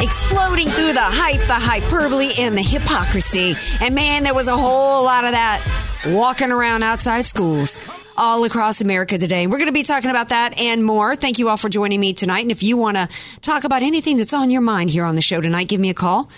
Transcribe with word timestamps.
Exploding 0.00 0.68
through 0.68 0.92
the 0.92 1.00
hype, 1.00 1.44
the 1.48 1.54
hyperbole, 1.54 2.28
and 2.38 2.56
the 2.56 2.62
hypocrisy. 2.62 3.56
And 3.80 3.96
man, 3.96 4.22
there 4.22 4.32
was 4.34 4.46
a 4.46 4.56
whole 4.56 5.02
lot 5.02 5.24
of 5.24 5.32
that 5.32 5.60
walking 6.06 6.52
around 6.52 6.84
outside 6.84 7.24
schools 7.24 7.80
all 8.16 8.44
across 8.44 8.80
America 8.80 9.18
today. 9.18 9.48
We're 9.48 9.58
going 9.58 9.66
to 9.66 9.72
be 9.72 9.82
talking 9.82 10.10
about 10.10 10.28
that 10.28 10.60
and 10.60 10.84
more. 10.84 11.16
Thank 11.16 11.40
you 11.40 11.48
all 11.48 11.56
for 11.56 11.68
joining 11.68 11.98
me 11.98 12.12
tonight. 12.12 12.42
And 12.42 12.52
if 12.52 12.62
you 12.62 12.76
want 12.76 12.96
to 12.96 13.08
talk 13.40 13.64
about 13.64 13.82
anything 13.82 14.18
that's 14.18 14.32
on 14.32 14.50
your 14.50 14.60
mind 14.60 14.90
here 14.90 15.02
on 15.04 15.16
the 15.16 15.22
show 15.22 15.40
tonight, 15.40 15.66
give 15.66 15.80
me 15.80 15.90
a 15.90 15.94
call. 15.94 16.30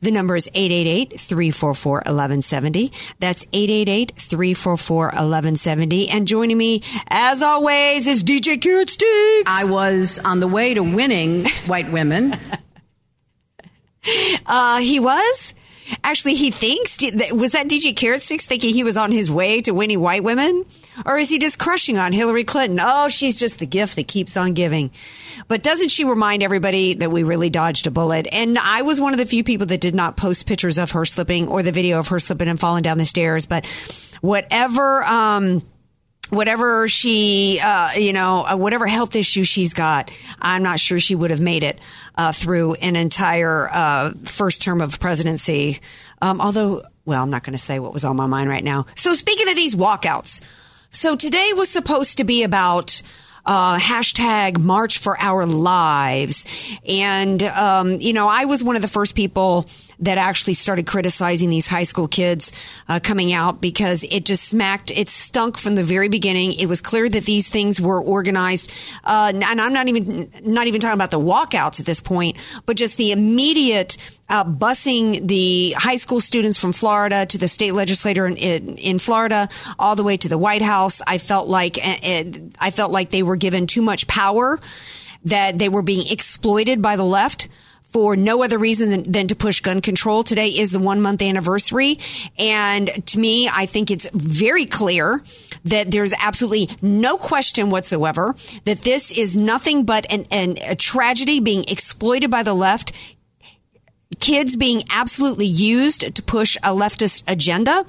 The 0.00 0.10
number 0.10 0.34
is 0.34 0.48
888-344-1170. 0.48 3.14
That's 3.20 3.44
888-344-1170. 3.44 6.12
And 6.12 6.26
joining 6.26 6.58
me, 6.58 6.82
as 7.08 7.42
always, 7.42 8.08
is 8.08 8.24
DJ 8.24 8.60
Carrot 8.60 8.90
Sticks. 8.90 9.44
I 9.46 9.66
was 9.66 10.18
on 10.18 10.40
the 10.40 10.48
way 10.48 10.74
to 10.74 10.82
winning 10.82 11.46
white 11.66 11.92
women. 11.92 12.36
uh, 14.46 14.78
he 14.78 15.00
was? 15.00 15.54
Actually, 16.02 16.34
he 16.34 16.50
thinks, 16.50 16.98
was 17.32 17.52
that 17.52 17.68
DJ 17.68 17.94
Carrot 17.94 18.20
Sticks 18.20 18.46
thinking 18.46 18.72
he 18.72 18.84
was 18.84 18.96
on 18.96 19.12
his 19.12 19.30
way 19.30 19.60
to 19.62 19.72
winning 19.72 20.00
white 20.00 20.24
women? 20.24 20.64
Or 21.04 21.18
is 21.18 21.28
he 21.28 21.38
just 21.38 21.58
crushing 21.58 21.98
on 21.98 22.12
Hillary 22.12 22.44
Clinton? 22.44 22.78
Oh, 22.80 23.08
she's 23.08 23.38
just 23.38 23.58
the 23.58 23.66
gift 23.66 23.96
that 23.96 24.08
keeps 24.08 24.36
on 24.36 24.54
giving. 24.54 24.90
But 25.48 25.62
doesn't 25.62 25.90
she 25.90 26.04
remind 26.04 26.42
everybody 26.42 26.94
that 26.94 27.10
we 27.10 27.22
really 27.22 27.50
dodged 27.50 27.86
a 27.86 27.90
bullet? 27.90 28.26
And 28.32 28.58
I 28.58 28.82
was 28.82 29.00
one 29.00 29.12
of 29.12 29.18
the 29.18 29.26
few 29.26 29.44
people 29.44 29.66
that 29.66 29.80
did 29.80 29.94
not 29.94 30.16
post 30.16 30.46
pictures 30.46 30.78
of 30.78 30.92
her 30.92 31.04
slipping 31.04 31.48
or 31.48 31.62
the 31.62 31.72
video 31.72 31.98
of 31.98 32.08
her 32.08 32.18
slipping 32.18 32.48
and 32.48 32.58
falling 32.58 32.82
down 32.82 32.96
the 32.96 33.04
stairs. 33.04 33.44
But 33.44 33.66
whatever, 34.20 35.02
um, 35.04 35.62
whatever 36.34 36.88
she, 36.88 37.60
uh, 37.62 37.88
you 37.96 38.12
know, 38.12 38.44
uh, 38.44 38.56
whatever 38.56 38.86
health 38.86 39.16
issue 39.16 39.44
she's 39.44 39.74
got, 39.74 40.10
I'm 40.40 40.62
not 40.62 40.78
sure 40.78 40.98
she 41.00 41.14
would 41.14 41.30
have 41.30 41.40
made 41.40 41.62
it 41.62 41.80
uh, 42.16 42.32
through 42.32 42.74
an 42.74 42.96
entire 42.96 43.68
uh, 43.70 44.12
first 44.24 44.62
term 44.62 44.80
of 44.80 45.00
presidency. 45.00 45.80
Um, 46.20 46.40
although, 46.40 46.82
well, 47.04 47.22
I'm 47.22 47.30
not 47.30 47.42
going 47.44 47.52
to 47.52 47.62
say 47.62 47.78
what 47.78 47.92
was 47.92 48.04
on 48.04 48.16
my 48.16 48.26
mind 48.26 48.48
right 48.48 48.64
now. 48.64 48.86
So, 48.96 49.14
speaking 49.14 49.48
of 49.48 49.56
these 49.56 49.74
walkouts, 49.74 50.40
so 50.90 51.16
today 51.16 51.50
was 51.54 51.68
supposed 51.70 52.18
to 52.18 52.24
be 52.24 52.42
about. 52.42 53.02
Uh, 53.46 53.78
hashtag 53.78 54.58
March 54.58 54.96
for 55.00 55.20
Our 55.20 55.44
Lives. 55.44 56.78
And, 56.88 57.42
um, 57.42 57.98
you 58.00 58.14
know, 58.14 58.26
I 58.26 58.46
was 58.46 58.64
one 58.64 58.74
of 58.74 58.80
the 58.80 58.88
first 58.88 59.14
people 59.14 59.66
that 60.00 60.18
actually 60.18 60.54
started 60.54 60.86
criticizing 60.86 61.50
these 61.50 61.68
high 61.68 61.82
school 61.82 62.08
kids 62.08 62.52
uh, 62.88 63.00
coming 63.02 63.32
out 63.32 63.60
because 63.60 64.04
it 64.04 64.24
just 64.24 64.44
smacked, 64.44 64.90
it 64.90 65.08
stunk 65.08 65.58
from 65.58 65.74
the 65.74 65.84
very 65.84 66.08
beginning. 66.08 66.52
It 66.52 66.66
was 66.66 66.80
clear 66.80 67.08
that 67.08 67.24
these 67.24 67.48
things 67.48 67.80
were 67.80 68.00
organized, 68.00 68.70
uh, 69.04 69.32
and 69.34 69.60
I'm 69.60 69.72
not 69.72 69.88
even 69.88 70.30
not 70.44 70.66
even 70.66 70.80
talking 70.80 70.94
about 70.94 71.10
the 71.10 71.20
walkouts 71.20 71.80
at 71.80 71.86
this 71.86 72.00
point, 72.00 72.36
but 72.66 72.76
just 72.76 72.96
the 72.96 73.12
immediate 73.12 73.96
uh, 74.28 74.44
busing 74.44 75.26
the 75.26 75.74
high 75.76 75.96
school 75.96 76.20
students 76.20 76.58
from 76.58 76.72
Florida 76.72 77.26
to 77.26 77.38
the 77.38 77.48
state 77.48 77.72
legislator 77.72 78.26
in, 78.26 78.36
in, 78.36 78.76
in 78.76 78.98
Florida, 78.98 79.48
all 79.78 79.96
the 79.96 80.04
way 80.04 80.16
to 80.16 80.28
the 80.28 80.38
White 80.38 80.62
House. 80.62 81.02
I 81.06 81.18
felt 81.18 81.48
like 81.48 81.78
I 81.82 82.70
felt 82.72 82.90
like 82.90 83.10
they 83.10 83.22
were 83.22 83.36
given 83.36 83.66
too 83.66 83.82
much 83.82 84.06
power, 84.06 84.58
that 85.24 85.58
they 85.58 85.68
were 85.68 85.82
being 85.82 86.04
exploited 86.10 86.82
by 86.82 86.96
the 86.96 87.04
left 87.04 87.48
for 87.84 88.16
no 88.16 88.42
other 88.42 88.58
reason 88.58 88.90
than, 88.90 89.02
than, 89.04 89.28
to 89.28 89.36
push 89.36 89.60
gun 89.60 89.80
control. 89.80 90.24
Today 90.24 90.48
is 90.48 90.72
the 90.72 90.78
one 90.78 91.00
month 91.00 91.22
anniversary. 91.22 91.98
And 92.38 92.88
to 93.06 93.18
me, 93.18 93.48
I 93.48 93.66
think 93.66 93.90
it's 93.90 94.08
very 94.12 94.64
clear 94.64 95.22
that 95.64 95.90
there's 95.90 96.12
absolutely 96.20 96.70
no 96.82 97.16
question 97.16 97.70
whatsoever 97.70 98.34
that 98.64 98.78
this 98.78 99.16
is 99.16 99.36
nothing 99.36 99.84
but 99.84 100.10
an, 100.12 100.26
an 100.30 100.56
a 100.66 100.74
tragedy 100.74 101.40
being 101.40 101.64
exploited 101.68 102.30
by 102.30 102.42
the 102.42 102.54
left 102.54 102.92
kids 104.24 104.56
being 104.56 104.82
absolutely 104.88 105.44
used 105.44 106.14
to 106.14 106.22
push 106.22 106.56
a 106.62 106.70
leftist 106.70 107.22
agenda 107.28 107.84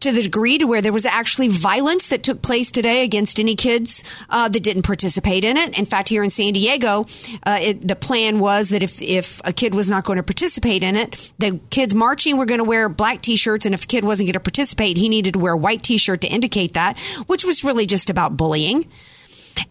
to 0.00 0.12
the 0.12 0.22
degree 0.22 0.58
to 0.58 0.66
where 0.66 0.82
there 0.82 0.92
was 0.92 1.06
actually 1.06 1.48
violence 1.48 2.10
that 2.10 2.22
took 2.22 2.42
place 2.42 2.70
today 2.70 3.02
against 3.02 3.40
any 3.40 3.54
kids 3.54 4.04
uh, 4.28 4.46
that 4.46 4.62
didn't 4.62 4.82
participate 4.82 5.42
in 5.42 5.56
it. 5.56 5.78
In 5.78 5.86
fact, 5.86 6.10
here 6.10 6.22
in 6.22 6.28
San 6.28 6.52
Diego, 6.52 7.04
uh, 7.46 7.56
it, 7.62 7.88
the 7.88 7.96
plan 7.96 8.40
was 8.40 8.68
that 8.68 8.82
if, 8.82 9.00
if 9.00 9.40
a 9.42 9.54
kid 9.54 9.74
was 9.74 9.88
not 9.88 10.04
going 10.04 10.18
to 10.18 10.22
participate 10.22 10.82
in 10.82 10.96
it, 10.96 11.32
the 11.38 11.58
kids 11.70 11.94
marching 11.94 12.36
were 12.36 12.44
going 12.44 12.60
to 12.60 12.64
wear 12.64 12.90
black 12.90 13.22
t-shirts, 13.22 13.64
and 13.64 13.74
if 13.74 13.84
a 13.84 13.86
kid 13.86 14.04
wasn't 14.04 14.26
going 14.26 14.34
to 14.34 14.40
participate, 14.40 14.98
he 14.98 15.08
needed 15.08 15.32
to 15.32 15.38
wear 15.38 15.54
a 15.54 15.56
white 15.56 15.82
t-shirt 15.82 16.20
to 16.20 16.28
indicate 16.28 16.74
that, 16.74 16.98
which 17.26 17.42
was 17.42 17.64
really 17.64 17.86
just 17.86 18.10
about 18.10 18.36
bullying. 18.36 18.86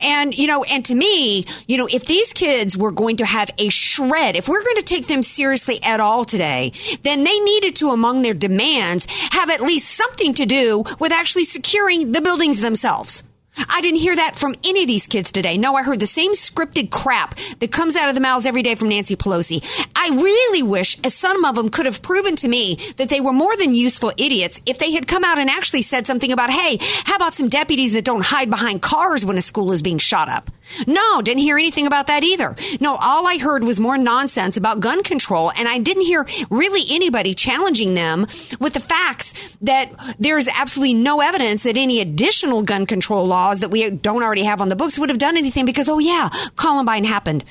And, 0.01 0.37
you 0.37 0.47
know, 0.47 0.63
and 0.63 0.85
to 0.85 0.95
me, 0.95 1.45
you 1.67 1.77
know, 1.77 1.87
if 1.91 2.05
these 2.05 2.33
kids 2.33 2.77
were 2.77 2.91
going 2.91 3.17
to 3.17 3.25
have 3.25 3.49
a 3.57 3.69
shred, 3.69 4.35
if 4.35 4.47
we're 4.47 4.63
going 4.63 4.77
to 4.77 4.83
take 4.83 5.07
them 5.07 5.21
seriously 5.21 5.79
at 5.83 5.99
all 5.99 6.25
today, 6.25 6.71
then 7.03 7.23
they 7.23 7.39
needed 7.39 7.75
to, 7.77 7.89
among 7.89 8.21
their 8.21 8.33
demands, 8.33 9.07
have 9.31 9.49
at 9.49 9.61
least 9.61 9.89
something 9.89 10.33
to 10.35 10.45
do 10.45 10.83
with 10.99 11.11
actually 11.11 11.45
securing 11.45 12.11
the 12.11 12.21
buildings 12.21 12.61
themselves. 12.61 13.23
I 13.67 13.81
didn't 13.81 13.99
hear 13.99 14.15
that 14.15 14.35
from 14.35 14.55
any 14.63 14.81
of 14.83 14.87
these 14.87 15.07
kids 15.07 15.31
today. 15.31 15.57
No, 15.57 15.75
I 15.75 15.83
heard 15.83 15.99
the 15.99 16.05
same 16.05 16.33
scripted 16.33 16.91
crap 16.91 17.35
that 17.59 17.71
comes 17.71 17.95
out 17.95 18.09
of 18.09 18.15
the 18.15 18.21
mouths 18.21 18.45
every 18.45 18.61
day 18.61 18.75
from 18.75 18.89
Nancy 18.89 19.15
Pelosi. 19.15 19.63
I 19.95 20.09
really 20.13 20.63
wish 20.63 20.97
some 21.07 21.43
of 21.45 21.55
them 21.55 21.69
could 21.69 21.85
have 21.85 22.01
proven 22.01 22.35
to 22.37 22.47
me 22.47 22.75
that 22.97 23.09
they 23.09 23.21
were 23.21 23.33
more 23.33 23.55
than 23.57 23.75
useful 23.75 24.11
idiots 24.17 24.61
if 24.65 24.79
they 24.79 24.91
had 24.91 25.07
come 25.07 25.23
out 25.23 25.39
and 25.39 25.49
actually 25.49 25.81
said 25.81 26.07
something 26.07 26.31
about, 26.31 26.49
hey, 26.49 26.77
how 27.05 27.15
about 27.15 27.33
some 27.33 27.49
deputies 27.49 27.93
that 27.93 28.05
don't 28.05 28.23
hide 28.23 28.49
behind 28.49 28.81
cars 28.81 29.25
when 29.25 29.37
a 29.37 29.41
school 29.41 29.71
is 29.71 29.81
being 29.81 29.97
shot 29.97 30.29
up? 30.29 30.49
No, 30.87 31.21
didn't 31.21 31.41
hear 31.41 31.57
anything 31.57 31.87
about 31.87 32.07
that 32.07 32.23
either. 32.23 32.55
No, 32.79 32.95
all 32.95 33.27
I 33.27 33.37
heard 33.37 33.63
was 33.63 33.79
more 33.79 33.97
nonsense 33.97 34.57
about 34.57 34.79
gun 34.79 35.03
control, 35.03 35.51
and 35.57 35.67
I 35.67 35.79
didn't 35.79 36.03
hear 36.03 36.25
really 36.49 36.81
anybody 36.91 37.33
challenging 37.33 37.95
them 37.95 38.21
with 38.59 38.73
the 38.73 38.79
facts 38.79 39.57
that 39.61 39.91
there 40.19 40.37
is 40.37 40.49
absolutely 40.55 40.93
no 40.93 41.21
evidence 41.21 41.63
that 41.63 41.77
any 41.77 42.01
additional 42.01 42.63
gun 42.63 42.85
control 42.85 43.25
laws 43.25 43.59
that 43.61 43.69
we 43.69 43.89
don't 43.89 44.23
already 44.23 44.43
have 44.43 44.61
on 44.61 44.69
the 44.69 44.75
books 44.75 44.97
would 44.99 45.09
have 45.09 45.19
done 45.19 45.37
anything 45.37 45.65
because, 45.65 45.89
oh 45.89 45.99
yeah, 45.99 46.29
Columbine 46.55 47.03
happened 47.03 47.43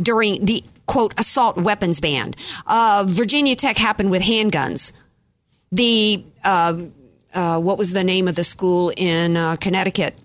during 0.00 0.44
the 0.44 0.62
quote 0.86 1.18
assault 1.18 1.56
weapons 1.56 2.00
ban. 2.00 2.34
Uh, 2.66 3.04
Virginia 3.06 3.54
Tech 3.54 3.78
happened 3.78 4.10
with 4.10 4.22
handguns. 4.22 4.92
The 5.72 6.24
uh, 6.42 6.82
uh, 7.32 7.60
what 7.60 7.78
was 7.78 7.92
the 7.92 8.02
name 8.02 8.26
of 8.26 8.34
the 8.34 8.44
school 8.44 8.92
in 8.96 9.36
uh, 9.36 9.56
Connecticut? 9.56 10.18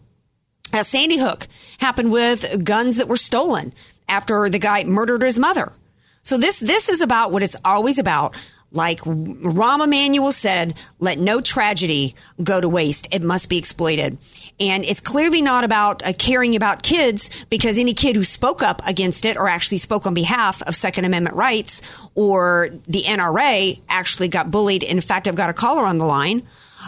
Sandy 0.83 1.17
Hook 1.17 1.47
happened 1.79 2.11
with 2.11 2.63
guns 2.63 2.97
that 2.97 3.07
were 3.07 3.15
stolen 3.15 3.73
after 4.07 4.49
the 4.49 4.59
guy 4.59 4.83
murdered 4.83 5.21
his 5.21 5.39
mother. 5.39 5.73
So 6.21 6.37
this 6.37 6.59
this 6.59 6.89
is 6.89 7.01
about 7.01 7.31
what 7.31 7.43
it's 7.43 7.55
always 7.63 7.99
about. 7.99 8.35
Like 8.71 8.99
Rahm 9.01 9.81
Emanuel 9.81 10.33
said, 10.33 10.73
let 10.99 11.17
no 11.17 11.39
tragedy 11.39 12.13
go 12.43 12.59
to 12.59 12.67
waste. 12.67 13.07
It 13.11 13.23
must 13.23 13.47
be 13.47 13.57
exploited. 13.57 14.17
And 14.59 14.83
it's 14.83 14.99
clearly 14.99 15.41
not 15.41 15.63
about 15.63 16.05
uh, 16.05 16.11
caring 16.17 16.57
about 16.57 16.83
kids 16.83 17.45
because 17.45 17.77
any 17.77 17.93
kid 17.93 18.17
who 18.17 18.23
spoke 18.25 18.61
up 18.61 18.81
against 18.85 19.23
it 19.23 19.37
or 19.37 19.47
actually 19.47 19.77
spoke 19.77 20.05
on 20.05 20.13
behalf 20.13 20.61
of 20.63 20.75
Second 20.75 21.05
Amendment 21.05 21.37
rights 21.37 21.81
or 22.15 22.69
the 22.85 23.03
NRA 23.03 23.79
actually 23.87 24.27
got 24.27 24.51
bullied. 24.51 24.83
In 24.83 24.99
fact, 24.99 25.29
I've 25.29 25.35
got 25.35 25.49
a 25.49 25.53
caller 25.53 25.85
on 25.85 25.97
the 25.97 26.05
line 26.05 26.45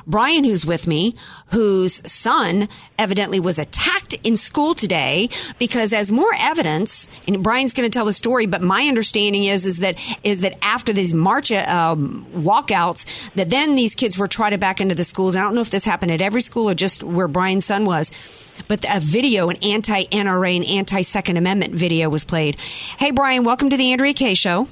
Brian, 0.08 0.46
who's 0.46 0.66
with 0.66 0.88
me, 0.88 1.14
whose 1.48 2.02
son 2.10 2.70
evidently 2.98 3.42
was 3.42 3.60
attacked 3.60 4.16
in 4.24 4.38
school 4.38 4.74
today 4.74 5.28
because 5.60 5.92
as 5.92 6.14
more 6.14 6.32
evidence, 6.40 7.10
and 7.28 7.44
Brian's 7.44 7.74
going 7.74 7.90
to 7.90 7.94
tell 7.94 8.06
the 8.06 8.14
story, 8.14 8.46
but 8.46 8.62
my 8.62 8.84
understanding 8.84 9.44
is, 9.44 9.66
is 9.66 9.80
that, 9.80 10.00
is 10.24 10.40
that 10.42 10.58
after 10.62 10.94
these 10.94 11.14
march, 11.14 11.52
um, 11.52 12.26
walkouts, 12.34 13.30
that 13.34 13.50
then 13.50 13.76
these 13.76 13.96
kids 13.96 14.18
were 14.18 14.28
trotted 14.28 14.62
back 14.62 14.80
into 14.80 14.96
the 14.96 15.04
schools. 15.04 15.36
I 15.36 15.42
don't 15.42 15.54
know 15.54 15.62
if 15.62 15.72
this 15.72 15.84
happened 15.84 16.14
at 16.14 16.22
every 16.22 16.42
school 16.42 16.70
or 16.70 16.74
just 16.74 17.04
where 17.04 17.28
Brian's 17.28 17.66
son 17.66 17.84
was, 17.84 18.10
but 18.70 18.86
a 18.90 19.02
video, 19.02 19.50
an 19.50 19.58
anti-NRA 19.62 20.56
and 20.56 20.66
anti-Second 20.66 21.36
Amendment 21.36 21.74
video 21.76 22.08
was 22.08 22.24
played. 22.24 22.56
Hey, 22.98 23.12
Brian, 23.12 23.44
welcome 23.44 23.70
to 23.70 23.76
the 23.76 23.92
Andrea 23.92 24.14
Kaye 24.14 24.36
Show. 24.36 24.70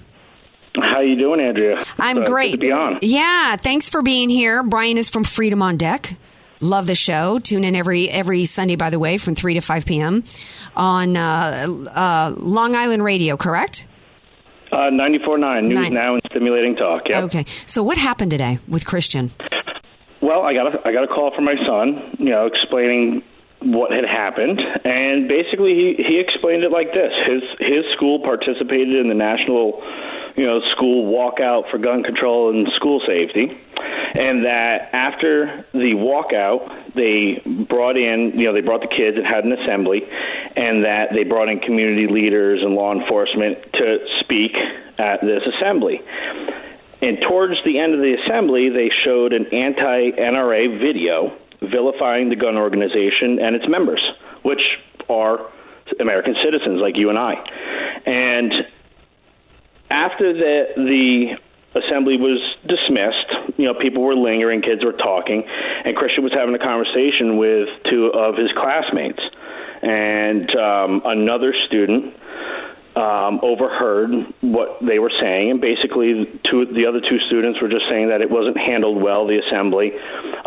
How 0.82 1.02
you 1.02 1.16
doing, 1.16 1.40
Andrea? 1.40 1.84
I'm 2.00 2.20
Uh, 2.20 2.24
great. 2.26 2.52
Good 2.52 2.62
to 2.62 2.66
be 2.68 2.72
on. 2.72 3.00
Yeah, 3.02 3.56
thanks 3.56 3.90
for 3.90 4.02
being 4.02 4.30
here. 4.30 4.64
Brian 4.64 4.98
is 4.98 5.10
from 5.10 5.24
Freedom 5.24 5.62
on 5.62 5.78
Deck. 5.78 6.18
Love 6.62 6.88
the 6.88 6.96
show. 6.96 7.38
Tune 7.40 7.64
in 7.64 7.76
every 7.76 8.10
every 8.10 8.46
Sunday, 8.46 8.76
by 8.76 8.90
the 8.90 8.98
way, 9.00 9.18
from 9.18 9.36
three 9.36 9.54
to 9.54 9.62
five 9.62 9.86
p.m. 9.86 10.24
on 10.76 11.18
uh, 11.18 11.68
uh, 11.94 12.34
Long 12.38 12.76
Island 12.76 13.04
Radio. 13.04 13.36
Correct? 13.38 13.86
Uh, 14.72 14.90
94.9 14.90 15.64
News 15.68 15.74
Nine. 15.76 15.94
Now 15.94 16.14
and 16.14 16.22
Stimulating 16.32 16.76
Talk. 16.76 17.04
Yep. 17.08 17.24
Okay. 17.26 17.46
So, 17.66 17.84
what 17.84 17.98
happened 17.98 18.32
today 18.32 18.60
with 18.68 18.86
Christian? 18.86 19.32
Well, 20.22 20.42
I 20.42 20.54
got 20.54 20.74
a, 20.74 20.88
I 20.88 20.92
got 20.92 21.04
a 21.04 21.08
call 21.08 21.32
from 21.36 21.44
my 21.46 21.56
son, 21.68 22.16
you 22.20 22.32
know, 22.32 22.46
explaining 22.48 23.22
what 23.62 23.92
had 23.92 24.06
happened, 24.06 24.60
and 24.84 25.28
basically 25.28 25.74
he 25.76 26.04
he 26.04 26.20
explained 26.20 26.64
it 26.64 26.72
like 26.72 26.94
this: 26.94 27.12
his 27.28 27.44
his 27.60 27.86
school 27.96 28.20
participated 28.20 28.96
in 28.96 29.08
the 29.08 29.14
national, 29.16 29.82
you 30.36 30.46
know, 30.46 30.60
school 30.76 31.12
walkout 31.12 31.70
for 31.72 31.78
gun 31.78 32.04
control 32.04 32.50
and 32.50 32.68
school 32.76 33.02
safety, 33.08 33.48
and 33.48 34.46
that 34.46 34.90
after 34.94 35.66
the 35.74 35.94
walkout, 35.96 36.94
they 36.94 37.42
brought 37.68 37.98
in, 37.98 38.34
you 38.36 38.46
know, 38.46 38.54
they 38.54 38.62
brought 38.62 38.82
the 38.82 38.88
kids 38.88 39.18
and 39.18 39.26
had 39.26 39.46
an 39.46 39.54
assembly, 39.54 40.02
and 40.56 40.84
that 40.84 41.10
they 41.14 41.24
brought 41.24 41.50
in 41.50 41.60
community 41.60 42.08
leaders 42.08 42.62
and 42.64 42.76
law 42.76 42.94
enforcement 42.94 43.58
to 43.74 43.98
speak 44.22 44.52
at 44.98 45.22
this 45.22 45.44
assembly. 45.56 46.02
And 47.02 47.20
towards 47.28 47.56
the 47.66 47.80
end 47.80 47.94
of 47.94 48.00
the 48.00 48.16
assembly, 48.26 48.70
they 48.70 48.90
showed 49.04 49.34
an 49.34 49.48
anti 49.54 50.12
NRA 50.12 50.80
video 50.80 51.38
vilifying 51.62 52.30
the 52.30 52.36
gun 52.36 52.58
organization 52.58 53.40
and 53.40 53.56
its 53.56 53.68
members, 53.68 54.02
which 54.44 54.62
are 55.10 55.52
American 56.00 56.36
citizens 56.44 56.82
like 56.82 56.98
you 56.98 57.10
and 57.10 57.18
I. 57.18 57.34
And 58.06 58.54
after 59.90 60.34
the 60.34 60.64
the 60.76 61.38
assembly 61.76 62.16
was 62.18 62.40
dismissed, 62.64 63.58
you 63.58 63.66
know, 63.66 63.74
people 63.74 64.02
were 64.02 64.16
lingering, 64.16 64.62
kids 64.62 64.84
were 64.84 64.94
talking, 64.94 65.44
and 65.44 65.96
Christian 65.96 66.24
was 66.24 66.32
having 66.32 66.56
a 66.56 66.60
conversation 66.60 67.38
with 67.38 67.68
two 67.92 68.12
of 68.14 68.36
his 68.36 68.50
classmates. 68.56 69.20
And 69.82 70.50
um, 70.56 71.02
another 71.06 71.54
student 71.68 72.16
um, 72.96 73.44
overheard 73.44 74.10
what 74.40 74.80
they 74.80 75.00
were 75.00 75.12
saying, 75.20 75.52
and 75.52 75.60
basically, 75.60 76.40
two, 76.48 76.66
the 76.72 76.88
other 76.88 77.04
two 77.04 77.20
students 77.28 77.60
were 77.62 77.68
just 77.68 77.84
saying 77.92 78.08
that 78.08 78.22
it 78.22 78.32
wasn't 78.32 78.58
handled 78.58 79.04
well, 79.04 79.28
the 79.28 79.36
assembly 79.36 79.92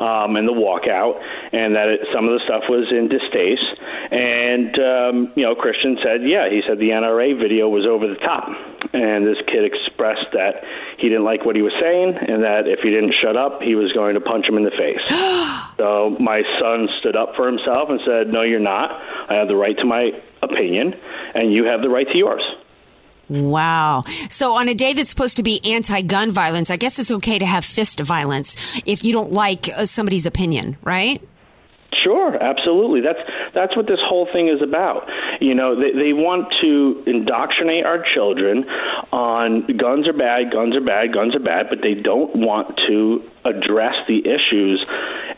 um, 0.01 0.37
and 0.37 0.49
the 0.49 0.57
walkout, 0.57 1.21
and 1.53 1.77
that 1.77 1.89
it, 1.93 2.09
some 2.09 2.25
of 2.25 2.33
the 2.33 2.41
stuff 2.49 2.65
was 2.69 2.89
in 2.89 3.13
distaste. 3.13 3.69
And 4.09 4.73
um, 4.81 5.15
you 5.37 5.45
know, 5.45 5.55
Christian 5.55 6.01
said, 6.01 6.25
"Yeah," 6.25 6.49
he 6.49 6.65
said 6.65 6.81
the 6.81 6.97
NRA 6.97 7.37
video 7.37 7.69
was 7.69 7.85
over 7.85 8.09
the 8.09 8.17
top, 8.25 8.49
and 8.97 9.29
this 9.29 9.37
kid 9.45 9.69
expressed 9.69 10.33
that 10.33 10.65
he 10.97 11.13
didn't 11.13 11.29
like 11.29 11.45
what 11.45 11.53
he 11.53 11.61
was 11.61 11.77
saying, 11.77 12.17
and 12.17 12.49
that 12.49 12.65
if 12.65 12.81
he 12.81 12.89
didn't 12.89 13.13
shut 13.21 13.37
up, 13.37 13.61
he 13.61 13.77
was 13.77 13.93
going 13.93 14.17
to 14.17 14.25
punch 14.25 14.49
him 14.49 14.57
in 14.57 14.65
the 14.65 14.73
face. 14.73 15.05
so 15.77 16.17
my 16.17 16.41
son 16.57 16.89
stood 17.05 17.15
up 17.15 17.37
for 17.37 17.45
himself 17.45 17.93
and 17.93 18.01
said, 18.09 18.33
"No, 18.33 18.41
you're 18.41 18.57
not. 18.57 18.89
I 19.29 19.37
have 19.37 19.53
the 19.53 19.57
right 19.57 19.77
to 19.77 19.85
my 19.85 20.17
opinion, 20.43 20.95
and 21.35 21.53
you 21.53 21.65
have 21.65 21.83
the 21.83 21.89
right 21.89 22.07
to 22.07 22.19
yours." 22.19 22.43
Wow. 23.29 24.05
So 24.31 24.55
on 24.55 24.69
a 24.69 24.75
day 24.75 24.95
that's 24.95 25.11
supposed 25.11 25.37
to 25.37 25.43
be 25.43 25.61
anti-gun 25.65 26.31
violence, 26.31 26.71
I 26.71 26.77
guess 26.77 26.99
it's 26.99 27.11
okay 27.11 27.39
to 27.39 27.45
have 27.45 27.65
fist 27.65 28.01
violence 28.01 28.81
if 28.87 29.05
you 29.05 29.13
don't 29.13 29.33
like 29.33 29.69
uh, 29.69 29.85
somebody's 29.85 30.25
opinion, 30.25 30.79
right? 30.83 31.23
Sure, 32.05 32.37
absolutely. 32.41 33.01
That's 33.01 33.19
that's 33.55 33.77
what 33.77 33.87
this 33.87 33.99
whole 34.07 34.29
thing 34.33 34.49
is 34.49 34.63
about. 34.63 35.09
You 35.41 35.55
know, 35.55 35.75
they 35.75 35.93
they 35.93 36.13
want 36.13 36.47
to 36.61 37.03
indoctrinate 37.07 37.85
our 37.85 38.05
children 38.15 38.65
on 39.13 39.67
guns 39.77 40.07
are 40.07 40.13
bad, 40.13 40.53
guns 40.53 40.77
are 40.77 40.85
bad, 40.85 41.13
guns 41.13 41.35
are 41.35 41.41
bad, 41.41 41.67
but 41.69 41.81
they 41.83 41.95
don't 41.95 42.37
want 42.37 42.79
to 42.89 43.23
address 43.45 43.95
the 44.07 44.21
issues. 44.21 44.85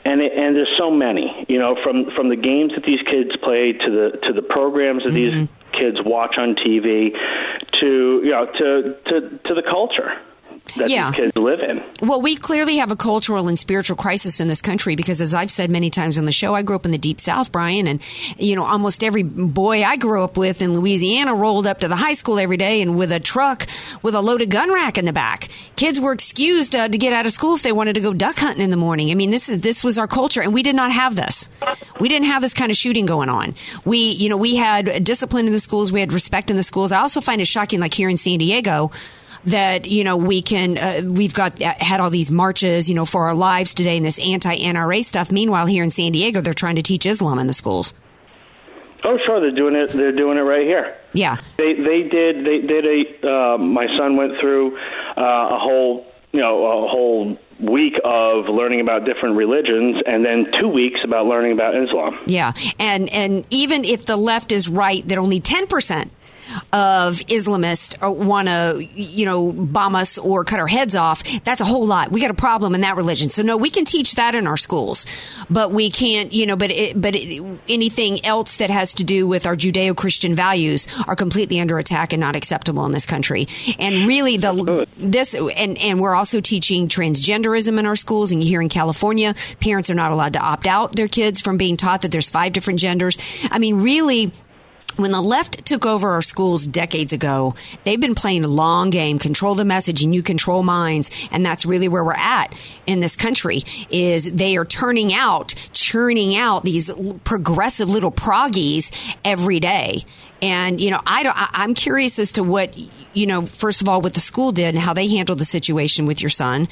And 0.04 0.20
it, 0.20 0.32
and 0.32 0.56
there's 0.56 0.74
so 0.78 0.90
many, 0.90 1.44
you 1.48 1.58
know, 1.58 1.76
from 1.82 2.10
from 2.16 2.30
the 2.30 2.36
games 2.36 2.72
that 2.74 2.84
these 2.84 3.00
kids 3.04 3.36
play 3.42 3.72
to 3.72 3.90
the 3.90 4.18
to 4.28 4.32
the 4.32 4.42
programs 4.42 5.04
that 5.04 5.12
these 5.12 5.32
mm-hmm. 5.32 5.78
kids 5.78 5.98
watch 6.04 6.36
on 6.38 6.54
TV 6.54 7.12
to 7.80 8.20
you 8.24 8.30
know 8.30 8.46
to 8.46 8.96
to 9.10 9.38
to 9.44 9.54
the 9.54 9.62
culture 9.62 10.16
that 10.76 10.88
Yeah. 10.88 11.10
these 11.10 11.16
kids 11.20 11.36
live 11.36 11.60
in. 11.60 11.82
Well, 12.00 12.20
we 12.22 12.36
clearly 12.36 12.76
have 12.76 12.90
a 12.90 12.96
cultural 12.96 13.48
and 13.48 13.58
spiritual 13.58 13.96
crisis 13.96 14.40
in 14.40 14.48
this 14.48 14.60
country 14.62 14.94
because, 14.96 15.20
as 15.20 15.34
I've 15.34 15.50
said 15.50 15.70
many 15.70 15.90
times 15.90 16.16
on 16.18 16.24
the 16.24 16.32
show, 16.32 16.54
I 16.54 16.62
grew 16.62 16.76
up 16.76 16.84
in 16.84 16.90
the 16.92 16.98
deep 16.98 17.20
South, 17.20 17.50
Brian, 17.52 17.86
and 17.86 18.00
you 18.38 18.54
know 18.56 18.64
almost 18.64 19.02
every 19.02 19.22
boy 19.22 19.82
I 19.82 19.96
grew 19.96 20.22
up 20.24 20.36
with 20.36 20.62
in 20.62 20.72
Louisiana 20.72 21.34
rolled 21.34 21.66
up 21.66 21.80
to 21.80 21.88
the 21.88 21.96
high 21.96 22.12
school 22.14 22.38
every 22.38 22.56
day 22.56 22.80
and 22.82 22.96
with 22.96 23.12
a 23.12 23.20
truck 23.20 23.66
with 24.02 24.14
a 24.14 24.20
loaded 24.20 24.50
gun 24.50 24.72
rack 24.72 24.96
in 24.96 25.04
the 25.04 25.12
back. 25.12 25.48
Kids 25.76 25.98
were 26.00 26.12
excused 26.12 26.74
uh, 26.74 26.88
to 26.88 26.98
get 26.98 27.12
out 27.12 27.26
of 27.26 27.32
school 27.32 27.54
if 27.54 27.62
they 27.62 27.72
wanted 27.72 27.94
to 27.94 28.00
go 28.00 28.12
duck 28.14 28.36
hunting 28.38 28.62
in 28.62 28.70
the 28.70 28.76
morning. 28.76 29.10
I 29.10 29.14
mean, 29.14 29.30
this 29.30 29.48
is 29.48 29.62
this 29.62 29.82
was 29.82 29.98
our 29.98 30.06
culture, 30.08 30.40
and 30.40 30.54
we 30.54 30.62
did 30.62 30.76
not 30.76 30.92
have 30.92 31.16
this. 31.16 31.48
We 31.98 32.08
didn't 32.08 32.26
have 32.26 32.42
this 32.42 32.54
kind 32.54 32.70
of 32.70 32.76
shooting 32.76 33.06
going 33.06 33.28
on. 33.28 33.54
We, 33.84 33.98
you 33.98 34.28
know, 34.28 34.36
we 34.36 34.56
had 34.56 35.04
discipline 35.04 35.46
in 35.46 35.52
the 35.52 35.60
schools, 35.60 35.90
we 35.92 36.00
had 36.00 36.12
respect 36.12 36.50
in 36.50 36.56
the 36.56 36.62
schools. 36.62 36.92
I 36.92 37.00
also 37.00 37.20
find 37.20 37.40
it 37.40 37.46
shocking, 37.46 37.80
like 37.80 37.94
here 37.94 38.08
in 38.08 38.16
San 38.16 38.38
Diego 38.38 38.90
that 39.44 39.86
you 39.86 40.04
know 40.04 40.16
we 40.16 40.42
can 40.42 40.76
uh, 40.78 41.00
we've 41.04 41.34
got 41.34 41.60
uh, 41.62 41.72
had 41.78 42.00
all 42.00 42.10
these 42.10 42.30
marches 42.30 42.88
you 42.88 42.94
know 42.94 43.04
for 43.04 43.26
our 43.28 43.34
lives 43.34 43.72
today 43.74 43.96
and 43.96 44.04
this 44.04 44.18
anti 44.26 44.54
NRA 44.56 45.02
stuff 45.02 45.30
meanwhile 45.32 45.66
here 45.66 45.82
in 45.82 45.90
San 45.90 46.12
Diego 46.12 46.40
they're 46.40 46.52
trying 46.54 46.76
to 46.76 46.82
teach 46.82 47.06
Islam 47.06 47.38
in 47.38 47.46
the 47.46 47.52
schools 47.52 47.94
Oh, 49.02 49.16
sure, 49.24 49.40
they're 49.40 49.50
doing 49.50 49.74
it. 49.76 49.90
They're 49.92 50.12
doing 50.12 50.36
it 50.36 50.42
right 50.42 50.64
here. 50.66 50.94
yeah 51.14 51.36
They 51.56 51.72
they 51.74 52.02
did 52.08 52.44
they 52.44 52.58
did 52.66 52.84
a. 52.84 53.26
Uh, 53.26 53.58
my 53.58 53.86
son 53.98 54.16
went 54.16 54.32
through 54.40 54.76
uh, 55.16 55.56
a 55.56 55.58
whole 55.58 56.06
you 56.32 56.40
know 56.40 56.66
a 56.66 56.88
whole 56.88 57.38
week 57.58 57.94
of 58.04 58.44
learning 58.48 58.80
about 58.82 59.06
different 59.06 59.36
religions, 59.36 59.96
and 60.06 60.22
then 60.24 60.46
two 60.60 60.68
weeks 60.68 61.00
about 61.02 61.24
learning 61.26 61.52
about 61.52 61.74
Islam. 61.76 62.18
yeah 62.26 62.52
and 62.78 63.08
and 63.08 63.46
even 63.50 63.84
if 63.86 64.04
the 64.04 64.16
left 64.16 64.52
is 64.52 64.68
right 64.68 65.06
that 65.08 65.16
only 65.18 65.40
10% 65.40 66.10
of 66.72 67.14
Islamists 67.28 67.94
uh, 68.02 68.10
want 68.10 68.48
to, 68.48 68.86
you 68.94 69.26
know, 69.26 69.52
bomb 69.52 69.94
us 69.94 70.18
or 70.18 70.44
cut 70.44 70.60
our 70.60 70.66
heads 70.66 70.94
off. 70.94 71.22
That's 71.44 71.60
a 71.60 71.64
whole 71.64 71.86
lot. 71.86 72.10
We 72.10 72.20
got 72.20 72.30
a 72.30 72.34
problem 72.34 72.74
in 72.74 72.80
that 72.82 72.96
religion. 72.96 73.28
So 73.28 73.42
no, 73.42 73.56
we 73.56 73.70
can 73.70 73.84
teach 73.84 74.14
that 74.16 74.34
in 74.34 74.46
our 74.46 74.56
schools, 74.56 75.06
but 75.48 75.72
we 75.72 75.90
can't, 75.90 76.32
you 76.32 76.46
know, 76.46 76.56
but 76.56 76.70
it, 76.70 77.00
but 77.00 77.14
it, 77.14 77.60
anything 77.68 78.24
else 78.24 78.56
that 78.58 78.70
has 78.70 78.94
to 78.94 79.04
do 79.04 79.26
with 79.26 79.46
our 79.46 79.56
Judeo-Christian 79.56 80.34
values 80.34 80.86
are 81.06 81.16
completely 81.16 81.60
under 81.60 81.78
attack 81.78 82.12
and 82.12 82.20
not 82.20 82.36
acceptable 82.36 82.86
in 82.86 82.92
this 82.92 83.06
country. 83.06 83.46
And 83.78 84.06
really, 84.06 84.36
the 84.36 84.86
this 84.96 85.34
and 85.34 85.78
and 85.78 86.00
we're 86.00 86.14
also 86.14 86.40
teaching 86.40 86.88
transgenderism 86.88 87.78
in 87.78 87.86
our 87.86 87.96
schools. 87.96 88.32
And 88.32 88.42
here 88.42 88.60
in 88.60 88.68
California, 88.68 89.34
parents 89.60 89.90
are 89.90 89.94
not 89.94 90.10
allowed 90.10 90.32
to 90.34 90.40
opt 90.40 90.66
out 90.66 90.96
their 90.96 91.08
kids 91.08 91.40
from 91.40 91.56
being 91.56 91.76
taught 91.76 92.02
that 92.02 92.12
there's 92.12 92.30
five 92.30 92.52
different 92.52 92.78
genders. 92.78 93.18
I 93.50 93.58
mean, 93.58 93.82
really 93.82 94.32
when 94.96 95.12
the 95.12 95.20
left 95.20 95.64
took 95.64 95.86
over 95.86 96.10
our 96.10 96.22
schools 96.22 96.66
decades 96.66 97.12
ago, 97.12 97.54
they've 97.84 98.00
been 98.00 98.14
playing 98.14 98.44
a 98.44 98.48
long 98.48 98.90
game, 98.90 99.18
control 99.18 99.54
the 99.54 99.64
message 99.64 100.02
and 100.02 100.14
you 100.14 100.22
control 100.22 100.62
minds. 100.62 101.10
And 101.30 101.44
that's 101.44 101.64
really 101.64 101.88
where 101.88 102.04
we're 102.04 102.14
at 102.14 102.58
in 102.86 103.00
this 103.00 103.16
country 103.16 103.62
is 103.90 104.32
they 104.32 104.56
are 104.56 104.64
turning 104.64 105.12
out, 105.12 105.54
churning 105.72 106.36
out 106.36 106.62
these 106.62 106.90
progressive 107.24 107.88
little 107.88 108.12
proggies 108.12 108.90
every 109.24 109.60
day. 109.60 110.02
And, 110.42 110.80
you 110.80 110.90
know, 110.90 111.00
I 111.06 111.22
don't, 111.22 111.36
I, 111.36 111.48
I'm 111.52 111.74
curious 111.74 112.18
as 112.18 112.32
to 112.32 112.42
what, 112.42 112.76
you 113.12 113.26
know, 113.26 113.42
first 113.42 113.82
of 113.82 113.88
all, 113.88 114.00
what 114.00 114.14
the 114.14 114.20
school 114.20 114.52
did 114.52 114.74
and 114.74 114.78
how 114.78 114.94
they 114.94 115.08
handled 115.08 115.38
the 115.38 115.44
situation 115.44 116.06
with 116.06 116.22
your 116.22 116.30
son 116.30 116.68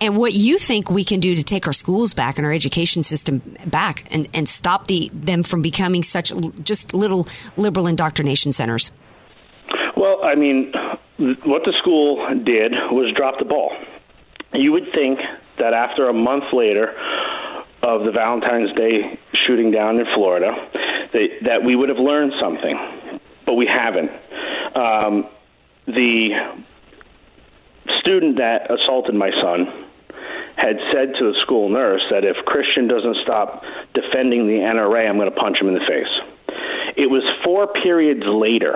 and 0.00 0.16
what 0.16 0.32
you 0.32 0.58
think 0.58 0.90
we 0.90 1.04
can 1.04 1.20
do 1.20 1.34
to 1.34 1.42
take 1.42 1.66
our 1.66 1.72
schools 1.72 2.14
back 2.14 2.38
and 2.38 2.46
our 2.46 2.52
education 2.52 3.02
system 3.02 3.42
back 3.66 4.04
and, 4.10 4.28
and 4.32 4.48
stop 4.48 4.86
the, 4.86 5.10
them 5.12 5.42
from 5.42 5.60
becoming 5.60 6.02
such 6.02 6.32
just 6.62 6.94
little 6.94 7.26
liberal 7.56 7.86
indoctrination 7.86 8.52
centers. 8.52 8.90
Well, 9.96 10.20
I 10.24 10.34
mean, 10.34 10.72
what 11.44 11.62
the 11.64 11.74
school 11.80 12.26
did 12.44 12.72
was 12.90 13.12
drop 13.14 13.38
the 13.38 13.44
ball. 13.44 13.72
You 14.54 14.72
would 14.72 14.86
think 14.94 15.18
that 15.58 15.74
after 15.74 16.08
a 16.08 16.14
month 16.14 16.44
later 16.52 16.94
of 17.82 18.04
the 18.04 18.10
Valentine's 18.10 18.72
Day 18.72 19.18
shooting 19.46 19.70
down 19.70 19.98
in 19.98 20.06
Florida, 20.14 20.52
that 21.42 21.64
we 21.64 21.76
would 21.76 21.88
have 21.88 21.98
learned 21.98 22.32
something, 22.40 22.78
but 23.46 23.54
we 23.54 23.66
haven't. 23.66 24.10
Um, 24.74 25.26
the 25.86 26.30
student 28.00 28.36
that 28.38 28.70
assaulted 28.70 29.14
my 29.14 29.30
son 29.42 29.86
had 30.56 30.76
said 30.92 31.14
to 31.18 31.32
the 31.32 31.38
school 31.42 31.68
nurse 31.68 32.02
that 32.10 32.24
if 32.24 32.36
Christian 32.44 32.86
doesn't 32.86 33.16
stop 33.22 33.62
defending 33.94 34.46
the 34.46 34.60
NRA, 34.60 35.08
I'm 35.08 35.16
going 35.16 35.30
to 35.30 35.36
punch 35.36 35.58
him 35.60 35.68
in 35.68 35.74
the 35.74 35.80
face. 35.80 36.56
It 36.96 37.08
was 37.08 37.22
four 37.44 37.68
periods 37.68 38.22
later 38.26 38.74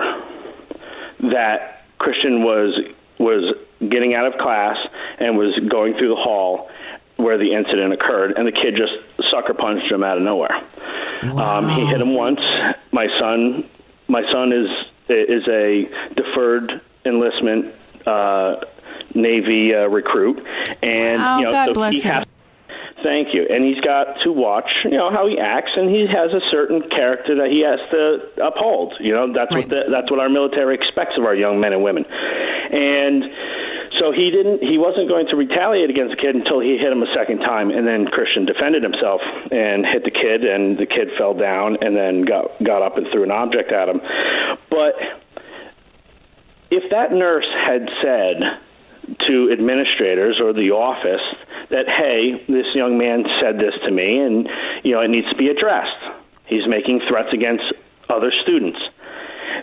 that 1.31 1.85
Christian 1.97 2.43
was 2.43 2.73
was 3.19 3.55
getting 3.79 4.13
out 4.13 4.25
of 4.27 4.39
class 4.39 4.77
and 5.19 5.37
was 5.37 5.57
going 5.69 5.93
through 5.97 6.09
the 6.09 6.21
hall 6.21 6.69
where 7.17 7.37
the 7.37 7.53
incident 7.53 7.93
occurred, 7.93 8.33
and 8.35 8.45
the 8.45 8.51
kid 8.51 8.75
just 8.75 8.91
sucker 9.31 9.53
punched 9.53 9.89
him 9.89 10.03
out 10.03 10.17
of 10.17 10.23
nowhere. 10.23 10.61
Wow. 11.23 11.59
Um, 11.59 11.69
he 11.69 11.85
hit 11.85 12.01
him 12.01 12.13
once. 12.13 12.41
My 12.91 13.07
son, 13.19 13.69
my 14.07 14.21
son 14.31 14.51
is 14.51 14.67
is 15.09 15.47
a 15.47 15.83
deferred 16.15 16.81
enlistment 17.05 17.73
uh, 18.05 18.55
Navy 19.13 19.73
uh, 19.73 19.87
recruit, 19.87 20.37
and 20.81 21.21
oh, 21.21 21.37
you 21.37 21.45
know, 21.45 21.51
God 21.51 21.65
so 21.67 21.73
bless 21.73 22.01
him. 22.01 22.23
Thank 23.03 23.33
you. 23.35 23.45
And 23.49 23.63
he's 23.63 23.79
got 23.83 24.15
to 24.23 24.31
watch, 24.31 24.69
you 24.85 24.97
know, 24.97 25.11
how 25.11 25.27
he 25.27 25.37
acts, 25.37 25.71
and 25.75 25.89
he 25.89 26.07
has 26.07 26.31
a 26.31 26.41
certain 26.49 26.81
character 26.89 27.35
that 27.35 27.51
he 27.51 27.61
has 27.61 27.77
to 27.91 28.43
uphold. 28.43 28.95
You 28.99 29.13
know, 29.13 29.27
that's 29.31 29.51
Right. 29.51 29.67
what 29.67 29.69
the, 29.69 29.81
that's 29.91 30.09
what 30.09 30.19
our 30.19 30.29
military 30.29 30.75
expects 30.75 31.17
of 31.17 31.25
our 31.25 31.35
young 31.35 31.59
men 31.59 31.73
and 31.73 31.83
women. 31.83 32.05
And 32.07 33.23
so 33.99 34.11
he 34.11 34.31
didn't. 34.31 34.63
He 34.63 34.77
wasn't 34.79 35.07
going 35.07 35.27
to 35.27 35.35
retaliate 35.35 35.89
against 35.89 36.15
the 36.15 36.21
kid 36.21 36.35
until 36.35 36.59
he 36.59 36.77
hit 36.79 36.91
him 36.91 37.03
a 37.03 37.11
second 37.13 37.39
time, 37.39 37.69
and 37.69 37.85
then 37.85 38.07
Christian 38.07 38.45
defended 38.45 38.81
himself 38.81 39.21
and 39.51 39.85
hit 39.85 40.03
the 40.03 40.11
kid, 40.15 40.43
and 40.47 40.77
the 40.79 40.87
kid 40.87 41.11
fell 41.19 41.33
down, 41.35 41.77
and 41.81 41.95
then 41.95 42.23
got 42.23 42.57
got 42.63 42.81
up 42.81 42.97
and 42.97 43.07
threw 43.11 43.23
an 43.23 43.31
object 43.31 43.71
at 43.71 43.87
him. 43.87 43.99
But 44.71 44.95
if 46.71 46.89
that 46.91 47.11
nurse 47.11 47.47
had 47.67 47.87
said 48.01 48.35
to 49.27 49.49
administrators 49.53 50.39
or 50.41 50.51
the 50.53 50.71
office 50.71 51.21
that 51.69 51.87
hey 51.87 52.43
this 52.47 52.67
young 52.75 52.97
man 52.97 53.23
said 53.41 53.57
this 53.57 53.73
to 53.85 53.91
me 53.91 54.19
and 54.19 54.47
you 54.83 54.91
know 54.91 55.01
it 55.01 55.09
needs 55.09 55.29
to 55.29 55.35
be 55.35 55.47
addressed. 55.47 56.01
He's 56.45 56.67
making 56.67 57.01
threats 57.09 57.29
against 57.33 57.63
other 58.09 58.31
students. 58.43 58.79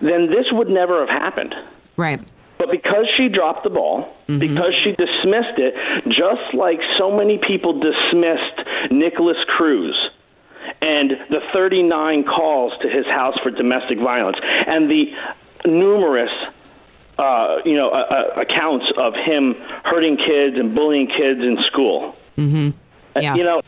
Then 0.00 0.26
this 0.26 0.46
would 0.50 0.68
never 0.68 1.06
have 1.06 1.08
happened. 1.08 1.54
Right. 1.96 2.20
but 2.58 2.70
because 2.70 3.06
she 3.16 3.28
dropped 3.28 3.64
the 3.64 3.70
ball, 3.70 4.16
mm-hmm. 4.26 4.38
because 4.38 4.72
she 4.82 4.90
dismissed 4.92 5.58
it, 5.58 5.74
just 6.08 6.54
like 6.54 6.78
so 6.98 7.14
many 7.14 7.38
people 7.38 7.78
dismissed 7.78 8.90
Nikolas 8.90 9.36
Cruz 9.56 9.94
and 10.80 11.12
the 11.30 11.40
39 11.52 12.24
calls 12.24 12.72
to 12.82 12.88
his 12.88 13.06
house 13.06 13.34
for 13.42 13.50
domestic 13.50 13.98
violence 13.98 14.36
and 14.42 14.90
the 14.90 15.12
numerous 15.66 16.30
uh, 17.18 17.58
you 17.64 17.76
know, 17.76 17.90
uh, 17.90 18.32
uh, 18.36 18.40
accounts 18.40 18.86
of 18.96 19.14
him 19.14 19.54
hurting 19.84 20.16
kids 20.16 20.56
and 20.56 20.74
bullying 20.74 21.06
kids 21.06 21.40
in 21.40 21.58
school. 21.66 22.16
Mm-hmm. 22.36 22.70
Yeah. 23.20 23.34
You 23.34 23.44
know, 23.44 23.62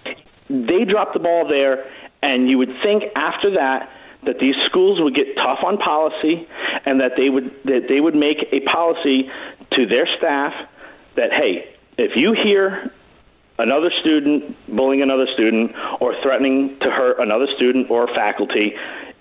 they 0.49 0.85
dropped 0.85 1.13
the 1.13 1.21
ball 1.21 1.47
there, 1.47 1.85
and 2.23 2.49
you 2.49 2.59
would 2.59 2.75
think 2.83 3.05
after 3.15 3.55
that 3.55 3.91
that 4.25 4.39
these 4.39 4.55
schools 4.65 5.01
would 5.03 5.15
get 5.15 5.37
tough 5.37 5.59
on 5.63 5.77
policy, 5.77 6.49
and 6.87 7.01
that 7.01 7.13
they 7.17 7.29
would 7.29 7.55
that 7.65 7.87
they 7.89 8.01
would 8.01 8.15
make 8.15 8.39
a 8.53 8.61
policy 8.61 9.31
to 9.73 9.87
their 9.87 10.09
staff 10.17 10.53
that 11.17 11.33
hey, 11.33 11.75
if 11.99 12.17
you 12.17 12.33
hear 12.33 12.91
another 13.59 13.91
student 14.01 14.57
bullying 14.69 15.03
another 15.03 15.27
student 15.33 15.73
or 16.01 16.15
threatening 16.23 16.77
to 16.81 16.91
hurt 16.91 17.21
another 17.21 17.47
student 17.57 17.91
or 17.91 18.09
faculty, 18.09 18.75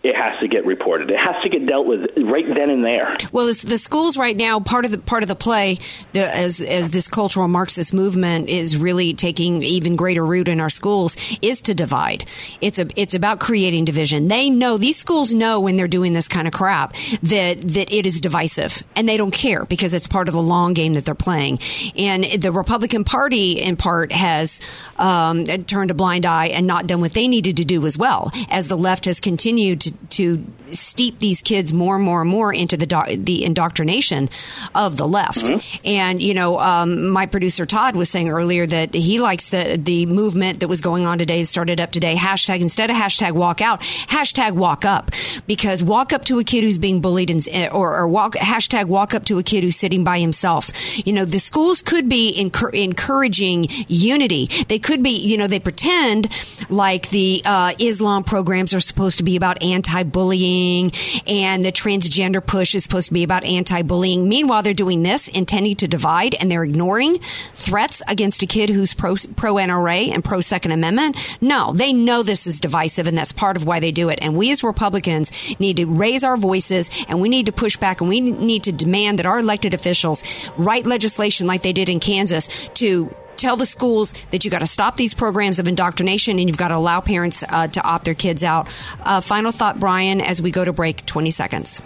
it 0.04 0.18
has 0.18 0.38
to 0.42 0.50
get 0.50 0.66
reported. 0.66 1.10
It 1.10 1.18
has 1.18 1.42
to 1.44 1.50
get 1.50 1.66
dealt 1.66 1.88
with 1.88 2.02
right 2.18 2.46
then 2.46 2.70
and 2.70 2.84
there. 2.84 3.16
Well, 3.32 3.48
the 3.48 3.78
schools 3.78 4.18
right 4.18 4.36
now. 4.36 4.60
Part 4.60 4.84
of 4.84 4.92
the 4.92 4.98
part 4.98 5.24
of 5.24 5.30
the 5.30 5.36
play, 5.36 5.78
the, 6.12 6.28
as 6.36 6.60
as 6.60 6.92
this 6.92 7.08
cultural 7.08 7.48
Marxist 7.48 7.94
movement 7.94 8.50
is 8.50 8.76
really 8.76 9.14
taking 9.14 9.64
even 9.64 9.96
greater 9.96 10.26
root 10.26 10.50
in 10.50 10.60
our 10.60 10.70
schools, 10.70 11.16
is 11.42 11.62
to 11.64 11.74
divide. 11.74 12.26
It's 12.60 12.80
a 12.80 12.88
it's 13.00 13.14
about 13.14 13.40
creating 13.40 13.86
division. 13.86 14.28
They 14.28 14.50
know 14.50 14.78
these 14.78 14.98
schools 14.98 15.34
know 15.34 15.62
when 15.62 15.78
they're 15.78 15.88
doing 15.88 16.12
this 16.12 16.28
kind 16.28 16.48
of 16.48 16.54
crap 16.54 16.94
that 17.22 17.62
that 17.62 17.94
it 17.94 18.06
is 18.06 18.20
divisive, 18.20 18.84
and 18.98 19.08
they 19.08 19.16
don't 19.16 19.34
care 19.34 19.64
because 19.64 19.94
it's 19.94 20.08
part 20.08 20.28
of 20.28 20.34
the 20.34 20.42
long 20.42 20.74
game 20.74 20.96
that 20.96 21.06
they're 21.06 21.16
playing. 21.16 21.60
And 21.98 22.26
the 22.26 22.52
Republican 22.52 23.06
Party, 23.06 23.54
in 23.54 23.78
part, 23.78 24.12
has 24.12 24.60
um, 24.98 25.46
turned 25.46 25.92
a 25.92 25.94
blind 25.94 26.26
eye 26.26 26.48
and 26.48 26.68
not 26.68 26.88
done 26.88 27.00
what 27.00 27.14
they 27.14 27.30
needed 27.30 27.56
to 27.58 27.64
do 27.64 27.86
as 27.86 27.98
well, 27.98 28.32
as 28.50 28.68
the 28.68 28.76
left 28.78 29.06
has 29.06 29.22
continued 29.22 29.80
to 29.80 29.93
to 30.10 30.44
steep 30.72 31.20
these 31.20 31.42
kids 31.42 31.72
more 31.72 31.96
and 31.96 32.04
more 32.04 32.22
and 32.22 32.30
more 32.30 32.54
into 32.54 32.78
the 32.78 32.86
do- 32.86 33.18
the 33.18 33.44
indoctrination 33.44 34.30
of 34.74 34.98
the 34.98 35.08
left. 35.08 35.52
And 35.86 36.22
you 36.22 36.34
know, 36.34 36.60
um, 36.60 37.10
my 37.10 37.26
producer 37.26 37.66
Todd 37.66 37.96
was 37.96 38.10
saying 38.10 38.30
earlier 38.30 38.66
that 38.66 38.94
he 38.94 39.20
likes 39.20 39.50
the 39.50 39.80
the 39.82 40.06
movement 40.06 40.60
that 40.60 40.68
was 40.68 40.82
going 40.82 41.06
on 41.06 41.18
today, 41.18 41.44
started 41.44 41.80
up 41.80 41.92
today. 41.92 42.16
Hashtag 42.16 42.62
instead 42.62 42.90
of 42.90 42.96
hashtag 42.96 43.34
walk 43.34 43.62
out, 43.62 43.82
hashtag 43.82 44.52
walk 44.54 44.86
up, 44.86 45.12
because 45.48 45.84
walk 45.84 46.14
up 46.14 46.26
to 46.26 46.40
a 46.40 46.44
kid 46.44 46.64
who's 46.64 46.78
being 46.78 47.02
bullied 47.02 47.30
and 47.30 47.48
or, 47.72 47.96
or 47.96 48.08
walk 48.08 48.34
hashtag 48.36 48.86
walk 48.86 49.14
up 49.14 49.26
to 49.26 49.40
a 49.40 49.44
kid 49.44 49.64
who's 49.64 49.76
sitting 49.76 50.04
by 50.04 50.20
himself. 50.20 50.70
You 51.06 51.14
know, 51.14 51.26
the 51.26 51.40
schools 51.40 51.82
could 51.82 52.10
be 52.10 52.36
encour- 52.38 52.74
encouraging 52.74 53.66
unity. 53.88 54.48
They 54.68 54.80
could 54.80 55.04
be, 55.04 55.12
you 55.12 55.38
know, 55.38 55.48
they 55.48 55.60
pretend 55.60 56.28
like 56.70 57.10
the 57.10 57.42
uh, 57.46 57.74
Islam 57.80 58.24
programs 58.24 58.74
are 58.74 58.80
supposed 58.80 59.18
to 59.18 59.24
be 59.24 59.36
about 59.36 59.62
anti-bullying 59.84 60.92
and 61.28 61.64
the 61.64 61.72
transgender 61.72 62.46
push 62.46 62.74
is 62.76 62.84
supposed 62.84 63.08
to 63.08 63.14
be 63.14 63.24
about 63.24 63.44
anti-bullying. 63.44 64.30
Meanwhile, 64.30 64.64
they're 64.64 64.74
doing 64.74 65.04
this, 65.04 65.28
intending 65.28 65.76
to 65.78 65.88
divide, 65.88 66.36
and 66.36 66.50
they're 66.50 66.64
ignoring 66.64 67.20
threats 67.54 68.02
against 68.08 68.44
a 68.44 68.48
kid 68.48 68.70
who's 68.70 68.94
pro 68.94 69.16
pro 69.36 69.56
NRA 69.56 70.14
and 70.14 70.24
pro 70.24 70.42
Second 70.42 70.72
Amendment. 70.72 71.18
No, 71.42 71.72
they 71.74 71.92
know 71.92 72.24
this 72.24 72.48
is 72.48 72.60
divisive, 72.60 73.08
and 73.08 73.18
that's 73.18 73.32
part 73.32 73.58
of 73.58 73.66
why 73.66 73.80
they 73.80 73.92
do 73.92 74.10
it. 74.10 74.20
And 74.22 74.36
we 74.36 74.52
as 74.52 74.64
Republicans 74.64 75.60
need 75.60 75.78
to 75.78 75.86
raise 75.86 76.24
our 76.24 76.38
voices, 76.38 76.90
and 77.08 77.22
we 77.22 77.30
need 77.30 77.46
to 77.48 77.52
push 77.52 77.78
back, 77.78 78.00
and 78.00 78.10
we 78.10 78.22
need 78.22 78.64
to 78.64 78.72
demand 78.72 79.20
that 79.20 79.26
our 79.26 79.40
elected 79.40 79.74
officials 79.74 80.24
write 80.58 80.86
legislation 80.86 81.46
like 81.46 81.62
they 81.62 81.74
did 81.74 81.90
in 81.90 82.00
Kansas 82.00 82.70
to 82.76 83.14
tell 83.44 83.56
the 83.58 83.66
schools 83.66 84.14
that 84.32 84.46
you 84.46 84.52
got 84.52 84.60
to 84.60 84.68
stop 84.68 84.96
these 84.96 85.14
programs 85.14 85.60
of 85.60 85.68
indoctrination 85.68 86.40
and 86.40 86.48
you've 86.50 86.58
got 86.58 86.70
to 86.70 86.78
allow 86.78 87.02
parents 87.02 87.44
uh, 87.50 87.68
to 87.68 87.84
opt 87.84 88.06
their 88.06 88.14
kids 88.14 88.44
out. 88.44 88.74
Uh, 89.02 89.20
final 89.20 89.52
thought, 89.52 89.80
Brian, 89.80 90.22
as 90.22 90.42
we 90.42 90.50
go 90.50 90.64
to 90.64 90.72
break, 90.72 91.06
20 91.06 91.30
seconds. 91.30 91.82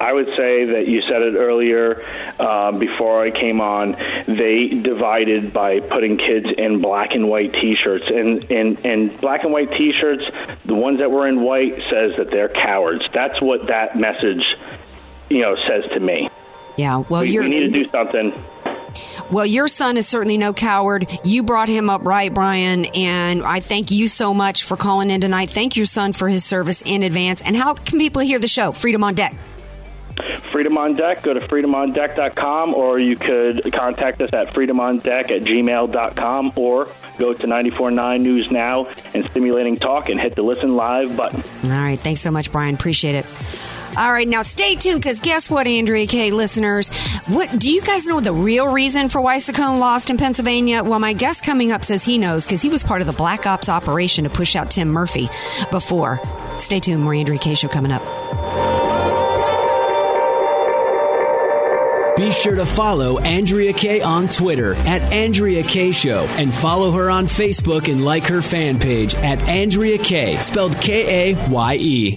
I 0.00 0.12
would 0.12 0.28
say 0.36 0.64
that 0.64 0.88
you 0.88 1.02
said 1.02 1.22
it 1.22 1.36
earlier 1.36 2.02
uh, 2.40 2.72
before 2.72 3.22
I 3.22 3.30
came 3.30 3.60
on. 3.60 3.92
They 4.26 4.68
divided 4.68 5.52
by 5.52 5.80
putting 5.80 6.16
kids 6.16 6.46
in 6.56 6.80
black 6.80 7.14
and 7.14 7.28
white 7.28 7.52
T-shirts, 7.52 8.06
and 8.08 8.50
and 8.50 8.84
and 8.84 9.20
black 9.20 9.44
and 9.44 9.52
white 9.52 9.70
T-shirts. 9.70 10.30
The 10.64 10.74
ones 10.74 10.98
that 10.98 11.10
were 11.10 11.28
in 11.28 11.42
white 11.42 11.78
says 11.90 12.16
that 12.16 12.30
they're 12.30 12.48
cowards. 12.48 13.02
That's 13.12 13.40
what 13.40 13.68
that 13.68 13.96
message, 13.96 14.44
you 15.30 15.42
know, 15.42 15.56
says 15.68 15.84
to 15.92 16.00
me. 16.00 16.28
Yeah, 16.76 17.04
well, 17.08 17.22
we, 17.22 17.30
you're 17.30 17.44
we 17.44 17.50
need 17.50 17.72
to 17.72 17.84
do 17.84 17.84
something. 17.84 18.32
Well, 19.30 19.46
your 19.46 19.68
son 19.68 19.96
is 19.96 20.08
certainly 20.08 20.38
no 20.38 20.52
coward. 20.52 21.10
You 21.24 21.42
brought 21.42 21.68
him 21.68 21.90
up 21.90 22.04
right, 22.04 22.32
Brian, 22.32 22.86
and 22.94 23.42
I 23.42 23.60
thank 23.60 23.90
you 23.90 24.08
so 24.08 24.34
much 24.34 24.64
for 24.64 24.76
calling 24.76 25.10
in 25.10 25.20
tonight. 25.20 25.50
Thank 25.50 25.76
your 25.76 25.86
son 25.86 26.12
for 26.12 26.28
his 26.28 26.44
service 26.44 26.82
in 26.82 27.02
advance. 27.02 27.42
And 27.42 27.56
how 27.56 27.74
can 27.74 27.98
people 27.98 28.22
hear 28.22 28.38
the 28.38 28.48
show? 28.48 28.72
Freedom 28.72 29.04
on 29.04 29.14
Deck. 29.14 29.34
Freedom 30.38 30.78
on 30.78 30.94
Deck, 30.94 31.22
go 31.22 31.34
to 31.34 31.40
freedomondeck.com 31.40 32.74
or 32.74 33.00
you 33.00 33.16
could 33.16 33.72
contact 33.72 34.20
us 34.20 34.30
at 34.32 34.54
freedomondeck 34.54 35.32
at 35.32 35.42
gmail.com 35.42 36.52
or 36.54 36.86
go 37.18 37.32
to 37.34 37.46
949 37.46 38.22
News 38.22 38.50
Now 38.52 38.86
and 39.12 39.24
Stimulating 39.30 39.74
Talk 39.74 40.08
and 40.08 40.20
hit 40.20 40.36
the 40.36 40.42
Listen 40.42 40.76
Live 40.76 41.16
button. 41.16 41.42
All 41.64 41.70
right. 41.70 41.98
Thanks 41.98 42.20
so 42.20 42.30
much, 42.30 42.52
Brian. 42.52 42.76
Appreciate 42.76 43.16
it. 43.16 43.26
All 43.96 44.12
right, 44.12 44.26
now 44.26 44.42
stay 44.42 44.74
tuned 44.74 45.00
because 45.00 45.20
guess 45.20 45.48
what, 45.48 45.66
Andrea 45.66 46.06
Kaye. 46.06 46.30
listeners? 46.32 46.88
What 47.28 47.58
do 47.58 47.72
you 47.72 47.80
guys 47.80 48.06
know 48.06 48.20
the 48.20 48.32
real 48.32 48.66
reason 48.68 49.08
for 49.08 49.20
why 49.20 49.36
Saccone 49.36 49.78
lost 49.78 50.10
in 50.10 50.16
Pennsylvania? 50.16 50.82
Well, 50.82 50.98
my 50.98 51.12
guest 51.12 51.44
coming 51.44 51.70
up 51.70 51.84
says 51.84 52.02
he 52.02 52.18
knows 52.18 52.44
because 52.44 52.60
he 52.60 52.68
was 52.68 52.82
part 52.82 53.00
of 53.02 53.06
the 53.06 53.12
Black 53.12 53.46
Ops 53.46 53.68
operation 53.68 54.24
to 54.24 54.30
push 54.30 54.56
out 54.56 54.70
Tim 54.70 54.88
Murphy 54.88 55.28
before. 55.70 56.20
Stay 56.58 56.80
tuned, 56.80 57.02
more 57.02 57.14
Andrea 57.14 57.38
Kaye. 57.38 57.54
show 57.54 57.68
coming 57.68 57.92
up. 57.92 58.02
Be 62.16 62.30
sure 62.30 62.54
to 62.54 62.64
follow 62.64 63.18
Andrea 63.18 63.72
Kaye 63.72 64.00
on 64.00 64.28
Twitter 64.28 64.74
at 64.74 65.02
Andrea 65.12 65.64
Kaye 65.64 65.90
Show 65.90 66.24
and 66.38 66.52
follow 66.54 66.92
her 66.92 67.10
on 67.10 67.26
Facebook 67.26 67.90
and 67.90 68.04
like 68.04 68.24
her 68.28 68.40
fan 68.40 68.78
page 68.78 69.16
at 69.16 69.40
Andrea 69.48 69.98
Kaye, 69.98 70.36
spelled 70.36 70.80
K 70.80 71.32
A 71.32 71.50
Y 71.50 71.74
E. 71.80 72.16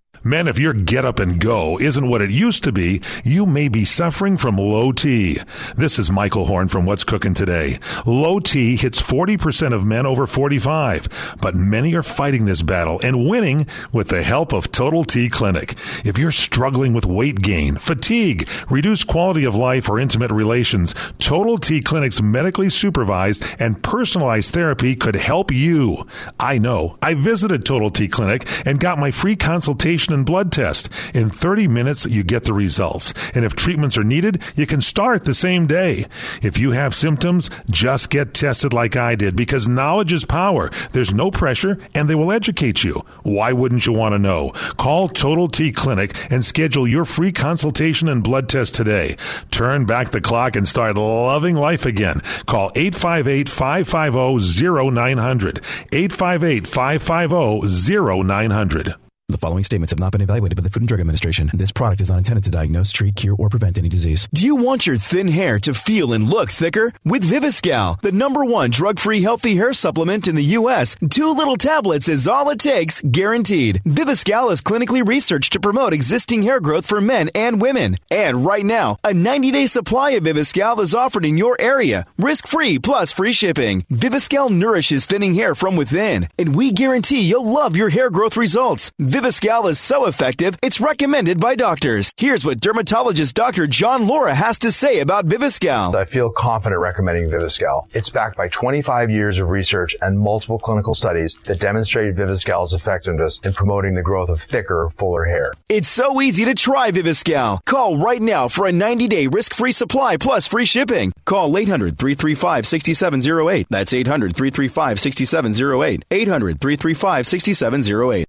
Men, 0.23 0.47
if 0.47 0.59
your 0.59 0.73
get 0.73 1.03
up 1.03 1.17
and 1.17 1.39
go 1.39 1.79
isn't 1.79 2.07
what 2.07 2.21
it 2.21 2.29
used 2.29 2.63
to 2.65 2.71
be, 2.71 3.01
you 3.23 3.47
may 3.47 3.67
be 3.67 3.83
suffering 3.83 4.37
from 4.37 4.55
low 4.55 4.91
T. 4.91 5.39
This 5.75 5.97
is 5.97 6.11
Michael 6.11 6.45
Horn 6.45 6.67
from 6.67 6.85
What's 6.85 7.03
Cooking 7.03 7.33
Today. 7.33 7.79
Low 8.05 8.39
T 8.39 8.75
hits 8.75 9.01
40% 9.01 9.73
of 9.73 9.83
men 9.83 10.05
over 10.05 10.27
45, 10.27 11.37
but 11.41 11.55
many 11.55 11.95
are 11.95 12.03
fighting 12.03 12.45
this 12.45 12.61
battle 12.61 12.99
and 13.03 13.27
winning 13.27 13.65
with 13.91 14.09
the 14.09 14.21
help 14.21 14.53
of 14.53 14.71
Total 14.71 15.03
T 15.03 15.27
Clinic. 15.27 15.71
If 16.05 16.19
you're 16.19 16.29
struggling 16.29 16.93
with 16.93 17.07
weight 17.07 17.41
gain, 17.41 17.77
fatigue, 17.77 18.47
reduced 18.69 19.07
quality 19.07 19.43
of 19.43 19.55
life, 19.55 19.89
or 19.89 19.99
intimate 19.99 20.29
relations, 20.29 20.93
Total 21.17 21.57
T 21.57 21.81
Clinic's 21.81 22.21
medically 22.21 22.69
supervised 22.69 23.43
and 23.57 23.81
personalized 23.81 24.53
therapy 24.53 24.95
could 24.95 25.15
help 25.15 25.51
you. 25.51 26.05
I 26.39 26.59
know. 26.59 26.99
I 27.01 27.15
visited 27.15 27.65
Total 27.65 27.89
T 27.89 28.07
Clinic 28.07 28.47
and 28.67 28.79
got 28.79 28.99
my 28.99 29.09
free 29.09 29.35
consultation 29.35 30.10
and 30.11 30.25
blood 30.25 30.51
test. 30.51 30.89
In 31.13 31.29
30 31.29 31.67
minutes, 31.67 32.05
you 32.05 32.23
get 32.23 32.43
the 32.43 32.53
results. 32.53 33.13
And 33.33 33.45
if 33.45 33.55
treatments 33.55 33.97
are 33.97 34.03
needed, 34.03 34.41
you 34.55 34.67
can 34.67 34.81
start 34.81 35.25
the 35.25 35.33
same 35.33 35.67
day. 35.67 36.05
If 36.41 36.57
you 36.57 36.71
have 36.71 36.93
symptoms, 36.93 37.49
just 37.69 38.09
get 38.09 38.33
tested 38.33 38.73
like 38.73 38.95
I 38.95 39.15
did 39.15 39.35
because 39.35 39.67
knowledge 39.67 40.13
is 40.13 40.25
power. 40.25 40.69
There's 40.91 41.13
no 41.13 41.31
pressure 41.31 41.79
and 41.93 42.09
they 42.09 42.15
will 42.15 42.31
educate 42.31 42.83
you. 42.83 43.03
Why 43.23 43.53
wouldn't 43.53 43.85
you 43.85 43.93
want 43.93 44.13
to 44.13 44.19
know? 44.19 44.51
Call 44.77 45.07
Total 45.07 45.47
T 45.47 45.71
Clinic 45.71 46.15
and 46.31 46.45
schedule 46.45 46.87
your 46.87 47.05
free 47.05 47.31
consultation 47.31 48.07
and 48.09 48.23
blood 48.23 48.49
test 48.49 48.75
today. 48.75 49.15
Turn 49.51 49.85
back 49.85 50.11
the 50.11 50.21
clock 50.21 50.55
and 50.55 50.67
start 50.67 50.97
loving 50.97 51.55
life 51.55 51.85
again. 51.85 52.21
Call 52.45 52.71
858 52.75 53.49
550 53.49 54.91
0900. 54.91 55.61
858 55.91 56.67
550 56.67 58.23
0900. 58.23 59.10
The 59.31 59.37
following 59.37 59.63
statements 59.63 59.91
have 59.91 59.99
not 59.99 60.11
been 60.11 60.19
evaluated 60.19 60.57
by 60.57 60.61
the 60.61 60.69
Food 60.69 60.81
and 60.81 60.89
Drug 60.89 60.99
Administration. 60.99 61.49
This 61.53 61.71
product 61.71 62.01
is 62.01 62.09
not 62.09 62.17
intended 62.17 62.43
to 62.43 62.51
diagnose, 62.51 62.91
treat, 62.91 63.15
cure, 63.15 63.33
or 63.39 63.47
prevent 63.47 63.77
any 63.77 63.87
disease. 63.87 64.27
Do 64.33 64.45
you 64.45 64.57
want 64.57 64.85
your 64.85 64.97
thin 64.97 65.29
hair 65.29 65.57
to 65.59 65.73
feel 65.73 66.11
and 66.11 66.29
look 66.29 66.49
thicker? 66.49 66.91
With 67.05 67.23
Viviscal, 67.23 68.01
the 68.01 68.11
number 68.11 68.43
one 68.43 68.71
drug-free 68.71 69.21
healthy 69.21 69.55
hair 69.55 69.71
supplement 69.71 70.27
in 70.27 70.35
the 70.35 70.43
U.S., 70.59 70.97
two 71.09 71.31
little 71.31 71.55
tablets 71.55 72.09
is 72.09 72.27
all 72.27 72.49
it 72.49 72.59
takes, 72.59 72.99
guaranteed. 72.99 73.81
Viviscal 73.85 74.51
is 74.51 74.59
clinically 74.59 75.07
researched 75.07 75.53
to 75.53 75.61
promote 75.61 75.93
existing 75.93 76.43
hair 76.43 76.59
growth 76.59 76.85
for 76.85 76.99
men 76.99 77.29
and 77.33 77.61
women. 77.61 77.95
And 78.09 78.45
right 78.45 78.65
now, 78.65 78.97
a 79.01 79.11
90-day 79.11 79.67
supply 79.67 80.11
of 80.11 80.23
Viviscal 80.23 80.81
is 80.81 80.93
offered 80.93 81.23
in 81.23 81.37
your 81.37 81.55
area, 81.57 82.05
risk-free 82.17 82.79
plus 82.79 83.13
free 83.13 83.31
shipping. 83.31 83.83
Viviscal 83.83 84.49
nourishes 84.49 85.05
thinning 85.05 85.35
hair 85.35 85.55
from 85.55 85.77
within, 85.77 86.27
and 86.37 86.53
we 86.53 86.73
guarantee 86.73 87.21
you'll 87.21 87.49
love 87.49 87.77
your 87.77 87.89
hair 87.89 88.09
growth 88.09 88.35
results. 88.35 88.91
Is 89.25 89.79
so 89.79 90.07
effective, 90.07 90.57
it's 90.63 90.81
recommended 90.81 91.39
by 91.39 91.55
doctors. 91.55 92.11
Here's 92.17 92.43
what 92.45 92.59
dermatologist 92.59 93.35
Dr. 93.35 93.67
John 93.67 94.07
Laura 94.07 94.33
has 94.33 94.57
to 94.59 94.71
say 94.71 94.99
about 94.99 95.27
Viviscal. 95.27 95.93
I 95.95 96.05
feel 96.05 96.29
confident 96.29 96.81
recommending 96.81 97.29
Viviscal. 97.29 97.87
It's 97.93 98.09
backed 98.09 98.37
by 98.37 98.47
25 98.47 99.09
years 99.09 99.39
of 99.39 99.49
research 99.49 99.95
and 100.01 100.17
multiple 100.19 100.59
clinical 100.59 100.95
studies 100.95 101.37
that 101.45 101.59
demonstrated 101.59 102.15
Viviscal's 102.15 102.73
effectiveness 102.73 103.39
in 103.43 103.53
promoting 103.53 103.95
the 103.95 104.01
growth 104.01 104.29
of 104.29 104.41
thicker, 104.41 104.89
fuller 104.97 105.25
hair. 105.25 105.51
It's 105.69 105.87
so 105.87 106.21
easy 106.21 106.45
to 106.45 106.55
try 106.55 106.91
Viviscal. 106.91 107.59
Call 107.65 107.97
right 107.97 108.21
now 108.21 108.47
for 108.47 108.65
a 108.65 108.71
90-day 108.71 109.27
risk-free 109.27 109.71
supply 109.71 110.17
plus 110.17 110.47
free 110.47 110.65
shipping. 110.65 111.11
Call 111.25 111.51
800-335-6708. 111.51 113.65
That's 113.69 113.93
800-335-6708. 113.93 116.01
800-335-6708. 116.11 118.25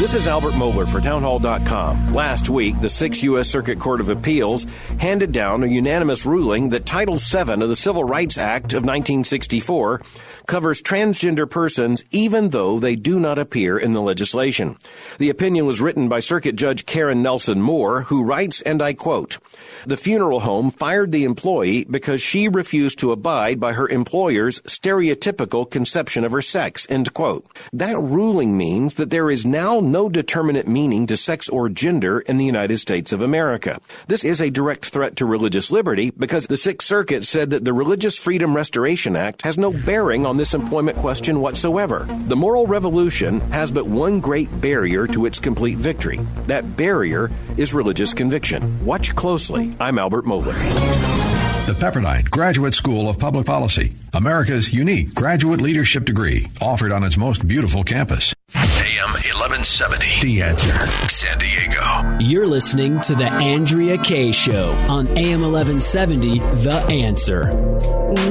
This 0.00 0.14
is 0.14 0.26
Albert 0.26 0.54
Mohler 0.54 0.88
for 0.88 0.98
Townhall.com. 0.98 2.14
Last 2.14 2.48
week, 2.48 2.80
the 2.80 2.88
Sixth 2.88 3.22
U.S. 3.24 3.50
Circuit 3.50 3.78
Court 3.78 4.00
of 4.00 4.08
Appeals 4.08 4.64
handed 4.98 5.30
down 5.30 5.62
a 5.62 5.66
unanimous 5.66 6.24
ruling 6.24 6.70
that 6.70 6.86
Title 6.86 7.16
VII 7.16 7.62
of 7.62 7.68
the 7.68 7.76
Civil 7.76 8.04
Rights 8.04 8.38
Act 8.38 8.72
of 8.72 8.82
1964 8.82 10.00
covers 10.46 10.80
transgender 10.80 11.48
persons 11.48 12.02
even 12.10 12.48
though 12.48 12.80
they 12.80 12.96
do 12.96 13.20
not 13.20 13.38
appear 13.38 13.78
in 13.78 13.92
the 13.92 14.00
legislation. 14.00 14.76
The 15.18 15.28
opinion 15.28 15.66
was 15.66 15.82
written 15.82 16.08
by 16.08 16.20
Circuit 16.20 16.56
Judge 16.56 16.86
Karen 16.86 17.22
Nelson 17.22 17.60
Moore, 17.60 18.02
who 18.04 18.24
writes, 18.24 18.62
and 18.62 18.80
I 18.80 18.94
quote, 18.94 19.36
The 19.84 19.98
funeral 19.98 20.40
home 20.40 20.70
fired 20.70 21.12
the 21.12 21.24
employee 21.24 21.84
because 21.84 22.22
she 22.22 22.48
refused 22.48 22.98
to 23.00 23.12
abide 23.12 23.60
by 23.60 23.74
her 23.74 23.86
employer's 23.88 24.60
stereotypical 24.62 25.70
conception 25.70 26.24
of 26.24 26.32
her 26.32 26.42
sex, 26.42 26.86
end 26.88 27.12
quote. 27.12 27.46
That 27.72 27.98
ruling 27.98 28.56
means 28.56 28.94
that 28.94 29.10
there 29.10 29.30
is 29.30 29.44
now 29.44 29.78
no 29.90 30.08
determinate 30.08 30.68
meaning 30.68 31.06
to 31.06 31.16
sex 31.16 31.48
or 31.48 31.68
gender 31.68 32.20
in 32.20 32.36
the 32.36 32.44
United 32.44 32.78
States 32.78 33.12
of 33.12 33.20
America. 33.20 33.80
This 34.06 34.24
is 34.24 34.40
a 34.40 34.50
direct 34.50 34.86
threat 34.86 35.16
to 35.16 35.26
religious 35.26 35.70
liberty 35.70 36.10
because 36.10 36.46
the 36.46 36.56
Sixth 36.56 36.86
Circuit 36.86 37.24
said 37.24 37.50
that 37.50 37.64
the 37.64 37.72
Religious 37.72 38.18
Freedom 38.18 38.54
Restoration 38.54 39.16
Act 39.16 39.42
has 39.42 39.58
no 39.58 39.72
bearing 39.72 40.26
on 40.26 40.36
this 40.36 40.54
employment 40.54 40.98
question 40.98 41.40
whatsoever. 41.40 42.06
The 42.26 42.36
moral 42.36 42.66
revolution 42.66 43.40
has 43.52 43.70
but 43.70 43.86
one 43.86 44.20
great 44.20 44.60
barrier 44.60 45.06
to 45.08 45.26
its 45.26 45.40
complete 45.40 45.78
victory. 45.78 46.20
That 46.44 46.76
barrier 46.76 47.30
is 47.56 47.74
religious 47.74 48.14
conviction. 48.14 48.84
Watch 48.84 49.14
closely. 49.14 49.74
I'm 49.80 49.98
Albert 49.98 50.24
Mohler. 50.24 50.56
The 51.66 51.74
Pepperdine 51.74 52.28
Graduate 52.30 52.74
School 52.74 53.08
of 53.08 53.18
Public 53.18 53.46
Policy, 53.46 53.92
America's 54.12 54.72
unique 54.72 55.14
graduate 55.14 55.60
leadership 55.60 56.04
degree, 56.04 56.48
offered 56.60 56.90
on 56.90 57.04
its 57.04 57.16
most 57.16 57.46
beautiful 57.46 57.84
campus. 57.84 58.34
AM 59.00 59.12
1170. 59.12 60.20
The 60.20 60.42
answer. 60.42 60.86
San 61.08 61.38
Diego. 61.38 62.18
You're 62.20 62.46
listening 62.46 63.00
to 63.02 63.14
the 63.14 63.24
Andrea 63.24 63.96
Kaye 63.96 64.30
Show 64.30 64.72
on 64.90 65.06
AM 65.16 65.40
1170. 65.40 66.38
The 66.38 66.84
answer. 66.90 67.70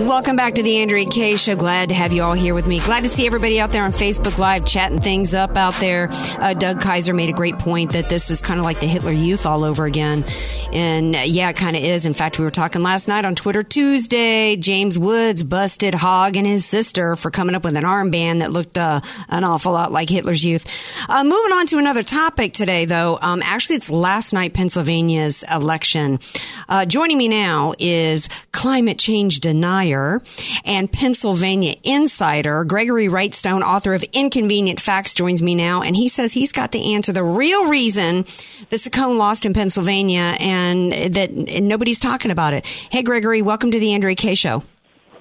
Welcome 0.06 0.36
back 0.36 0.56
to 0.56 0.64
the 0.64 0.80
Andrea 0.80 1.06
Kaye 1.06 1.38
Show. 1.38 1.56
Glad 1.56 1.90
to 1.90 1.96
have 1.96 2.12
you 2.12 2.22
all 2.22 2.34
here 2.34 2.54
with 2.54 2.68
me. 2.68 2.82
Glad 2.82 3.04
to 3.04 3.10
see 3.10 3.26
everybody 3.26 3.62
out 3.62 3.72
there 3.72 3.84
on 3.86 3.94
Facebook 3.94 4.38
Live 4.38 4.66
chatting 4.66 5.00
things 5.00 5.34
up 5.34 5.56
out 5.56 5.74
there. 5.76 6.10
Uh, 6.38 6.54
Doug 6.54 6.82
Kaiser 6.82 7.14
made 7.14 7.30
a 7.30 7.34
great 7.34 7.58
point 7.58 7.94
that 7.94 8.10
this 8.10 8.30
is 8.30 8.42
kind 8.42 8.60
of 8.60 8.66
like 8.66 8.82
the 8.82 8.88
Hitler 8.88 9.14
Youth 9.14 9.46
all 9.46 9.64
over 9.64 9.86
again. 9.86 10.26
And 10.74 11.16
uh, 11.16 11.20
yeah, 11.24 11.50
it 11.50 11.56
kind 11.56 11.78
of 11.78 11.84
is. 11.84 12.06
In 12.06 12.14
fact, 12.14 12.38
we 12.38 12.44
were 12.44 12.52
talking 12.52 12.84
last 12.84 13.08
night 13.08 13.24
on 13.24 13.36
Twitter 13.36 13.64
Tuesday. 13.64 14.58
James 14.58 15.00
Woods 15.00 15.46
busted 15.46 15.94
Hogg 15.94 16.36
and 16.36 16.46
his 16.46 16.66
sister 16.66 17.16
for 17.16 17.32
coming 17.32 17.56
up 17.56 17.64
with 17.64 17.78
an 17.78 17.86
armband 17.86 18.40
that 18.40 18.52
looked 18.52 18.78
uh, 18.78 19.00
an 19.30 19.46
awful 19.46 19.72
lot 19.72 19.94
like 19.94 20.10
Hitler's 20.10 20.44
Youth. 20.44 20.59
Uh, 21.08 21.24
moving 21.24 21.52
on 21.54 21.66
to 21.68 21.78
another 21.78 22.04
topic 22.04 22.54
today, 22.54 22.86
though. 22.86 23.18
Um, 23.22 23.42
actually, 23.44 23.78
it's 23.78 23.90
last 23.92 24.34
night 24.34 24.54
Pennsylvania's 24.54 25.44
election. 25.52 26.20
Uh, 26.68 26.86
joining 26.86 27.18
me 27.18 27.28
now 27.28 27.74
is 27.80 28.28
climate 28.52 29.00
change 29.00 29.40
denier 29.40 30.22
and 30.66 30.92
Pennsylvania 30.92 31.76
insider 31.84 32.64
Gregory 32.64 33.08
Wrightstone, 33.08 33.62
author 33.62 33.94
of 33.94 34.04
Inconvenient 34.14 34.80
Facts, 34.80 35.14
joins 35.14 35.42
me 35.42 35.56
now, 35.56 35.82
and 35.82 35.96
he 35.96 36.10
says 36.10 36.34
he's 36.34 36.52
got 36.52 36.72
the 36.72 36.94
answer, 36.94 37.12
the 37.12 37.24
real 37.24 37.70
reason 37.70 38.24
the 38.70 38.78
Saccone 38.78 39.18
lost 39.18 39.46
in 39.46 39.54
Pennsylvania, 39.54 40.36
and 40.40 40.92
that 40.92 41.32
nobody's 41.32 42.00
talking 42.00 42.32
about 42.32 42.54
it. 42.54 42.66
Hey, 42.92 43.04
Gregory, 43.04 43.42
welcome 43.42 43.72
to 43.72 43.80
the 43.80 43.94
Andrea 43.94 44.16
Kaye 44.16 44.36
Show. 44.36 44.64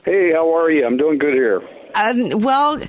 Hey, 0.04 0.32
how 0.32 0.54
are 0.56 0.70
you? 0.70 0.86
I'm 0.86 0.96
doing 0.96 1.18
good 1.18 1.34
here. 1.34 1.62
Um, 1.94 2.40
well, 2.40 2.80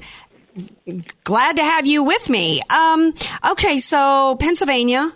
glad 1.23 1.57
to 1.57 1.63
have 1.63 1.85
you 1.85 2.03
with 2.03 2.29
me. 2.29 2.61
Um, 2.69 3.13
okay, 3.51 3.77
so 3.77 4.35
Pennsylvania, 4.39 5.11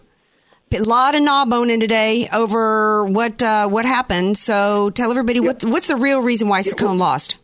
a 0.74 0.84
lot 0.84 1.16
of 1.16 1.22
knob 1.22 1.50
boning 1.50 1.80
today 1.80 2.28
over 2.34 3.06
what 3.06 3.42
uh, 3.44 3.68
what 3.68 3.86
happened. 3.86 4.38
So 4.38 4.90
tell 4.90 5.12
everybody 5.12 5.40
what, 5.40 5.64
what's 5.66 5.88
the 5.88 5.96
real 5.96 6.22
reason 6.22 6.48
why 6.48 6.62
Saccone 6.62 6.98
lost. 6.98 7.38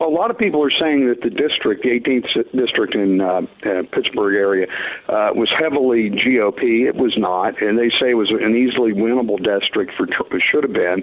Well, 0.00 0.08
a 0.08 0.16
lot 0.16 0.30
of 0.30 0.38
people 0.38 0.64
are 0.64 0.72
saying 0.80 1.08
that 1.08 1.20
the 1.20 1.28
district, 1.28 1.82
the 1.82 1.90
18th 1.90 2.56
district 2.56 2.94
in 2.94 3.20
uh, 3.20 3.42
uh, 3.68 3.82
Pittsburgh 3.92 4.34
area, 4.34 4.66
uh, 5.10 5.28
was 5.34 5.50
heavily 5.60 6.08
GOP. 6.08 6.88
It 6.88 6.96
was 6.96 7.12
not, 7.18 7.60
and 7.60 7.78
they 7.78 7.90
say 8.00 8.12
it 8.12 8.14
was 8.14 8.30
an 8.30 8.56
easily 8.56 8.94
winnable 8.94 9.36
district 9.36 9.92
for 9.98 10.06
it 10.06 10.42
should 10.50 10.64
have 10.64 10.72
been 10.72 11.02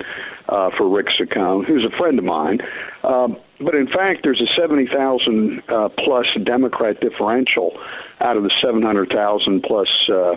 uh, 0.49 0.71
for 0.75 0.89
Rick 0.89 1.07
Saccone, 1.13 1.67
who's 1.67 1.85
a 1.85 1.95
friend 1.95 2.17
of 2.17 2.25
mine. 2.25 2.57
Um, 3.03 3.37
but 3.59 3.75
in 3.75 3.87
fact, 3.87 4.21
there's 4.23 4.41
a 4.41 4.59
70,000 4.59 5.61
uh, 5.67 5.89
plus 6.03 6.25
Democrat 6.43 6.99
differential 6.99 7.77
out 8.21 8.37
of 8.37 8.43
the 8.43 8.51
700,000 8.61 9.63
plus 9.63 9.87
uh, 10.09 10.33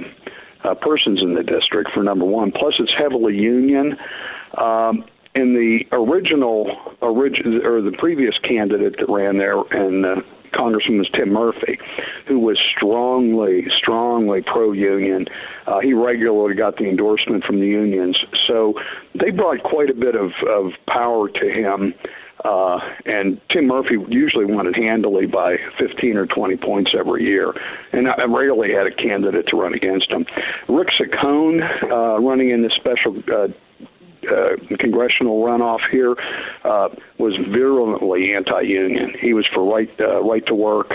uh, 0.65 0.75
persons 0.75 1.21
in 1.23 1.35
the 1.35 1.43
district 1.43 1.91
for 1.93 2.03
number 2.03 2.25
one. 2.25 2.53
Plus, 2.53 2.75
it's 2.79 2.93
heavily 2.99 3.35
union. 3.35 3.97
Um, 4.59 5.05
in 5.35 5.55
the 5.55 5.85
original, 5.93 6.77
origin, 7.01 7.61
or 7.65 7.81
the 7.81 7.97
previous 7.99 8.37
candidate 8.39 8.97
that 8.99 9.09
ran 9.09 9.39
there, 9.39 9.61
and 9.71 10.05
uh, 10.05 10.17
Congressman 10.55 10.99
was 10.99 11.09
Tim 11.15 11.33
Murphy, 11.33 11.79
who 12.27 12.39
was 12.41 12.59
strongly, 12.77 13.67
strongly 13.79 14.43
pro-union. 14.43 15.27
Uh, 15.67 15.79
he 15.81 15.93
regularly 15.93 16.55
got 16.55 16.77
the 16.77 16.89
endorsement 16.89 17.45
from 17.45 17.61
the 17.61 17.67
unions, 17.67 18.19
so 18.49 18.75
they 19.15 19.31
brought 19.31 19.63
quite 19.63 19.91
a 19.91 19.95
bit 19.95 20.17
of, 20.17 20.33
of 20.49 20.73
power 20.89 21.29
to 21.29 21.51
him. 21.51 21.95
Uh, 22.45 22.79
and 23.05 23.41
Tim 23.51 23.67
Murphy 23.67 23.97
usually 24.09 24.45
won 24.45 24.67
it 24.67 24.77
handily 24.77 25.27
by 25.27 25.57
15 25.79 26.17
or 26.17 26.27
20 26.27 26.57
points 26.57 26.93
every 26.99 27.25
year, 27.25 27.53
and 27.93 28.09
I 28.09 28.25
rarely 28.25 28.73
had 28.73 28.87
a 28.87 28.95
candidate 28.95 29.47
to 29.49 29.57
run 29.57 29.75
against 29.75 30.11
him. 30.11 30.25
Rick 30.69 30.89
Saccone, 30.99 31.61
uh, 31.91 32.21
running 32.21 32.51
in 32.51 32.63
the 32.63 32.71
special 32.77 33.23
uh, 33.33 33.49
uh, 34.29 34.77
congressional 34.79 35.43
runoff 35.43 35.81
here 35.91 36.15
uh, 36.65 36.89
was 37.19 37.35
virulently 37.51 38.35
anti-union. 38.35 39.15
He 39.21 39.35
was 39.35 39.47
for 39.55 39.65
right 39.65 39.91
uh, 39.99 40.23
right 40.23 40.45
to 40.47 40.55
work, 40.55 40.93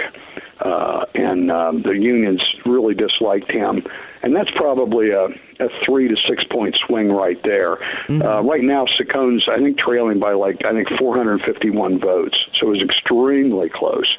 uh, 0.61 1.05
and 1.13 1.51
um, 1.51 1.81
the 1.83 1.91
unions 1.91 2.41
really 2.65 2.93
disliked 2.93 3.51
him. 3.51 3.83
And 4.23 4.35
that's 4.35 4.49
probably 4.55 5.11
a, 5.11 5.25
a 5.25 5.69
three 5.85 6.07
to 6.07 6.15
six 6.27 6.43
point 6.49 6.75
swing 6.87 7.11
right 7.11 7.37
there. 7.43 7.77
Mm-hmm. 8.07 8.21
Uh, 8.21 8.41
right 8.41 8.63
now, 8.63 8.85
Saccone's 8.97 9.47
I 9.49 9.57
think 9.57 9.77
trailing 9.77 10.19
by 10.19 10.33
like 10.33 10.65
I 10.65 10.71
think 10.73 10.87
451 10.97 11.99
votes, 11.99 12.37
so 12.59 12.67
it 12.67 12.69
was 12.71 12.81
extremely 12.81 13.69
close. 13.69 14.11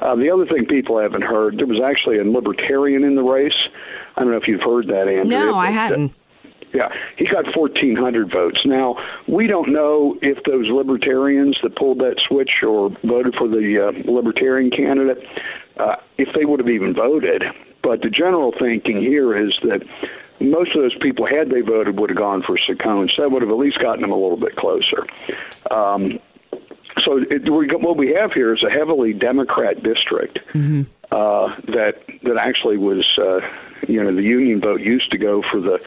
Uh, 0.00 0.14
the 0.16 0.30
other 0.30 0.46
thing 0.46 0.66
people 0.66 0.98
haven't 0.98 1.22
heard, 1.22 1.58
there 1.58 1.66
was 1.66 1.80
actually 1.82 2.18
a 2.18 2.24
libertarian 2.24 3.04
in 3.04 3.14
the 3.14 3.22
race. 3.22 3.56
I 4.16 4.22
don't 4.22 4.30
know 4.30 4.36
if 4.36 4.48
you've 4.48 4.62
heard 4.62 4.88
that, 4.88 5.08
Andrew. 5.08 5.30
No, 5.30 5.56
I 5.56 5.70
hadn't. 5.70 6.12
Yeah, 6.74 6.88
he 7.16 7.24
got 7.24 7.46
1,400 7.56 8.30
votes. 8.30 8.58
Now, 8.66 8.96
we 9.28 9.46
don't 9.46 9.72
know 9.72 10.18
if 10.20 10.42
those 10.44 10.66
libertarians 10.68 11.56
that 11.62 11.76
pulled 11.76 11.98
that 12.00 12.16
switch 12.28 12.50
or 12.66 12.90
voted 13.04 13.34
for 13.38 13.48
the 13.48 13.88
uh, 13.88 14.10
libertarian 14.10 14.70
candidate, 14.70 15.18
uh, 15.76 15.96
if 16.18 16.28
they 16.34 16.44
would 16.44 16.60
have 16.60 16.68
even 16.68 16.94
voted. 16.94 17.44
But 17.82 18.02
the 18.02 18.10
general 18.10 18.52
thinking 18.58 19.00
here 19.00 19.36
is 19.36 19.52
that 19.62 19.82
most 20.40 20.74
of 20.74 20.82
those 20.82 20.96
people, 21.00 21.26
had 21.26 21.50
they 21.50 21.60
voted, 21.60 21.98
would 21.98 22.10
have 22.10 22.18
gone 22.18 22.42
for 22.42 22.58
Saccone. 22.58 23.10
So 23.14 23.22
that 23.22 23.30
would 23.30 23.42
have 23.42 23.50
at 23.50 23.58
least 23.58 23.78
gotten 23.80 24.02
them 24.02 24.12
a 24.12 24.16
little 24.16 24.36
bit 24.36 24.56
closer. 24.56 25.06
Um, 25.70 26.18
so 27.04 27.18
it, 27.30 27.50
we, 27.50 27.68
what 27.68 27.96
we 27.96 28.14
have 28.14 28.32
here 28.32 28.54
is 28.54 28.62
a 28.62 28.70
heavily 28.70 29.12
Democrat 29.12 29.82
district 29.82 30.38
mm-hmm. 30.54 30.82
uh, 31.12 31.54
that 31.72 32.02
that 32.22 32.36
actually 32.40 32.78
was, 32.78 33.06
uh, 33.18 33.40
you 33.86 34.02
know, 34.02 34.14
the 34.14 34.22
union 34.22 34.60
vote 34.60 34.80
used 34.80 35.10
to 35.10 35.18
go 35.18 35.42
for 35.50 35.60
the 35.60 35.78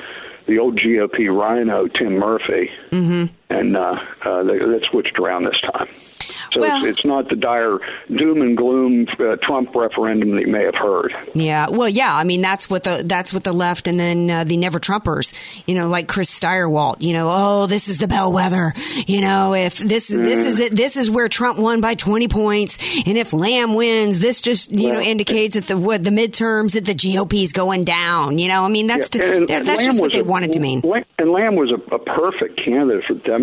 the 0.47 0.57
old 0.57 0.77
GOP 0.77 1.27
RINO 1.27 1.87
Tim 1.87 2.13
Murphy, 2.13 2.69
mm-hmm. 2.91 3.33
And 3.49 3.75
uh, 3.75 3.95
uh, 4.23 4.43
that 4.43 4.81
switched 4.91 5.17
around 5.17 5.45
this 5.45 5.59
time. 5.61 5.89
So 6.53 6.61
well, 6.61 6.83
it's, 6.83 6.99
it's, 6.99 7.05
not 7.05 7.29
the 7.29 7.35
dire 7.35 7.79
doom 8.07 8.41
and 8.41 8.55
gloom 8.55 9.07
uh, 9.19 9.35
Trump 9.43 9.73
referendum 9.75 10.35
that 10.35 10.41
you 10.41 10.51
may 10.51 10.65
have 10.65 10.75
heard. 10.75 11.13
Yeah, 11.33 11.67
well, 11.69 11.89
yeah. 11.89 12.15
I 12.15 12.23
mean, 12.23 12.41
that's 12.41 12.69
what 12.69 12.83
the 12.83 13.03
that's 13.05 13.33
what 13.33 13.43
the 13.43 13.51
left 13.51 13.87
and 13.87 13.99
then 13.99 14.29
uh, 14.29 14.43
the 14.43 14.57
never 14.57 14.79
Trumpers, 14.79 15.33
you 15.67 15.75
know, 15.75 15.87
like 15.87 16.07
Chris 16.07 16.37
Stirewalt. 16.37 17.01
You 17.01 17.13
know, 17.13 17.29
oh, 17.31 17.65
this 17.67 17.87
is 17.87 17.97
the 17.97 18.07
bellwether. 18.07 18.73
You 19.07 19.21
know, 19.21 19.53
if 19.53 19.77
this 19.77 20.09
is 20.09 20.19
mm. 20.19 20.23
this 20.23 20.45
is 20.45 20.59
it, 20.59 20.75
this 20.75 20.97
is 20.97 21.09
where 21.09 21.27
Trump 21.27 21.57
won 21.57 21.81
by 21.81 21.95
twenty 21.95 22.27
points, 22.27 23.07
and 23.07 23.17
if 23.17 23.33
Lamb 23.33 23.73
wins, 23.73 24.19
this 24.19 24.41
just 24.41 24.75
you 24.75 24.89
well, 24.89 24.95
know 24.95 25.01
indicates 25.01 25.55
that 25.55 25.67
the 25.67 25.77
what 25.77 26.03
the 26.03 26.11
midterms 26.11 26.73
that 26.73 26.85
the 26.85 26.93
GOP 26.93 27.43
is 27.43 27.51
going 27.51 27.83
down. 27.83 28.37
You 28.37 28.47
know, 28.47 28.63
I 28.63 28.69
mean, 28.69 28.87
that's 28.87 29.09
yeah, 29.15 29.39
to, 29.39 29.45
that's 29.47 29.67
Lamb 29.67 29.77
just 29.77 30.01
what 30.01 30.13
they 30.13 30.19
a, 30.19 30.23
wanted 30.23 30.51
to 30.53 30.59
mean. 30.59 30.81
And 31.17 31.31
Lamb 31.31 31.55
was 31.55 31.71
a, 31.71 31.95
a 31.95 31.99
perfect 31.99 32.63
candidate 32.63 33.03
for 33.07 33.15
Democrats, 33.15 33.38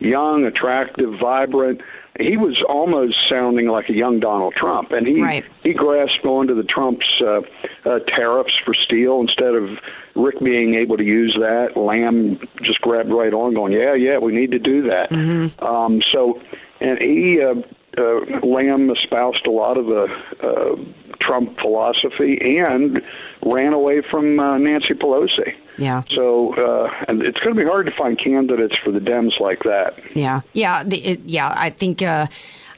young, 0.00 0.44
attractive, 0.44 1.18
vibrant 1.20 1.80
he 2.18 2.36
was 2.36 2.62
almost 2.68 3.16
sounding 3.28 3.68
like 3.68 3.88
a 3.88 3.92
young 3.92 4.20
Donald 4.20 4.54
Trump, 4.54 4.90
and 4.90 5.08
he 5.08 5.22
right. 5.22 5.44
he 5.62 5.72
grasped 5.72 6.24
onto 6.24 6.54
the 6.54 6.64
Trump's 6.64 7.06
uh, 7.20 7.40
uh, 7.88 8.00
tariffs 8.00 8.54
for 8.64 8.74
steel 8.74 9.20
instead 9.20 9.54
of 9.54 9.78
Rick 10.16 10.40
being 10.40 10.74
able 10.74 10.96
to 10.96 11.04
use 11.04 11.36
that. 11.38 11.76
Lamb 11.76 12.40
just 12.62 12.80
grabbed 12.80 13.10
right 13.10 13.32
on, 13.32 13.54
going, 13.54 13.72
"Yeah, 13.72 13.94
yeah, 13.94 14.18
we 14.18 14.32
need 14.32 14.50
to 14.50 14.58
do 14.58 14.82
that." 14.82 15.10
Mm-hmm. 15.10 15.64
Um, 15.64 16.02
so, 16.12 16.40
and 16.80 16.98
he 16.98 17.40
uh, 17.40 17.54
uh, 17.96 18.46
Lamb 18.46 18.90
espoused 18.90 19.46
a 19.46 19.50
lot 19.50 19.78
of 19.78 19.86
the 19.86 20.06
uh, 20.42 20.76
Trump 21.20 21.58
philosophy 21.60 22.38
and 22.40 23.00
ran 23.44 23.72
away 23.72 24.02
from 24.10 24.38
uh, 24.40 24.58
Nancy 24.58 24.94
Pelosi. 24.94 25.54
Yeah. 25.80 26.02
So, 26.14 26.54
uh, 26.54 26.90
and 27.08 27.22
it's 27.22 27.38
going 27.40 27.56
to 27.56 27.60
be 27.60 27.66
hard 27.66 27.86
to 27.86 27.92
find 27.96 28.18
candidates 28.18 28.76
for 28.84 28.92
the 28.92 29.00
Dems 29.00 29.40
like 29.40 29.60
that. 29.64 29.94
Yeah. 30.14 30.42
Yeah. 30.52 30.84
The, 30.84 30.98
it, 30.98 31.20
yeah. 31.24 31.52
I 31.56 31.70
think. 31.70 32.02
Uh, 32.02 32.26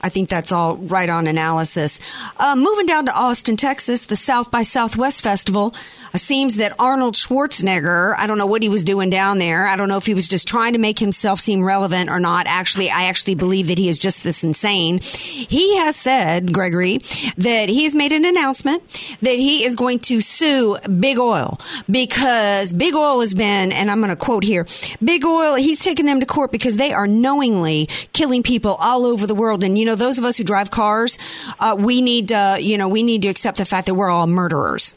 I 0.03 0.09
think 0.09 0.29
that's 0.29 0.53
all 0.53 0.77
right 0.77 1.09
on 1.09 1.27
analysis. 1.27 2.01
Uh, 2.37 2.57
moving 2.57 2.87
down 2.87 3.07
to 3.07 3.13
Austin, 3.13 3.57
Texas, 3.57 4.07
the 4.07 4.17
South 4.17 4.51
by 4.51 4.63
Southwest 4.63 5.23
Festival 5.23 5.75
it 6.15 6.19
seems 6.19 6.57
that 6.57 6.75
Arnold 6.79 7.15
Schwarzenegger, 7.15 8.15
I 8.19 8.27
don't 8.27 8.37
know 8.37 8.47
what 8.47 8.63
he 8.63 8.69
was 8.69 8.85
doing 8.85 9.09
down 9.09 9.39
there. 9.39 9.67
I 9.67 9.77
don't 9.77 9.89
know 9.89 9.97
if 9.97 10.05
he 10.05 10.13
was 10.13 10.29
just 10.29 10.47
trying 10.47 10.75
to 10.75 10.79
make 10.79 10.99
himself 10.99 11.41
seem 11.41 11.65
relevant 11.65 12.11
or 12.11 12.21
not. 12.21 12.47
Actually, 12.47 12.91
I 12.91 13.05
actually 13.05 13.35
believe 13.35 13.69
that 13.69 13.79
he 13.79 13.89
is 13.89 13.99
just 13.99 14.23
this 14.23 14.45
insane. 14.45 14.99
He 15.01 15.79
has 15.79 15.97
said, 15.97 16.53
Gregory, 16.53 16.99
that 17.39 17.71
he 17.71 17.85
has 17.85 17.95
made 17.95 18.13
an 18.13 18.27
announcement 18.27 18.83
that 19.23 19.37
he 19.37 19.65
is 19.65 19.75
going 19.75 20.01
to 20.01 20.21
sue 20.21 20.77
Big 21.01 21.17
Oil 21.17 21.59
because 21.91 22.75
Big 22.75 22.95
Oil 22.95 23.21
has 23.21 23.33
been, 23.33 23.73
and 23.73 23.91
I'm 23.91 24.01
going 24.01 24.11
to 24.11 24.17
quote 24.17 24.45
here, 24.45 24.67
Big 25.03 25.25
Oil, 25.25 25.55
he's 25.55 25.81
taken 25.81 26.05
them 26.05 26.21
to 26.21 26.27
court 26.27 26.53
because 26.53 26.77
they 26.77 26.93
are 26.93 27.07
knowingly 27.07 27.87
killing 28.13 28.43
people 28.43 28.75
all 28.75 29.07
over 29.07 29.27
the 29.27 29.35
world. 29.35 29.65
And, 29.65 29.79
you 29.79 29.87
know, 29.87 29.92
those 29.97 30.19
of 30.19 30.25
us 30.25 30.37
who 30.37 30.45
drive 30.45 30.71
cars, 30.71 31.19
uh, 31.61 31.77
we 31.79 32.01
need, 32.01 32.33
uh, 32.33 32.57
you 32.59 32.79
know, 32.79 32.89
we 32.89 33.03
need 33.03 33.23
to 33.23 33.29
accept 33.29 33.59
the 33.59 33.65
fact 33.65 33.87
that 33.87 33.95
we're 33.95 34.11
all 34.11 34.27
murderers. 34.27 34.95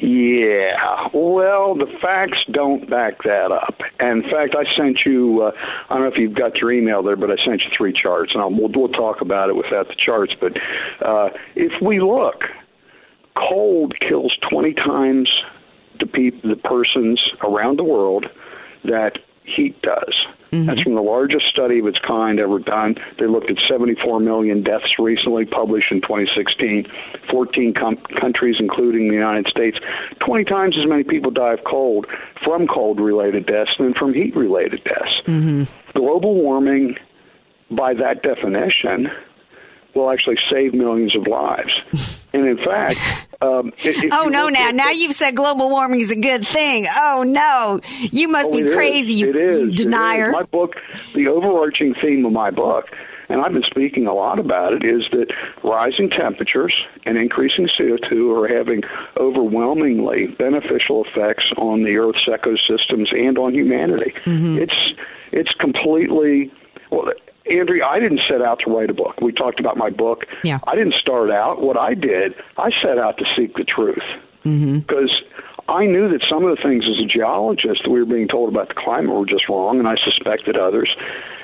Yeah, 0.00 1.08
well, 1.12 1.74
the 1.74 1.86
facts 2.00 2.38
don't 2.50 2.88
back 2.88 3.22
that 3.24 3.52
up. 3.52 3.78
In 4.00 4.22
fact, 4.22 4.56
I 4.56 4.64
sent 4.74 5.00
you, 5.04 5.42
uh, 5.42 5.52
I 5.90 5.94
don't 5.94 6.04
know 6.04 6.08
if 6.08 6.16
you've 6.16 6.34
got 6.34 6.56
your 6.56 6.72
email 6.72 7.02
there, 7.02 7.16
but 7.16 7.30
I 7.30 7.36
sent 7.44 7.60
you 7.60 7.70
three 7.76 7.92
charts, 7.92 8.32
and 8.32 8.42
I'll, 8.42 8.50
we'll, 8.50 8.70
we'll 8.74 8.88
talk 8.88 9.20
about 9.20 9.50
it 9.50 9.56
without 9.56 9.88
the 9.88 9.94
charts. 9.94 10.32
But 10.40 10.56
uh, 11.06 11.28
if 11.54 11.72
we 11.82 12.00
look, 12.00 12.40
cold 13.36 13.94
kills 14.00 14.34
20 14.50 14.72
times 14.74 15.28
the, 16.00 16.06
peop- 16.06 16.42
the 16.42 16.56
persons 16.56 17.20
around 17.42 17.78
the 17.78 17.84
world 17.84 18.26
that 18.84 19.18
heat 19.44 19.80
does. 19.82 20.14
Mm-hmm. 20.52 20.66
That's 20.66 20.82
from 20.82 20.94
the 20.94 21.02
largest 21.02 21.46
study 21.48 21.78
of 21.78 21.86
its 21.86 21.98
kind 22.06 22.38
ever 22.38 22.58
done. 22.58 22.96
They 23.18 23.26
looked 23.26 23.50
at 23.50 23.56
74 23.66 24.20
million 24.20 24.62
deaths 24.62 24.98
recently, 24.98 25.46
published 25.46 25.90
in 25.90 26.02
2016. 26.02 26.86
14 27.30 27.74
com- 27.74 27.96
countries, 28.20 28.56
including 28.60 29.08
the 29.08 29.14
United 29.14 29.46
States. 29.48 29.78
20 30.20 30.44
times 30.44 30.76
as 30.78 30.86
many 30.86 31.04
people 31.04 31.30
die 31.30 31.54
of 31.54 31.60
cold 31.64 32.06
from 32.44 32.66
cold 32.66 33.00
related 33.00 33.46
deaths 33.46 33.70
than 33.78 33.94
from 33.94 34.12
heat 34.12 34.36
related 34.36 34.84
deaths. 34.84 35.22
Mm-hmm. 35.26 35.98
Global 35.98 36.34
warming, 36.34 36.96
by 37.70 37.94
that 37.94 38.22
definition, 38.22 39.08
will 39.94 40.10
actually 40.10 40.36
save 40.50 40.74
millions 40.74 41.16
of 41.16 41.26
lives. 41.26 42.18
and 42.32 42.46
in 42.46 42.56
fact, 42.58 42.98
um, 43.42 43.72
oh 44.12 44.28
no! 44.32 44.48
Now, 44.48 44.70
now 44.70 44.90
you've 44.90 45.12
said 45.12 45.36
global 45.36 45.68
warming 45.68 46.00
is 46.00 46.10
a 46.10 46.18
good 46.18 46.46
thing. 46.46 46.86
Oh 46.96 47.24
no, 47.26 47.80
you 48.10 48.28
must 48.28 48.50
oh, 48.52 48.62
be 48.62 48.70
crazy, 48.72 49.14
is. 49.14 49.20
you, 49.20 49.26
you 49.26 49.70
denier. 49.70 50.32
My 50.32 50.44
book, 50.44 50.74
the 51.14 51.28
overarching 51.28 51.94
theme 52.00 52.24
of 52.24 52.32
my 52.32 52.50
book, 52.50 52.86
and 53.28 53.40
I've 53.40 53.52
been 53.52 53.64
speaking 53.64 54.06
a 54.06 54.14
lot 54.14 54.38
about 54.38 54.72
it, 54.72 54.84
is 54.84 55.02
that 55.12 55.32
rising 55.64 56.10
temperatures 56.10 56.74
and 57.06 57.16
increasing 57.16 57.68
CO2 57.78 58.44
are 58.44 58.54
having 58.54 58.82
overwhelmingly 59.16 60.26
beneficial 60.38 61.04
effects 61.04 61.44
on 61.56 61.82
the 61.82 61.96
Earth's 61.96 62.26
ecosystems 62.26 63.12
and 63.12 63.38
on 63.38 63.54
humanity. 63.54 64.12
Mm-hmm. 64.24 64.58
It's 64.58 64.94
it's 65.32 65.52
completely 65.58 66.52
well 66.90 67.10
Andrea, 67.50 67.84
I 67.84 67.98
didn't 67.98 68.20
set 68.28 68.40
out 68.42 68.60
to 68.64 68.70
write 68.70 68.90
a 68.90 68.94
book. 68.94 69.20
We 69.20 69.32
talked 69.32 69.60
about 69.60 69.76
my 69.76 69.90
book. 69.90 70.26
Yeah. 70.44 70.58
I 70.66 70.74
didn't 70.74 70.94
start 70.94 71.30
out. 71.30 71.60
What 71.60 71.76
I 71.76 71.94
did, 71.94 72.34
I 72.56 72.70
set 72.82 72.98
out 72.98 73.18
to 73.18 73.24
seek 73.36 73.54
the 73.54 73.64
truth 73.64 74.02
Mm-hmm. 74.44 74.80
because 74.80 75.22
I 75.68 75.86
knew 75.86 76.08
that 76.08 76.24
some 76.28 76.44
of 76.44 76.56
the 76.56 76.62
things 76.62 76.84
as 76.84 76.98
a 76.98 77.06
geologist 77.06 77.82
that 77.84 77.90
we 77.90 78.00
were 78.00 78.06
being 78.06 78.26
told 78.26 78.48
about 78.48 78.68
the 78.68 78.74
climate 78.74 79.14
were 79.14 79.24
just 79.24 79.48
wrong, 79.48 79.78
and 79.78 79.86
I 79.86 79.94
suspected 80.02 80.56
others. 80.56 80.90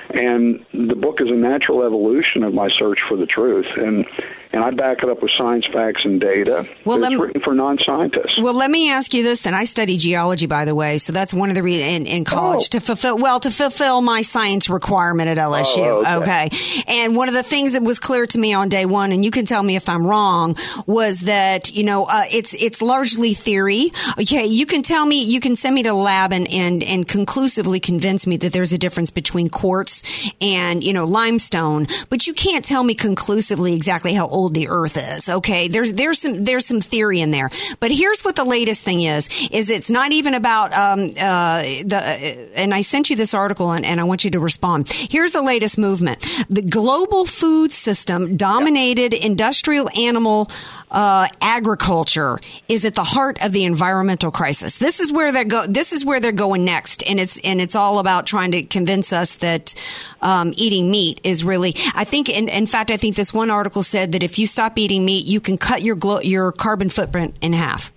And 0.09 0.65
the 0.73 0.95
book 0.95 1.21
is 1.21 1.29
a 1.29 1.35
natural 1.35 1.83
evolution 1.83 2.43
of 2.43 2.53
my 2.53 2.67
search 2.77 2.99
for 3.07 3.15
the 3.15 3.25
truth, 3.25 3.67
and 3.77 4.05
and 4.51 4.63
I 4.63 4.71
back 4.71 5.03
it 5.03 5.09
up 5.09 5.21
with 5.21 5.31
science, 5.37 5.65
facts, 5.71 6.01
and 6.03 6.19
data. 6.19 6.67
Well, 6.83 6.97
it's 6.97 7.09
me- 7.09 7.17
written 7.17 7.41
for 7.41 7.53
non-scientists. 7.53 8.39
Well, 8.39 8.55
let 8.55 8.71
me 8.71 8.89
ask 8.89 9.13
you 9.13 9.21
this 9.21 9.41
then. 9.43 9.53
I 9.53 9.65
study 9.65 9.95
geology, 9.95 10.47
by 10.47 10.65
the 10.65 10.73
way, 10.73 10.97
so 10.97 11.13
that's 11.13 11.33
one 11.33 11.49
of 11.49 11.55
the 11.55 11.61
reasons 11.61 11.91
in, 11.91 12.05
in 12.07 12.23
college 12.25 12.69
to 12.69 12.79
fulfill, 12.79 13.17
well, 13.17 13.39
to 13.41 13.51
fulfill 13.51 14.01
my 14.01 14.23
science 14.23 14.67
requirement 14.67 15.29
at 15.29 15.37
LSU. 15.37 16.03
Oh, 16.05 16.21
okay. 16.21 16.49
And 16.87 17.15
one 17.15 17.27
of 17.27 17.35
the 17.35 17.43
things 17.43 17.73
that 17.73 17.83
was 17.83 17.99
clear 17.99 18.25
to 18.25 18.39
me 18.39 18.53
on 18.53 18.69
day 18.69 18.85
one, 18.85 19.11
and 19.11 19.23
you 19.23 19.29
can 19.29 19.45
tell 19.45 19.61
me 19.61 19.75
if 19.75 19.87
I'm 19.87 20.05
wrong, 20.05 20.55
was 20.87 21.21
that, 21.21 21.71
you 21.71 21.83
know, 21.83 22.05
uh, 22.05 22.23
it's, 22.31 22.55
it's 22.55 22.81
largely 22.81 23.33
theory. 23.33 23.91
Okay. 24.19 24.47
You 24.47 24.65
can 24.65 24.81
tell 24.81 25.05
me, 25.05 25.23
you 25.23 25.39
can 25.39 25.55
send 25.55 25.75
me 25.75 25.83
to 25.83 25.89
the 25.89 25.93
lab 25.93 26.33
and, 26.33 26.47
and, 26.51 26.81
and 26.81 27.07
conclusively 27.07 27.79
convince 27.79 28.25
me 28.25 28.37
that 28.37 28.51
there's 28.51 28.73
a 28.73 28.79
difference 28.79 29.11
between 29.11 29.49
quartz 29.49 30.31
and, 30.41 30.83
you 30.83 30.93
know, 30.93 31.05
limestone, 31.05 31.85
but 32.09 32.25
you 32.25 32.33
can't 32.33 32.65
tell 32.65 32.83
me 32.83 32.95
conclusively 32.95 33.75
exactly 33.75 34.13
how 34.13 34.27
old 34.27 34.38
the 34.47 34.69
earth 34.69 34.95
is. 34.95 35.27
Okay. 35.27 35.67
There's, 35.67 35.91
there's 35.93 36.19
some, 36.19 36.45
there's 36.45 36.65
some 36.65 36.79
theory 36.79 37.19
in 37.19 37.31
there. 37.31 37.49
But 37.81 37.91
here's 37.91 38.21
what 38.21 38.37
the 38.37 38.45
latest 38.45 38.85
thing 38.85 39.01
is, 39.01 39.27
is 39.51 39.69
it's 39.69 39.89
not 39.89 40.13
even 40.13 40.33
about, 40.33 40.73
um, 40.73 41.09
uh, 41.19 41.61
the, 41.83 42.49
and 42.55 42.73
I 42.73 42.81
sent 42.81 43.09
you 43.09 43.17
this 43.17 43.33
article 43.33 43.71
and, 43.71 43.85
and 43.85 43.99
I 43.99 44.05
want 44.05 44.23
you 44.23 44.31
to 44.31 44.39
respond. 44.39 44.89
Here's 44.89 45.33
the 45.33 45.41
latest 45.41 45.77
movement. 45.77 46.25
The 46.49 46.61
global 46.61 47.25
food 47.25 47.73
system 47.73 48.37
dominated 48.37 49.13
industrial 49.13 49.89
animal, 49.97 50.47
uh, 50.91 51.27
agriculture 51.41 52.39
is 52.67 52.85
at 52.85 52.95
the 52.95 53.03
heart 53.03 53.41
of 53.41 53.51
the 53.51 53.65
environmental 53.65 54.31
crisis. 54.31 54.77
This 54.77 54.99
is 54.99 55.11
where 55.11 55.31
they're 55.31 55.43
go, 55.43 55.65
this 55.67 55.91
is 55.91 56.05
where 56.05 56.19
they're 56.19 56.31
going 56.31 56.63
next. 56.63 57.03
And 57.09 57.19
it's, 57.19 57.39
and 57.39 57.59
it's 57.59 57.75
all 57.75 57.97
about 57.99 58.27
trying 58.27 58.51
to 58.51 58.63
convince 58.63 59.11
us 59.11 59.35
that, 59.37 59.73
um, 60.21 60.53
eating 60.57 60.91
meat 60.91 61.19
is 61.23 61.43
really, 61.43 61.73
I 61.95 62.03
think, 62.03 62.29
in, 62.29 62.49
in 62.49 62.65
fact, 62.65 62.91
I 62.91 62.97
think 62.97 63.15
this 63.15 63.33
one 63.33 63.49
article 63.49 63.81
said 63.81 64.11
that 64.11 64.21
if 64.21 64.28
you 64.37 64.45
stop 64.45 64.77
eating 64.77 65.05
meat, 65.05 65.25
you 65.25 65.39
can 65.39 65.57
cut 65.57 65.81
your 65.81 65.95
glo- 65.95 66.21
your 66.21 66.51
carbon 66.51 66.89
footprint 66.89 67.35
in 67.41 67.53
half. 67.53 67.91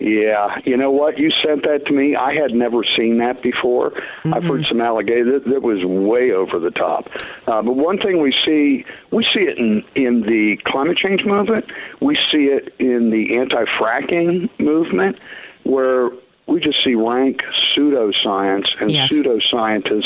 Yeah, 0.00 0.58
you 0.64 0.76
know 0.76 0.92
what? 0.92 1.18
You 1.18 1.32
sent 1.44 1.62
that 1.64 1.86
to 1.86 1.92
me. 1.92 2.14
I 2.14 2.32
had 2.32 2.52
never 2.52 2.84
seen 2.96 3.18
that 3.18 3.42
before. 3.42 3.92
I've 4.26 4.44
heard 4.44 4.64
some 4.64 4.80
allegations 4.80 5.42
that, 5.44 5.50
that 5.50 5.62
was 5.62 5.84
way 5.84 6.30
over 6.30 6.60
the 6.60 6.70
top. 6.70 7.08
Uh, 7.48 7.62
but 7.62 7.74
one 7.74 7.98
thing 7.98 8.20
we 8.22 8.32
see, 8.46 8.84
we 9.10 9.24
see 9.34 9.40
it 9.40 9.58
in 9.58 9.82
in 9.96 10.20
the 10.22 10.56
climate 10.66 10.98
change 10.98 11.24
movement. 11.24 11.64
We 12.00 12.14
see 12.30 12.44
it 12.44 12.72
in 12.78 13.10
the 13.10 13.36
anti-fracking 13.38 14.48
movement, 14.60 15.18
where 15.64 16.10
we 16.46 16.60
just 16.60 16.78
see 16.84 16.94
rank 16.94 17.40
pseudoscience 17.76 18.66
and 18.80 18.92
Yes. 18.92 19.12
pseudoscientists 19.12 20.04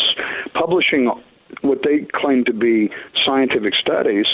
publishing 0.54 1.10
what 1.60 1.80
they 1.84 2.06
claim 2.14 2.46
to 2.46 2.54
be 2.54 2.90
scientific 3.26 3.74
studies 3.74 4.24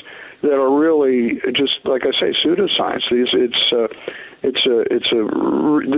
that 0.42 0.52
are 0.52 0.78
really 0.78 1.40
just 1.54 1.84
like 1.84 2.02
I 2.02 2.12
say 2.18 2.34
pseudoscience. 2.44 3.02
These 3.10 3.28
it's 3.32 3.72
uh, 3.72 3.88
it's 4.42 4.66
a 4.66 4.80
it's 4.94 5.10
a 5.12 5.24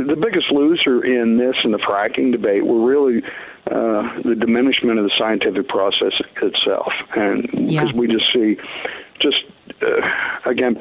the 0.08 0.16
biggest 0.20 0.50
loser 0.50 1.04
in 1.04 1.38
this 1.38 1.56
and 1.62 1.74
the 1.74 1.78
fracking 1.78 2.32
debate 2.32 2.64
were 2.64 2.84
really 2.84 3.22
uh, 3.66 4.22
the 4.24 4.34
diminishment 4.38 4.98
of 4.98 5.04
the 5.04 5.12
scientific 5.18 5.68
process 5.68 6.12
itself, 6.42 6.92
and 7.16 7.42
because 7.66 7.92
we 7.92 8.06
just 8.06 8.32
see 8.32 8.56
just 9.20 9.44
uh, 9.82 10.50
again 10.50 10.76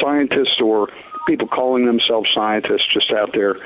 scientists 0.00 0.60
or 0.60 0.88
people 1.28 1.46
calling 1.46 1.86
themselves 1.86 2.28
scientists 2.34 2.86
just 2.92 3.12
out 3.12 3.30
there 3.32 3.56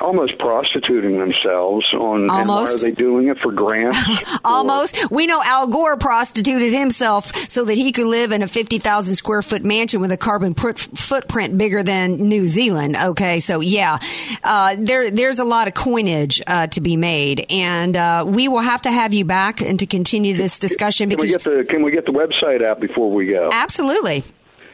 almost 0.00 0.38
prostituting 0.38 1.18
themselves 1.18 1.84
on 1.94 2.28
and 2.30 2.48
why 2.48 2.62
are 2.64 2.76
they 2.78 2.90
doing 2.90 3.28
it 3.28 3.38
for 3.38 3.52
grants 3.52 3.98
Almost. 4.44 5.10
We 5.10 5.26
know 5.26 5.40
Al 5.44 5.66
Gore 5.66 5.96
prostituted 5.96 6.72
himself 6.72 7.26
so 7.34 7.64
that 7.64 7.74
he 7.74 7.92
could 7.92 8.06
live 8.06 8.32
in 8.32 8.42
a 8.42 8.48
50,000 8.48 9.14
square 9.14 9.42
foot 9.42 9.64
mansion 9.64 10.00
with 10.00 10.12
a 10.12 10.16
carbon 10.16 10.54
put- 10.54 10.78
footprint 10.78 11.58
bigger 11.58 11.82
than 11.82 12.28
New 12.28 12.46
Zealand. 12.46 12.96
Okay. 12.96 13.40
So 13.40 13.60
yeah, 13.60 13.98
uh, 14.44 14.76
there, 14.78 15.10
there's 15.10 15.38
a 15.38 15.44
lot 15.44 15.68
of 15.68 15.74
coinage, 15.74 16.40
uh, 16.46 16.66
to 16.68 16.80
be 16.80 16.96
made. 16.96 17.44
And, 17.50 17.96
uh, 17.96 18.24
we 18.26 18.48
will 18.48 18.60
have 18.60 18.82
to 18.82 18.90
have 18.90 19.12
you 19.14 19.24
back 19.24 19.60
and 19.60 19.78
to 19.80 19.86
continue 19.86 20.34
this 20.34 20.58
discussion 20.58 21.10
Can 21.10 21.18
we 21.20 21.28
get 21.28 21.42
the 21.44 21.64
Can 21.68 21.82
we 21.82 21.90
get 21.90 22.04
the 22.04 22.12
website 22.12 22.64
out 22.64 22.80
before 22.80 23.10
we 23.10 23.26
go? 23.26 23.48
absolutely. 23.52 24.24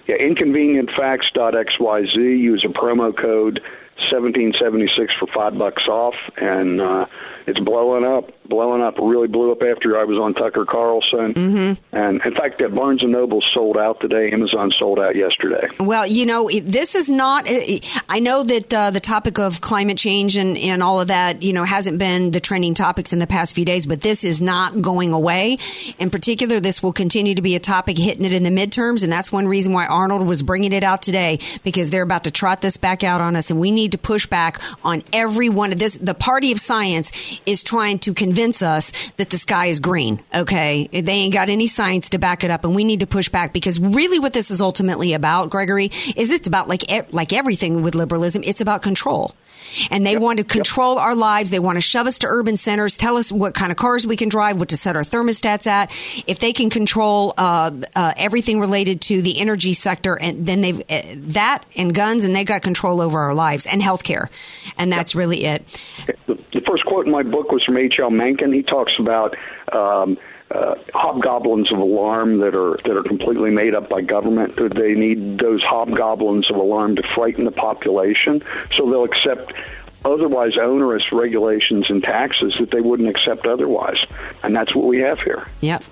Yeah, 0.07 0.17
inconvenientfacts.xyz. 0.19 2.15
Use 2.15 2.65
a 2.65 2.69
promo 2.69 3.17
code 3.17 3.61
1776 4.13 5.13
for 5.19 5.29
five 5.35 5.59
bucks 5.59 5.87
off, 5.89 6.15
and 6.37 6.81
uh, 6.81 7.07
it's 7.47 7.61
blowing 7.61 8.05
up, 8.05 8.31
blowing 8.49 8.83
up. 8.83 8.95
Really 8.99 9.29
blew 9.29 9.53
up 9.53 9.63
after 9.63 9.99
I 9.99 10.05
was 10.05 10.19
on 10.19 10.35
Tucker 10.35 10.65
Carlson. 10.65 11.35
Mm-hmm. 11.35 11.97
And 11.97 12.21
in 12.25 12.35
fact, 12.35 12.61
that 12.61 12.75
Barnes 12.75 13.03
and 13.03 13.13
Noble 13.13 13.43
sold 13.53 13.77
out 13.77 14.01
today. 14.01 14.31
Amazon 14.33 14.73
sold 14.79 14.99
out 14.99 15.17
yesterday. 15.17 15.69
Well, 15.79 16.07
you 16.07 16.27
know, 16.27 16.51
this 16.63 16.95
is 16.95 17.11
not. 17.11 17.47
I 18.09 18.21
know 18.21 18.43
that 18.43 18.73
uh, 18.73 18.91
the 18.91 19.01
topic 19.01 19.39
of 19.39 19.61
climate 19.61 19.99
change 19.99 20.37
and, 20.37 20.57
and 20.59 20.83
all 20.83 21.01
of 21.01 21.09
that, 21.09 21.43
you 21.43 21.53
know, 21.53 21.65
hasn't 21.65 21.99
been 21.99 22.31
the 22.31 22.41
trending 22.41 22.75
topics 22.75 23.13
in 23.13 23.19
the 23.19 23.27
past 23.27 23.55
few 23.55 23.65
days, 23.65 23.87
but 23.87 24.01
this 24.01 24.25
is 24.25 24.41
not 24.41 24.81
going 24.83 25.13
away. 25.13 25.57
In 25.99 26.11
particular, 26.11 26.61
this 26.61 26.83
will 26.83 26.93
continue 26.93 27.35
to 27.35 27.43
be 27.43 27.55
a 27.55 27.61
topic 27.61 27.99
hitting 27.99 28.25
it 28.25 28.33
in 28.33 28.43
the 28.43 28.51
midterms, 28.51 29.03
and 29.03 29.13
that's 29.13 29.33
one 29.33 29.49
reason 29.49 29.73
why 29.73 29.87
Arnold 29.87 30.27
was 30.27 30.43
bringing 30.43 30.73
it 30.73 30.85
out 30.85 31.03
today 31.03 31.39
because 31.65 31.91
they're 31.91 32.03
about 32.03 32.25
to 32.25 32.31
trot 32.31 32.61
this 32.61 32.77
back 32.77 33.03
out 33.05 33.21
on 33.21 33.37
us, 33.37 33.51
and 33.51 33.59
we 33.59 33.71
need 33.71 33.93
to 33.93 33.99
push 33.99 34.27
back 34.27 34.61
on 34.85 35.03
every 35.13 35.49
one 35.49 35.73
of 35.73 35.79
this. 35.79 35.97
The 35.97 36.15
party 36.15 36.53
of 36.53 36.59
science 36.59 37.41
is 37.47 37.63
trying 37.63 37.99
to 38.01 38.13
convince 38.13 38.34
us 38.63 39.11
that 39.13 39.31
the 39.31 39.37
sky 39.37 39.67
is 39.67 39.81
green. 39.81 40.23
Okay, 40.35 40.89
they 40.89 41.13
ain't 41.13 41.35
got 41.35 41.49
any 41.49 41.67
science 41.67 42.11
to 42.11 42.19
back 42.19 42.45
it 42.45 42.51
up, 42.51 42.65
and 42.65 42.75
we 42.75 42.85
need 42.85 43.01
to 43.01 43.07
push 43.07 43.29
back 43.29 43.53
because 43.53 43.81
really, 43.81 44.19
what 44.19 44.33
this 44.33 44.51
is 44.51 44.61
ultimately 44.61 45.13
about, 45.13 45.51
Gregory, 45.51 45.91
is 46.17 46.31
it's 46.31 46.47
about 46.47 46.69
like 46.69 46.83
like 47.13 47.33
everything 47.33 47.83
with 47.83 47.95
liberalism, 47.95 48.43
it's 48.45 48.61
about 48.61 48.83
control. 48.83 49.33
And 49.91 50.07
they 50.07 50.17
want 50.17 50.39
to 50.39 50.45
control 50.45 50.99
our 50.99 51.15
lives. 51.17 51.51
They 51.51 51.59
want 51.59 51.77
to 51.77 51.81
shove 51.81 52.07
us 52.07 52.19
to 52.21 52.27
urban 52.29 52.57
centers, 52.57 52.97
tell 52.97 53.17
us 53.17 53.33
what 53.33 53.55
kind 53.55 53.71
of 53.73 53.77
cars 53.77 54.07
we 54.07 54.17
can 54.17 54.29
drive, 54.29 54.59
what 54.59 54.69
to 54.71 54.77
set 54.77 54.97
our 54.97 55.03
thermostats 55.03 55.67
at. 55.67 55.91
If 56.27 56.39
they 56.39 56.53
can 56.53 56.71
control 56.71 57.35
uh, 57.37 57.71
uh, 57.95 58.13
everything 58.17 58.61
related 58.61 59.01
to 59.03 59.23
the 59.23 59.41
energy 59.41 59.73
sector, 59.73 60.19
and 60.21 60.47
then 60.47 60.61
they've 60.61 60.81
uh, 60.81 61.03
that 61.33 61.65
and 61.77 61.95
guns, 61.95 62.25
and 62.25 62.35
they 62.35 62.45
got 62.45 62.63
control 62.63 63.01
over 63.01 63.19
our 63.21 63.35
lives 63.35 63.67
and 63.67 63.81
healthcare, 63.83 64.29
and 64.79 64.93
that's 64.93 65.15
really 65.15 65.45
it. 65.45 65.83
The, 66.27 66.39
the 66.53 66.61
first 66.67 66.85
quote 66.87 67.07
in 67.07 67.13
my 67.13 67.23
book 67.23 67.51
was 67.51 67.63
from 67.65 67.77
H.L. 67.77 68.11
Mencken. 68.11 68.53
He 68.53 68.63
talks 68.63 68.93
about 68.99 69.35
um, 69.73 70.17
uh, 70.51 70.75
hobgoblins 70.93 71.73
of 71.73 71.79
alarm 71.79 72.39
that 72.39 72.55
are 72.55 72.77
that 72.85 72.97
are 72.97 73.03
completely 73.03 73.51
made 73.51 73.75
up 73.75 73.89
by 73.89 74.03
government. 74.03 74.57
That 74.57 74.75
They 74.75 74.95
need 74.95 75.39
those 75.39 75.63
hobgoblins 75.63 76.51
of 76.51 76.57
alarm 76.57 76.97
to 76.97 77.03
frighten 77.15 77.45
the 77.45 77.51
population, 77.51 78.43
so 78.77 78.91
they'll 78.91 79.05
accept 79.05 79.55
otherwise 80.05 80.53
onerous 80.61 81.03
regulations 81.13 81.87
and 81.89 82.03
taxes 82.03 82.55
that 82.61 82.71
they 82.71 82.81
wouldn't 82.81 83.09
accept 83.09 83.47
otherwise. 83.47 83.97
And 84.43 84.55
that's 84.55 84.75
what 84.75 84.85
we 84.85 84.99
have 84.99 85.19
here. 85.21 85.47
Yep. 85.63 85.83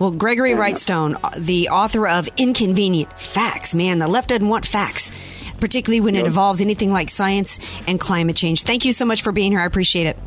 Well, 0.00 0.10
Gregory 0.10 0.52
Wrightstone, 0.52 1.16
the 1.36 1.68
author 1.68 2.08
of 2.08 2.28
Inconvenient 2.38 3.18
Facts, 3.18 3.74
man, 3.74 3.98
the 3.98 4.08
left 4.08 4.30
doesn't 4.30 4.48
want 4.48 4.64
facts, 4.64 5.12
particularly 5.60 6.00
when 6.00 6.14
it 6.14 6.26
involves 6.26 6.60
anything 6.60 6.92
like 6.92 7.10
science 7.10 7.58
and 7.86 8.00
climate 8.00 8.36
change. 8.36 8.62
Thank 8.62 8.84
you 8.84 8.92
so 8.92 9.04
much 9.04 9.22
for 9.22 9.32
being 9.32 9.52
here. 9.52 9.60
I 9.60 9.66
appreciate 9.66 10.06
it. 10.06 10.18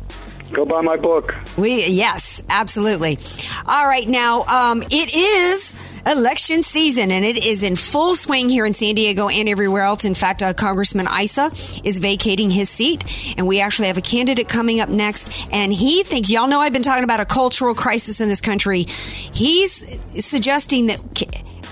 Go 0.52 0.66
buy 0.66 0.82
my 0.82 0.96
book. 0.96 1.34
We 1.56 1.86
yes, 1.86 2.42
absolutely. 2.48 3.18
All 3.66 3.86
right, 3.86 4.06
now 4.06 4.42
um, 4.42 4.82
it 4.82 5.14
is 5.14 5.74
election 6.06 6.62
season, 6.62 7.10
and 7.10 7.24
it 7.24 7.42
is 7.42 7.62
in 7.62 7.74
full 7.74 8.14
swing 8.14 8.50
here 8.50 8.66
in 8.66 8.74
San 8.74 8.94
Diego 8.94 9.28
and 9.28 9.48
everywhere 9.48 9.82
else. 9.82 10.04
In 10.04 10.14
fact, 10.14 10.42
uh, 10.42 10.52
Congressman 10.52 11.06
Issa 11.06 11.50
is 11.84 11.98
vacating 11.98 12.50
his 12.50 12.68
seat, 12.68 13.34
and 13.38 13.46
we 13.46 13.60
actually 13.60 13.88
have 13.88 13.96
a 13.96 14.02
candidate 14.02 14.48
coming 14.48 14.80
up 14.80 14.90
next. 14.90 15.46
And 15.52 15.72
he 15.72 16.02
thinks 16.02 16.30
y'all 16.30 16.48
know 16.48 16.60
I've 16.60 16.72
been 16.72 16.82
talking 16.82 17.04
about 17.04 17.20
a 17.20 17.24
cultural 17.24 17.74
crisis 17.74 18.20
in 18.20 18.28
this 18.28 18.42
country. 18.42 18.82
He's 18.82 19.86
suggesting 20.24 20.86
that, 20.86 21.00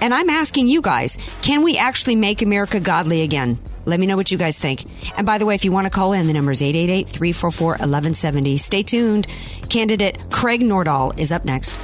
and 0.00 0.14
I'm 0.14 0.30
asking 0.30 0.68
you 0.68 0.80
guys, 0.80 1.18
can 1.42 1.62
we 1.62 1.76
actually 1.76 2.16
make 2.16 2.40
America 2.40 2.80
godly 2.80 3.22
again? 3.22 3.58
Let 3.90 3.98
me 4.00 4.06
know 4.06 4.16
what 4.16 4.30
you 4.30 4.38
guys 4.38 4.58
think. 4.58 4.84
And 5.16 5.26
by 5.26 5.38
the 5.38 5.44
way, 5.44 5.54
if 5.54 5.64
you 5.64 5.72
want 5.72 5.86
to 5.86 5.90
call 5.90 6.12
in, 6.12 6.26
the 6.28 6.32
number 6.32 6.52
is 6.52 6.62
888 6.62 7.08
344 7.08 7.68
1170. 7.70 8.56
Stay 8.56 8.82
tuned. 8.82 9.26
Candidate 9.68 10.30
Craig 10.30 10.60
Nordahl 10.60 11.18
is 11.18 11.32
up 11.32 11.44
next. 11.44 11.76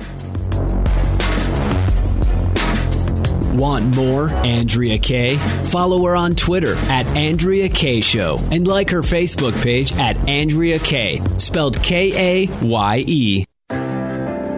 Want 3.57 3.97
more 3.97 4.29
Andrea 4.29 4.99
Kaye? 4.99 5.37
Follow 5.37 6.05
her 6.05 6.15
on 6.15 6.35
Twitter 6.35 6.75
at 6.91 7.07
Andrea 7.17 7.69
Kaye 7.71 8.03
Show 8.03 8.39
and 8.53 8.69
like 8.69 8.91
her 8.91 9.01
Facebook 9.01 9.61
page 9.63 9.93
at 9.95 10.29
Andrea 10.29 10.79
Kaye, 10.79 11.19
spelled 11.39 11.83
K 11.83 12.47
A 12.47 12.65
Y 12.65 13.05
E. 13.07 13.45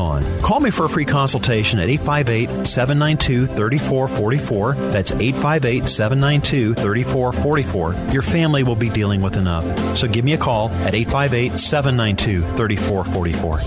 on. 0.00 0.24
Call 0.40 0.58
me 0.58 0.70
for 0.70 0.86
a 0.86 0.88
free 0.88 1.04
consultation 1.04 1.78
at 1.78 1.88
858 1.88 2.66
792 2.66 3.46
3444. 3.46 4.74
That's 4.90 5.12
858 5.12 5.88
792 5.88 6.74
3444. 6.74 8.12
Your 8.12 8.22
family 8.22 8.64
will 8.64 8.74
be 8.74 8.88
dealing 8.88 9.20
with 9.22 9.36
enough. 9.36 9.96
So 9.96 10.08
give 10.08 10.24
me 10.24 10.32
a 10.32 10.38
call 10.38 10.70
at 10.70 10.94
858 10.94 11.58
792 11.58 12.40
3444. 12.56 13.60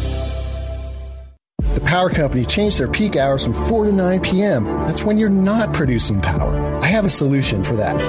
The 1.76 1.82
power 1.82 2.10
company 2.10 2.46
changed 2.46 2.80
their 2.80 2.88
peak 2.88 3.16
hours 3.16 3.44
from 3.44 3.54
4 3.54 3.86
to 3.86 3.92
9 3.92 4.20
p.m. 4.22 4.66
That's 4.84 5.04
when 5.04 5.18
you're 5.18 5.30
not 5.30 5.74
producing 5.74 6.22
power. 6.22 6.56
I 6.84 6.88
have 6.88 7.06
a 7.06 7.10
solution 7.10 7.64
for 7.64 7.76
that 7.78 8.00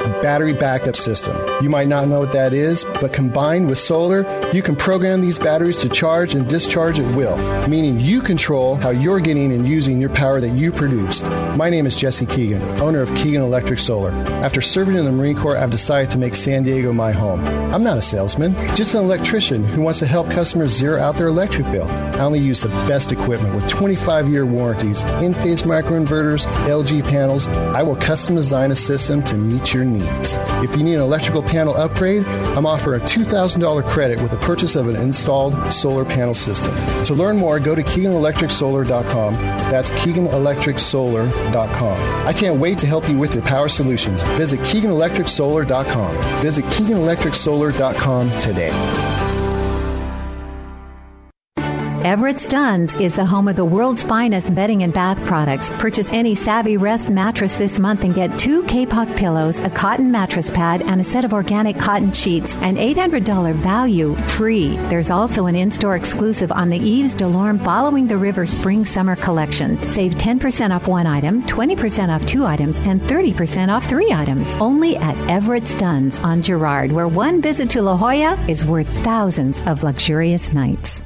a 0.00 0.22
battery 0.22 0.52
backup 0.52 0.96
system. 0.96 1.36
You 1.62 1.68
might 1.68 1.88
not 1.88 2.08
know 2.08 2.18
what 2.18 2.32
that 2.32 2.52
is, 2.52 2.84
but 3.00 3.12
combined 3.12 3.68
with 3.68 3.78
solar, 3.78 4.24
you 4.52 4.62
can 4.62 4.76
program 4.76 5.20
these 5.20 5.38
batteries 5.38 5.80
to 5.82 5.88
charge 5.88 6.34
and 6.34 6.48
discharge 6.48 6.98
at 6.98 7.16
will, 7.16 7.36
meaning 7.68 8.00
you 8.00 8.20
control 8.22 8.76
how 8.76 8.90
you're 8.90 9.20
getting 9.20 9.52
and 9.52 9.68
using 9.68 10.00
your 10.00 10.10
power 10.10 10.40
that 10.40 10.50
you 10.50 10.72
produced. 10.72 11.24
My 11.56 11.70
name 11.70 11.86
is 11.86 11.94
Jesse 11.94 12.26
Keegan, 12.26 12.62
owner 12.80 13.00
of 13.00 13.14
Keegan 13.14 13.42
Electric 13.42 13.78
Solar. 13.78 14.10
After 14.42 14.60
serving 14.60 14.96
in 14.96 15.04
the 15.04 15.12
Marine 15.12 15.36
Corps, 15.36 15.56
I've 15.56 15.70
decided 15.70 16.10
to 16.10 16.18
make 16.18 16.34
San 16.34 16.62
Diego 16.62 16.92
my 16.92 17.12
home. 17.12 17.40
I'm 17.72 17.84
not 17.84 17.98
a 17.98 18.02
salesman, 18.02 18.54
just 18.74 18.94
an 18.94 19.04
electrician 19.04 19.64
who 19.64 19.82
wants 19.82 19.98
to 20.00 20.06
help 20.06 20.30
customers 20.30 20.72
zero 20.72 21.00
out 21.00 21.16
their 21.16 21.28
electric 21.28 21.70
bill. 21.70 21.88
I 21.90 22.20
only 22.20 22.40
use 22.40 22.62
the 22.62 22.68
best 22.88 23.12
equipment 23.12 23.54
with 23.54 23.68
25 23.68 24.28
year 24.28 24.46
warranties, 24.46 25.04
Enphase 25.04 25.64
microinverters, 25.64 26.46
LG 26.66 27.04
panels. 27.04 27.46
I 27.48 27.82
will 27.82 27.96
custom 27.96 28.34
design 28.34 28.70
a 28.70 28.76
system 28.76 29.22
to 29.24 29.36
meet 29.36 29.74
your 29.74 29.84
needs. 29.84 29.89
If 29.98 30.76
you 30.76 30.82
need 30.82 30.94
an 30.94 31.00
electrical 31.00 31.42
panel 31.42 31.74
upgrade, 31.74 32.24
I'm 32.56 32.66
offering 32.66 33.00
a 33.00 33.04
$2,000 33.04 33.84
credit 33.86 34.20
with 34.20 34.30
the 34.30 34.36
purchase 34.38 34.76
of 34.76 34.88
an 34.88 34.96
installed 34.96 35.72
solar 35.72 36.04
panel 36.04 36.34
system. 36.34 36.74
To 37.04 37.14
learn 37.14 37.36
more, 37.36 37.58
go 37.58 37.74
to 37.74 37.82
KeeganElectricSolar.com. 37.82 39.34
That's 39.34 39.90
KeeganElectricSolar.com. 39.92 42.26
I 42.26 42.32
can't 42.32 42.60
wait 42.60 42.78
to 42.78 42.86
help 42.86 43.08
you 43.08 43.18
with 43.18 43.34
your 43.34 43.42
power 43.42 43.68
solutions. 43.68 44.22
Visit 44.22 44.60
KeeganElectricSolar.com. 44.60 46.42
Visit 46.42 46.64
KeeganElectricSolar.com 46.66 48.30
today. 48.40 49.19
Everett 52.02 52.36
Stunz 52.36 52.98
is 52.98 53.16
the 53.16 53.26
home 53.26 53.46
of 53.46 53.56
the 53.56 53.64
world's 53.64 54.04
finest 54.04 54.54
bedding 54.54 54.84
and 54.84 54.92
bath 54.92 55.22
products. 55.26 55.70
Purchase 55.72 56.14
any 56.14 56.34
Savvy 56.34 56.78
Rest 56.78 57.10
mattress 57.10 57.56
this 57.56 57.78
month 57.78 58.04
and 58.04 58.14
get 58.14 58.38
two 58.38 58.62
Kapok 58.62 59.14
pillows, 59.18 59.60
a 59.60 59.68
cotton 59.68 60.10
mattress 60.10 60.50
pad, 60.50 60.80
and 60.80 61.02
a 61.02 61.04
set 61.04 61.26
of 61.26 61.34
organic 61.34 61.78
cotton 61.78 62.10
sheets, 62.10 62.56
an 62.56 62.76
$800 62.76 63.52
value 63.52 64.14
free. 64.14 64.76
There's 64.88 65.10
also 65.10 65.44
an 65.44 65.54
in-store 65.54 65.94
exclusive 65.94 66.50
on 66.52 66.70
the 66.70 66.78
Yves 66.78 67.14
Delorme 67.14 67.62
Following 67.62 68.06
the 68.06 68.16
River 68.16 68.46
Spring 68.46 68.86
Summer 68.86 69.14
collection. 69.14 69.76
Save 69.82 70.14
10% 70.14 70.74
off 70.74 70.88
one 70.88 71.06
item, 71.06 71.42
20% 71.42 72.08
off 72.08 72.24
two 72.24 72.46
items, 72.46 72.78
and 72.78 73.02
30% 73.02 73.68
off 73.68 73.84
three 73.84 74.10
items. 74.10 74.54
Only 74.54 74.96
at 74.96 75.18
Everett 75.28 75.64
Stunz 75.64 76.18
on 76.24 76.40
Girard, 76.40 76.92
where 76.92 77.08
one 77.08 77.42
visit 77.42 77.68
to 77.70 77.82
La 77.82 77.98
Jolla 77.98 78.42
is 78.48 78.64
worth 78.64 78.88
thousands 79.04 79.60
of 79.66 79.82
luxurious 79.82 80.54
nights. 80.54 81.02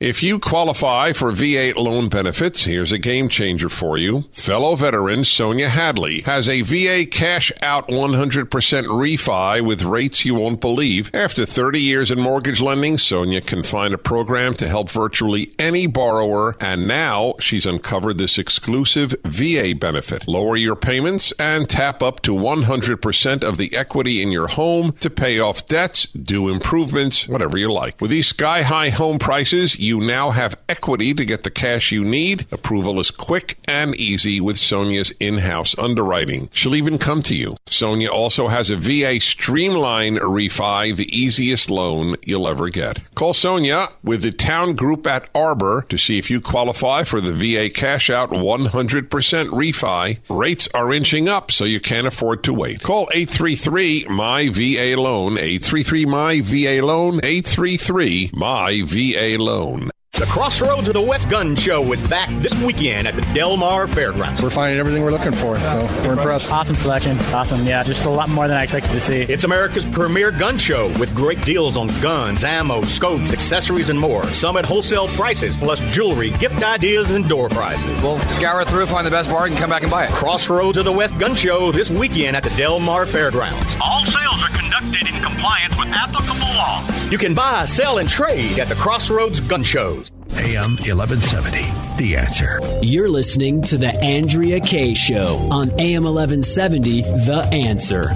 If 0.00 0.24
you 0.24 0.40
qualify 0.40 1.12
for 1.12 1.30
VA 1.30 1.72
loan 1.76 2.08
benefits, 2.08 2.64
here's 2.64 2.90
a 2.90 2.98
game 2.98 3.28
changer 3.28 3.68
for 3.68 3.96
you. 3.96 4.22
Fellow 4.32 4.74
veteran 4.74 5.24
Sonia 5.24 5.68
Hadley 5.68 6.22
has 6.22 6.48
a 6.48 6.62
VA 6.62 7.06
cash 7.08 7.52
out 7.62 7.86
100% 7.86 8.48
refi 8.48 9.64
with 9.64 9.84
rates 9.84 10.24
you 10.24 10.34
won't 10.34 10.60
believe. 10.60 11.12
After 11.14 11.46
30 11.46 11.80
years 11.80 12.10
in 12.10 12.18
mortgage 12.18 12.60
lending, 12.60 12.98
Sonia 12.98 13.40
can 13.40 13.62
find 13.62 13.94
a 13.94 13.98
program 13.98 14.54
to 14.54 14.66
help 14.66 14.90
virtually 14.90 15.54
any 15.60 15.86
borrower, 15.86 16.56
and 16.58 16.88
now 16.88 17.34
she's 17.38 17.64
uncovered 17.64 18.18
this 18.18 18.36
exclusive 18.36 19.14
VA 19.24 19.74
benefit. 19.78 20.26
Lower 20.26 20.56
your 20.56 20.74
payments 20.74 21.32
and 21.38 21.68
tap 21.68 22.02
up 22.02 22.20
to 22.22 22.32
100% 22.32 23.44
of 23.44 23.58
the 23.58 23.76
equity 23.76 24.20
in 24.20 24.32
your 24.32 24.48
home 24.48 24.90
to 24.94 25.08
pay 25.08 25.38
off 25.38 25.66
debts, 25.66 26.06
do 26.08 26.48
improvements, 26.48 27.28
whatever 27.28 27.56
you 27.56 27.70
like. 27.72 28.00
With 28.00 28.10
these 28.10 28.26
sky 28.26 28.62
high 28.62 28.88
home 28.88 29.20
prices, 29.20 29.78
you 29.84 30.00
now 30.00 30.30
have 30.30 30.60
equity 30.68 31.14
to 31.14 31.24
get 31.24 31.42
the 31.42 31.50
cash 31.50 31.92
you 31.92 32.02
need. 32.02 32.46
Approval 32.50 32.98
is 32.98 33.10
quick 33.10 33.58
and 33.68 33.94
easy 33.94 34.40
with 34.40 34.56
Sonia's 34.56 35.12
in-house 35.20 35.78
underwriting. 35.78 36.48
She'll 36.52 36.74
even 36.74 36.98
come 36.98 37.22
to 37.22 37.34
you. 37.34 37.56
Sonia 37.66 38.10
also 38.10 38.48
has 38.48 38.70
a 38.70 38.76
VA 38.76 39.20
Streamline 39.20 40.16
Refi, 40.16 40.96
the 40.96 41.08
easiest 41.16 41.70
loan 41.70 42.16
you'll 42.24 42.48
ever 42.48 42.68
get. 42.68 43.00
Call 43.14 43.34
Sonia 43.34 43.88
with 44.02 44.22
the 44.22 44.32
Town 44.32 44.74
Group 44.74 45.06
at 45.06 45.28
Arbor 45.34 45.84
to 45.88 45.98
see 45.98 46.18
if 46.18 46.30
you 46.30 46.40
qualify 46.40 47.02
for 47.02 47.20
the 47.20 47.32
VA 47.32 47.68
Cash 47.70 48.10
Out 48.10 48.30
100% 48.30 49.08
refi. 49.08 50.18
Rates 50.28 50.68
are 50.74 50.92
inching 50.92 51.28
up, 51.28 51.50
so 51.50 51.64
you 51.64 51.80
can't 51.80 52.06
afford 52.06 52.42
to 52.44 52.52
wait. 52.54 52.82
Call 52.82 53.08
833 53.12 54.06
My 54.08 54.48
VA 54.48 54.94
Loan, 55.00 55.32
833 55.32 56.06
My 56.06 56.40
VA 56.40 56.84
Loan, 56.84 57.16
833 57.22 58.30
My 58.32 58.82
VA 58.84 59.36
Loan. 59.42 59.73
The 60.14 60.26
Crossroads 60.26 60.86
of 60.86 60.94
the 60.94 61.02
West 61.02 61.28
Gun 61.28 61.56
Show 61.56 61.92
is 61.92 62.06
back 62.06 62.28
this 62.40 62.54
weekend 62.62 63.08
at 63.08 63.16
the 63.16 63.22
Del 63.34 63.56
Mar 63.56 63.88
Fairgrounds. 63.88 64.40
We're 64.40 64.48
finding 64.48 64.78
everything 64.78 65.02
we're 65.02 65.10
looking 65.10 65.32
for, 65.32 65.58
so 65.58 65.80
we're 66.04 66.12
impressed. 66.12 66.52
Awesome 66.52 66.76
selection. 66.76 67.18
Awesome. 67.32 67.66
Yeah, 67.66 67.82
just 67.82 68.04
a 68.04 68.10
lot 68.10 68.28
more 68.28 68.46
than 68.46 68.56
I 68.56 68.62
expected 68.62 68.92
to 68.92 69.00
see. 69.00 69.22
It's 69.22 69.42
America's 69.42 69.84
premier 69.84 70.30
gun 70.30 70.56
show 70.56 70.86
with 71.00 71.12
great 71.16 71.44
deals 71.44 71.76
on 71.76 71.88
guns, 72.00 72.44
ammo, 72.44 72.82
scopes, 72.82 73.32
accessories, 73.32 73.88
and 73.88 73.98
more. 73.98 74.24
Some 74.28 74.56
at 74.56 74.64
wholesale 74.64 75.08
prices, 75.08 75.56
plus 75.56 75.80
jewelry, 75.92 76.30
gift 76.30 76.62
ideas, 76.62 77.10
and 77.10 77.28
door 77.28 77.48
prizes. 77.48 78.00
We'll 78.00 78.20
scour 78.28 78.64
through, 78.64 78.86
find 78.86 79.04
the 79.04 79.10
best 79.10 79.28
bargain, 79.30 79.58
come 79.58 79.70
back 79.70 79.82
and 79.82 79.90
buy 79.90 80.04
it. 80.04 80.12
Crossroads 80.12 80.78
of 80.78 80.84
the 80.84 80.92
West 80.92 81.18
Gun 81.18 81.34
Show 81.34 81.72
this 81.72 81.90
weekend 81.90 82.36
at 82.36 82.44
the 82.44 82.50
Del 82.50 82.78
Mar 82.78 83.04
Fairgrounds. 83.04 83.76
All 83.82 84.04
sales 84.04 84.44
are 84.44 84.63
conducted 84.74 85.14
in 85.14 85.22
compliance 85.22 85.76
with 85.76 85.88
applicable 85.88 86.40
law. 86.40 86.84
You 87.10 87.18
can 87.18 87.34
buy, 87.34 87.64
sell, 87.64 87.98
and 87.98 88.08
trade 88.08 88.58
at 88.58 88.68
the 88.68 88.74
Crossroads 88.74 89.40
Gun 89.40 89.62
Shows. 89.62 90.10
AM 90.36 90.72
1170. 90.76 91.58
The 91.96 92.16
answer. 92.16 92.58
You're 92.82 93.08
listening 93.08 93.62
to 93.62 93.78
The 93.78 93.96
Andrea 94.02 94.60
Kaye 94.60 94.94
Show 94.94 95.36
on 95.50 95.70
AM 95.80 96.02
1170. 96.02 97.02
The 97.02 97.48
answer. 97.52 98.10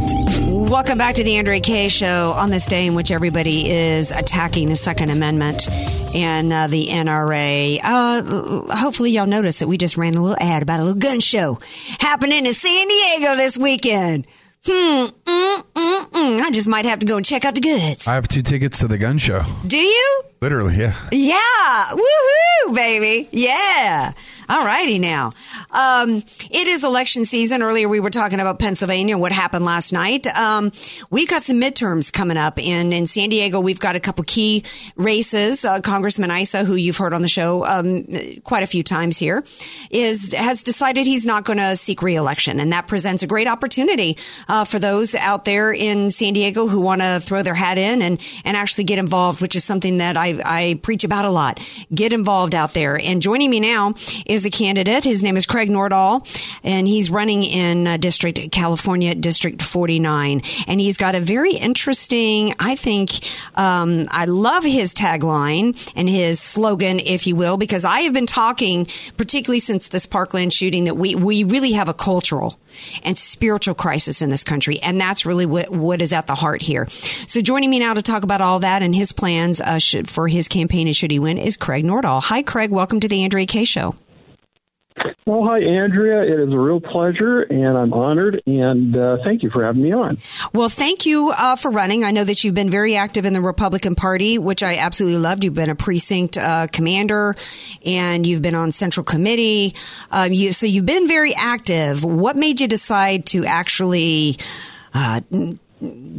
Welcome 0.49 0.99
back 0.99 1.15
to 1.17 1.25
The 1.25 1.37
Andrea 1.37 1.61
Kaye 1.61 1.89
Show 1.89 2.33
on 2.33 2.51
this 2.51 2.67
day 2.67 2.87
in 2.87 2.95
which 2.95 3.13
everybody 3.13 3.71
is 3.71 4.11
attacking 4.11 4.69
the 4.69 4.77
Second 4.77 5.11
Amendment 5.11 5.69
and 6.15 6.53
uh, 6.53 6.67
the 6.67 6.87
NRA. 6.87 7.79
Uh, 7.85 8.75
hopefully, 8.77 9.13
y'all 9.13 9.27
noticed 9.27 9.61
that 9.61 9.69
we 9.69 9.79
just 9.79 9.97
ran 9.97 10.17
a 10.17 10.23
little 10.23 10.37
ad 10.41 10.63
about 10.63 10.81
a 10.81 10.85
little 10.85 10.99
gun 10.99 11.21
show 11.21 11.59
happening 12.01 12.47
in 12.47 12.55
San 12.55 12.89
Diego 12.89 13.37
this 13.37 13.57
weekend. 13.57 14.27
Hmm. 14.67 15.07
Mm, 15.25 15.63
mm, 15.75 16.11
mm. 16.11 16.41
I 16.41 16.51
just 16.51 16.69
might 16.69 16.85
have 16.85 16.99
to 17.01 17.07
go 17.07 17.17
and 17.17 17.25
check 17.25 17.45
out 17.45 17.55
the 17.55 17.61
goods. 17.61 18.07
I 18.07 18.15
have 18.15 18.29
two 18.29 18.43
tickets 18.43 18.79
to 18.81 18.89
the 18.89 18.99
gun 18.99 19.19
show. 19.19 19.43
Do 19.67 19.79
you? 19.79 20.23
Literally, 20.41 20.77
yeah. 20.77 20.95
Yeah. 21.11 21.85
Woohoo, 21.91 22.75
baby. 22.75 23.29
Yeah. 23.33 24.13
All 24.49 24.65
righty 24.65 24.99
now. 24.99 25.33
Um, 25.73 26.23
it 26.51 26.69
is 26.69 26.85
election 26.85 27.25
season. 27.25 27.61
Earlier 27.61 27.89
we 27.89 28.01
were 28.01 28.09
talking 28.09 28.41
about 28.41 28.59
Pennsylvania, 28.59 29.19
what 29.19 29.33
happened 29.33 29.65
last 29.65 29.93
night. 29.93 30.27
Um, 30.29 30.71
we've 31.11 31.29
got 31.29 31.43
some 31.43 31.61
midterms 31.61 32.13
coming 32.13 32.37
up 32.37 32.59
and 32.59 32.95
in 32.95 33.07
San 33.07 33.29
Diego, 33.29 33.61
we've 33.61 33.81
got 33.81 33.97
a 33.97 34.01
couple 34.01 34.25
key 34.25 34.63
races. 34.97 35.65
Uh, 35.65 35.81
Congressman 35.81 36.31
Issa, 36.31 36.65
who 36.65 36.77
you've 36.77 36.97
heard 36.97 37.13
on 37.13 37.23
the 37.23 37.29
show, 37.29 37.67
um, 37.67 38.07
quite 38.45 38.63
a 38.63 38.67
few 38.67 38.83
times 38.83 39.19
here, 39.19 39.45
is, 39.91 40.33
has 40.33 40.63
decided 40.63 41.07
he's 41.07 41.27
not 41.27 41.45
going 41.45 41.59
to 41.59 41.77
seek 41.77 42.01
reelection. 42.01 42.61
And 42.61 42.73
that 42.73 42.87
presents 42.87 43.23
a 43.23 43.27
great 43.27 43.49
opportunity, 43.49 44.17
uh, 44.49 44.65
for 44.65 44.79
those 44.79 45.15
out 45.17 45.45
there 45.45 45.73
in 45.73 46.11
San 46.11 46.33
Diego 46.33 46.69
who 46.69 46.81
want 46.81 47.03
to 47.03 47.19
throw 47.21 47.43
their 47.43 47.55
hat 47.55 47.77
in 47.77 48.03
and, 48.03 48.23
and 48.45 48.57
actually 48.57 48.85
get 48.85 48.99
involved, 48.99 49.43
which 49.43 49.57
is 49.57 49.65
something 49.65 49.99
that 49.99 50.17
I 50.17 50.28
I, 50.29 50.41
I 50.45 50.81
preach 50.83 51.05
about 51.05 51.25
a 51.25 51.31
lot. 51.31 51.61
Get 51.95 52.13
involved 52.13 52.55
out 52.55 52.75
there. 52.75 52.99
And 52.99 53.23
joining 53.23 53.51
me 53.51 53.61
now 53.61 53.95
is 54.27 54.45
a 54.45 54.51
candidate. 54.51 55.05
His 55.05 55.23
name 55.23 55.37
is 55.37 55.47
Craig 55.47 55.69
Nordahl, 55.69 56.27
and 56.63 56.87
he's 56.87 57.11
running 57.11 57.43
in 57.43 57.87
uh, 57.87 57.97
District 57.97 58.51
California 58.53 59.15
District 59.15 59.63
49. 59.63 60.43
And 60.67 60.81
he's 60.81 60.97
got 60.97 61.15
a 61.15 61.21
very 61.21 61.53
interesting, 61.53 62.53
I 62.59 62.75
think, 62.75 63.11
um, 63.57 64.05
I 64.11 64.27
love 64.27 64.65
his 64.65 64.95
tagline 64.95 65.93
and 65.97 66.09
his 66.09 66.41
slogan, 66.41 67.01
if 67.01 67.27
you 67.27 67.37
will, 67.37 67.57
because 67.57 67.85
I 67.85 68.01
have 68.01 68.13
been 68.13 68.27
talking, 68.27 68.87
particularly 69.17 69.61
since 69.61 69.89
this 69.89 70.07
Parkland 70.07 70.53
shooting, 70.53 70.85
that 70.85 70.97
we, 70.97 71.15
we 71.15 71.45
really 71.45 71.73
have 71.73 71.89
a 71.89 71.95
cultural 71.95 72.59
and 73.03 73.17
spiritual 73.17 73.75
crisis 73.75 74.23
in 74.23 74.31
this 74.31 74.45
country. 74.45 74.79
And 74.81 75.01
that's 75.01 75.27
really 75.27 75.47
what, 75.47 75.71
what 75.71 76.03
is 76.03 76.13
at 76.13 76.27
the 76.27 76.35
heart 76.35 76.63
here. 76.63 76.87
So 76.89 77.41
joining 77.41 77.71
me 77.71 77.79
now 77.79 77.95
to 77.95 78.03
talk 78.03 78.23
about 78.23 78.41
all 78.41 78.61
that 78.61 78.83
and 78.83 78.95
his 78.95 79.13
plans 79.13 79.61
uh, 79.61 79.79
should, 79.79 80.09
for 80.09 80.29
his 80.29 80.49
campaign 80.49 80.87
and 80.87 80.97
should 80.97 81.11
he 81.11 81.19
win 81.19 81.39
is 81.39 81.57
Craig 81.57 81.85
Nordahl. 81.85 82.23
Hi, 82.23 82.43
Craig. 82.43 82.71
Welcome 82.71 83.01
to 83.01 83.09
the 83.09 83.25
Andrea 83.25 83.47
Kaye 83.47 83.65
Show. 83.65 83.95
Well, 85.27 85.45
hi, 85.45 85.61
Andrea. 85.61 86.23
It 86.23 86.41
is 86.41 86.53
a 86.53 86.59
real 86.59 86.81
pleasure, 86.81 87.43
and 87.43 87.77
I'm 87.77 87.93
honored, 87.93 88.41
and 88.47 88.97
uh, 88.97 89.19
thank 89.25 89.43
you 89.43 89.51
for 89.51 89.63
having 89.63 89.83
me 89.83 89.93
on. 89.93 90.17
Well, 90.55 90.71
thank 90.71 91.05
you 91.05 91.35
uh, 91.37 91.55
for 91.57 91.71
running. 91.71 92.03
I 92.03 92.13
know 92.13 92.25
that 92.25 92.45
you've 92.45 92.55
been 92.55 92.71
very 92.71 92.97
active 92.97 93.27
in 93.27 93.35
the 93.35 93.43
Republican 93.43 93.95
Party, 93.95 94.39
which 94.39 94.63
I 94.63 94.77
absolutely 94.77 95.19
loved. 95.19 95.45
You've 95.45 95.53
been 95.53 95.69
a 95.69 95.75
precinct 95.75 96.39
uh, 96.39 96.67
commander, 96.73 97.35
and 97.85 98.27
you've 98.27 98.41
been 98.41 98.55
on 98.55 98.71
Central 98.71 99.05
Committee. 99.05 99.75
Um, 100.11 100.33
you, 100.33 100.53
so 100.53 100.65
you've 100.65 100.87
been 100.87 101.07
very 101.07 101.35
active. 101.35 102.05
What 102.05 102.37
made 102.37 102.61
you 102.61 102.67
decide 102.67 103.27
to 103.27 103.45
actually 103.45 104.39
uh, 104.95 105.21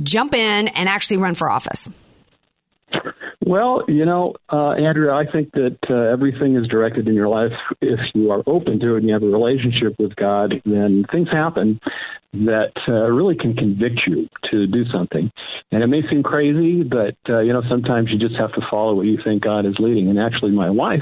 jump 0.03 0.35
in 0.35 0.67
and 0.67 0.87
actually 0.87 1.17
run 1.17 1.33
for 1.33 1.49
office? 1.49 1.89
Well, 3.49 3.81
you 3.87 4.05
know, 4.05 4.35
uh, 4.53 4.73
Andrea, 4.73 5.11
I 5.11 5.25
think 5.25 5.53
that 5.53 5.79
uh, 5.89 6.13
everything 6.13 6.55
is 6.55 6.67
directed 6.67 7.07
in 7.07 7.15
your 7.15 7.29
life. 7.29 7.51
If 7.81 7.99
you 8.13 8.29
are 8.29 8.43
open 8.45 8.79
to 8.79 8.93
it 8.93 8.97
and 8.99 9.07
you 9.07 9.13
have 9.13 9.23
a 9.23 9.25
relationship 9.25 9.95
with 9.97 10.15
God, 10.15 10.53
then 10.65 11.03
things 11.11 11.29
happen 11.31 11.79
that 12.31 12.73
uh, 12.87 13.09
really 13.09 13.35
can 13.35 13.55
convict 13.55 14.01
you 14.05 14.29
to 14.51 14.67
do 14.67 14.85
something. 14.93 15.31
And 15.71 15.81
it 15.81 15.87
may 15.87 16.07
seem 16.07 16.21
crazy, 16.21 16.83
but 16.83 17.15
uh, 17.27 17.39
you 17.39 17.51
know 17.51 17.63
sometimes 17.67 18.09
you 18.11 18.19
just 18.19 18.39
have 18.39 18.53
to 18.53 18.61
follow 18.69 18.93
what 18.93 19.07
you 19.07 19.17
think 19.23 19.43
God 19.43 19.65
is 19.65 19.77
leading. 19.79 20.09
And 20.09 20.19
actually, 20.19 20.51
my 20.51 20.69
wife, 20.69 21.01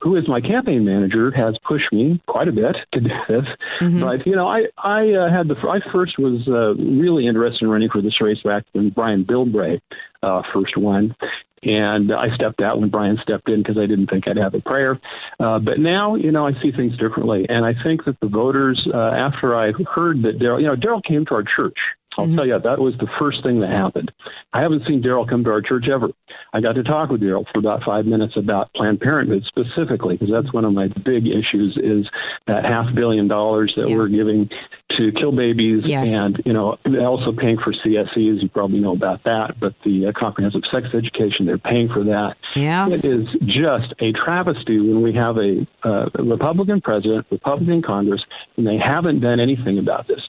who 0.00 0.14
is 0.14 0.28
my 0.28 0.40
campaign 0.40 0.84
manager, 0.84 1.32
has 1.32 1.56
pushed 1.66 1.92
me 1.92 2.22
quite 2.28 2.46
a 2.46 2.52
bit 2.52 2.76
to 2.92 3.00
do 3.00 3.08
this. 3.28 3.44
Mm-hmm. 3.80 4.00
But 4.00 4.24
you 4.24 4.36
know, 4.36 4.46
I 4.46 4.66
I 4.78 5.14
uh, 5.14 5.36
had 5.36 5.48
the 5.48 5.56
I 5.68 5.80
first 5.92 6.16
was 6.16 6.46
uh, 6.46 6.80
really 6.80 7.26
interested 7.26 7.62
in 7.62 7.70
running 7.70 7.90
for 7.90 8.00
this 8.00 8.20
race 8.20 8.42
back 8.44 8.62
when 8.70 8.90
Brian 8.90 9.24
Bilbray 9.24 9.80
uh, 10.22 10.42
first 10.52 10.76
won, 10.76 11.14
and 11.62 12.12
I 12.12 12.34
stepped 12.34 12.60
out 12.60 12.80
when 12.80 12.90
Brian 12.90 13.18
stepped 13.22 13.48
in 13.48 13.62
because 13.62 13.78
I 13.78 13.86
didn't 13.86 14.08
think 14.08 14.28
I'd 14.28 14.36
have 14.36 14.54
a 14.54 14.60
prayer. 14.60 15.00
Uh, 15.40 15.58
but 15.58 15.78
now, 15.78 16.14
you 16.14 16.32
know, 16.32 16.46
I 16.46 16.52
see 16.62 16.72
things 16.72 16.96
differently, 16.96 17.46
and 17.48 17.64
I 17.64 17.74
think 17.82 18.04
that 18.04 18.18
the 18.20 18.28
voters, 18.28 18.86
uh, 18.92 18.96
after 18.98 19.56
I 19.56 19.72
heard 19.94 20.22
that 20.22 20.38
Darrell, 20.38 20.60
you 20.60 20.66
know, 20.66 20.76
Darrell 20.76 21.02
came 21.02 21.24
to 21.26 21.34
our 21.34 21.44
church. 21.44 21.76
I'll 22.18 22.26
mm-hmm. 22.26 22.36
tell 22.36 22.46
you, 22.46 22.58
that 22.58 22.78
was 22.80 22.94
the 22.98 23.06
first 23.18 23.44
thing 23.44 23.60
that 23.60 23.70
happened. 23.70 24.10
I 24.52 24.60
haven't 24.60 24.84
seen 24.86 25.00
Darrell 25.00 25.26
come 25.26 25.44
to 25.44 25.50
our 25.50 25.60
church 25.60 25.86
ever. 25.88 26.08
I 26.52 26.60
got 26.60 26.72
to 26.72 26.82
talk 26.82 27.10
with 27.10 27.20
Darrell 27.20 27.46
for 27.52 27.60
about 27.60 27.84
five 27.84 28.06
minutes 28.06 28.36
about 28.36 28.72
Planned 28.74 29.00
Parenthood 29.00 29.44
specifically, 29.46 30.16
because 30.16 30.32
that's 30.32 30.52
one 30.52 30.64
of 30.64 30.72
my 30.72 30.88
big 30.88 31.28
issues 31.28 31.78
is 31.80 32.10
that 32.46 32.64
half 32.64 32.92
billion 32.94 33.28
dollars 33.28 33.72
that 33.76 33.88
yeah. 33.88 33.96
we're 33.96 34.08
giving 34.08 34.50
to 34.96 35.12
kill 35.12 35.32
babies 35.32 35.82
yes. 35.84 36.14
and, 36.14 36.40
you 36.44 36.52
know, 36.52 36.78
also 37.00 37.32
paying 37.32 37.58
for 37.58 37.72
CSEs. 37.72 38.42
You 38.42 38.48
probably 38.48 38.80
know 38.80 38.92
about 38.92 39.24
that, 39.24 39.54
but 39.60 39.74
the 39.84 40.06
uh, 40.06 40.18
comprehensive 40.18 40.62
sex 40.72 40.88
education, 40.94 41.46
they're 41.46 41.58
paying 41.58 41.88
for 41.88 42.04
that. 42.04 42.36
Yeah. 42.56 42.88
It 42.88 43.04
is 43.04 43.26
just 43.44 43.94
a 44.00 44.12
travesty 44.12 44.80
when 44.80 45.02
we 45.02 45.14
have 45.14 45.36
a, 45.36 45.66
uh, 45.84 46.06
Republican 46.18 46.80
president, 46.80 47.26
Republican 47.30 47.82
Congress, 47.82 48.22
and 48.56 48.66
they 48.66 48.78
haven't 48.78 49.20
done 49.20 49.40
anything 49.40 49.78
about 49.78 50.08
this. 50.08 50.20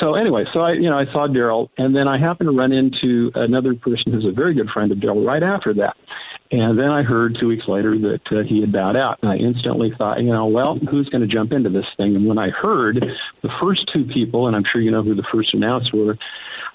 So 0.00 0.14
anyway, 0.14 0.44
so 0.52 0.60
I, 0.60 0.72
you 0.72 0.90
know, 0.90 0.98
I 0.98 1.04
saw 1.12 1.26
Darrell, 1.26 1.70
and 1.78 1.94
then 1.94 2.08
I 2.08 2.18
happened 2.18 2.48
to 2.48 2.56
run 2.56 2.72
into 2.72 3.30
another 3.34 3.74
person 3.74 4.12
who's 4.12 4.24
a 4.24 4.32
very 4.32 4.54
good 4.54 4.70
friend 4.70 4.90
of 4.90 5.00
Darrell 5.00 5.24
right 5.24 5.42
after 5.42 5.72
that. 5.74 5.96
And 6.52 6.76
then 6.76 6.90
I 6.90 7.02
heard 7.02 7.36
two 7.38 7.46
weeks 7.46 7.68
later 7.68 7.96
that 7.98 8.20
uh, 8.32 8.42
he 8.42 8.60
had 8.60 8.72
bowed 8.72 8.96
out. 8.96 9.18
And 9.22 9.30
I 9.30 9.36
instantly 9.36 9.92
thought, 9.96 10.20
you 10.20 10.32
know, 10.32 10.46
well, 10.46 10.78
who's 10.90 11.08
going 11.08 11.20
to 11.20 11.32
jump 11.32 11.52
into 11.52 11.70
this 11.70 11.86
thing? 11.96 12.16
And 12.16 12.26
when 12.26 12.38
I 12.38 12.50
heard 12.50 13.04
the 13.42 13.50
first 13.60 13.88
two 13.92 14.04
people, 14.04 14.48
and 14.48 14.56
I'm 14.56 14.64
sure 14.70 14.80
you 14.80 14.90
know 14.90 15.02
who 15.02 15.14
the 15.14 15.26
first 15.32 15.54
announced 15.54 15.94
were, 15.94 16.18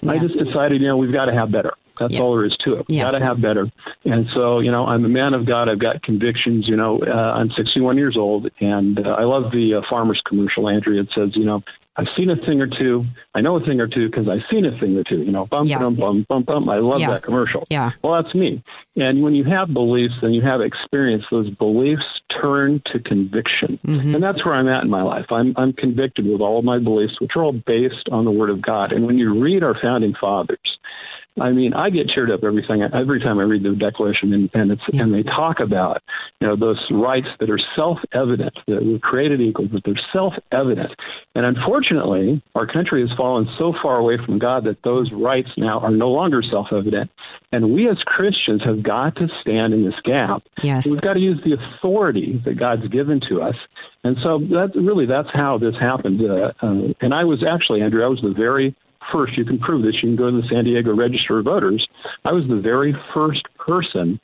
yeah. 0.00 0.12
I 0.12 0.18
just 0.18 0.38
decided, 0.38 0.80
you 0.80 0.88
know, 0.88 0.96
we've 0.96 1.12
got 1.12 1.26
to 1.26 1.34
have 1.34 1.52
better. 1.52 1.74
That's 1.98 2.14
yeah. 2.14 2.20
all 2.20 2.36
there 2.36 2.46
is 2.46 2.56
to 2.64 2.74
it. 2.74 2.86
Yeah. 2.88 3.10
Got 3.10 3.18
to 3.18 3.24
have 3.24 3.40
better. 3.40 3.70
And 4.04 4.26
so, 4.34 4.60
you 4.60 4.70
know, 4.70 4.86
I'm 4.86 5.04
a 5.04 5.08
man 5.08 5.34
of 5.34 5.46
God. 5.46 5.68
I've 5.68 5.78
got 5.78 6.02
convictions. 6.02 6.68
You 6.68 6.76
know, 6.76 7.00
uh, 7.06 7.10
I'm 7.10 7.50
61 7.50 7.96
years 7.96 8.16
old, 8.16 8.50
and 8.60 8.98
uh, 8.98 9.10
I 9.10 9.24
love 9.24 9.52
the 9.52 9.74
uh, 9.74 9.88
farmers 9.88 10.20
commercial. 10.26 10.68
Andrea 10.68 11.02
it 11.02 11.08
says, 11.14 11.30
you 11.34 11.44
know, 11.44 11.62
I've 11.98 12.08
seen 12.16 12.28
a 12.28 12.36
thing 12.36 12.60
or 12.60 12.66
two. 12.66 13.06
I 13.34 13.40
know 13.40 13.56
a 13.56 13.60
thing 13.60 13.80
or 13.80 13.86
two 13.86 14.08
because 14.10 14.28
I've 14.28 14.44
seen 14.50 14.66
a 14.66 14.78
thing 14.78 14.96
or 14.98 15.04
two. 15.04 15.22
You 15.22 15.32
know, 15.32 15.46
bum, 15.46 15.66
yeah. 15.66 15.78
bum, 15.78 15.96
bum, 15.96 16.26
bum, 16.28 16.42
bum. 16.42 16.68
I 16.68 16.76
love 16.76 17.00
yeah. 17.00 17.10
that 17.10 17.22
commercial. 17.22 17.64
Yeah. 17.70 17.92
Well, 18.02 18.22
that's 18.22 18.34
me. 18.34 18.62
And 18.96 19.22
when 19.22 19.34
you 19.34 19.44
have 19.44 19.72
beliefs 19.72 20.14
and 20.20 20.34
you 20.34 20.42
have 20.42 20.60
experience, 20.60 21.24
those 21.30 21.48
beliefs 21.50 22.04
turn 22.40 22.82
to 22.92 22.98
conviction. 22.98 23.78
Mm-hmm. 23.86 24.14
And 24.14 24.22
that's 24.22 24.44
where 24.44 24.54
I'm 24.54 24.68
at 24.68 24.84
in 24.84 24.90
my 24.90 25.02
life. 25.02 25.26
I'm, 25.30 25.54
I'm 25.56 25.72
convicted 25.72 26.26
with 26.26 26.42
all 26.42 26.58
of 26.58 26.64
my 26.64 26.78
beliefs, 26.78 27.18
which 27.18 27.32
are 27.34 27.44
all 27.44 27.52
based 27.52 28.08
on 28.12 28.26
the 28.26 28.30
Word 28.30 28.50
of 28.50 28.60
God. 28.60 28.92
And 28.92 29.06
when 29.06 29.16
you 29.16 29.40
read 29.40 29.62
our 29.62 29.76
founding 29.80 30.14
fathers, 30.20 30.78
I 31.40 31.50
mean, 31.52 31.74
I 31.74 31.90
get 31.90 32.08
cheered 32.08 32.30
up 32.30 32.44
every 32.44 32.66
time 32.66 32.80
every 32.94 33.20
time 33.20 33.38
I 33.38 33.42
read 33.42 33.62
the 33.62 33.74
Declaration 33.74 34.28
of 34.28 34.34
Independence, 34.34 34.80
yeah. 34.92 35.02
and 35.02 35.12
they 35.12 35.22
talk 35.22 35.60
about 35.60 36.02
you 36.40 36.46
know 36.46 36.56
those 36.56 36.80
rights 36.90 37.26
that 37.40 37.50
are 37.50 37.60
self-evident 37.74 38.54
that 38.66 38.84
we're 38.84 38.98
created 38.98 39.40
equal, 39.40 39.68
but 39.68 39.82
they're 39.84 40.00
self-evident. 40.12 40.90
And 41.34 41.44
unfortunately, 41.44 42.42
our 42.54 42.66
country 42.66 43.06
has 43.06 43.14
fallen 43.16 43.48
so 43.58 43.74
far 43.82 43.98
away 43.98 44.16
from 44.24 44.38
God 44.38 44.64
that 44.64 44.82
those 44.82 45.12
rights 45.12 45.50
now 45.58 45.80
are 45.80 45.90
no 45.90 46.08
longer 46.08 46.42
self-evident. 46.42 47.10
And 47.52 47.74
we 47.74 47.88
as 47.88 47.98
Christians 48.06 48.62
have 48.64 48.82
got 48.82 49.16
to 49.16 49.28
stand 49.42 49.74
in 49.74 49.84
this 49.84 50.00
gap. 50.04 50.42
Yes, 50.62 50.86
we've 50.86 51.00
got 51.02 51.14
to 51.14 51.20
use 51.20 51.40
the 51.44 51.54
authority 51.54 52.40
that 52.46 52.58
God's 52.58 52.88
given 52.88 53.20
to 53.28 53.42
us. 53.42 53.56
And 54.04 54.16
so 54.22 54.38
that 54.38 54.72
really 54.74 55.04
that's 55.04 55.30
how 55.34 55.58
this 55.58 55.74
happened. 55.78 56.22
Uh, 56.22 56.52
uh, 56.62 56.94
and 57.00 57.12
I 57.12 57.24
was 57.24 57.44
actually 57.44 57.82
Andrew, 57.82 58.02
I 58.02 58.08
was 58.08 58.20
the 58.22 58.32
very 58.32 58.74
first, 59.12 59.36
you 59.36 59.44
can 59.44 59.58
prove 59.58 59.82
this. 59.82 59.94
You 60.02 60.08
can 60.08 60.16
go 60.16 60.30
to 60.30 60.40
the 60.40 60.48
San 60.48 60.64
Diego 60.64 60.94
Register 60.94 61.38
of 61.38 61.44
Voters. 61.44 61.86
I 62.24 62.32
was 62.32 62.44
the 62.48 62.60
very 62.60 62.94
first 63.14 63.42
person 63.58 64.20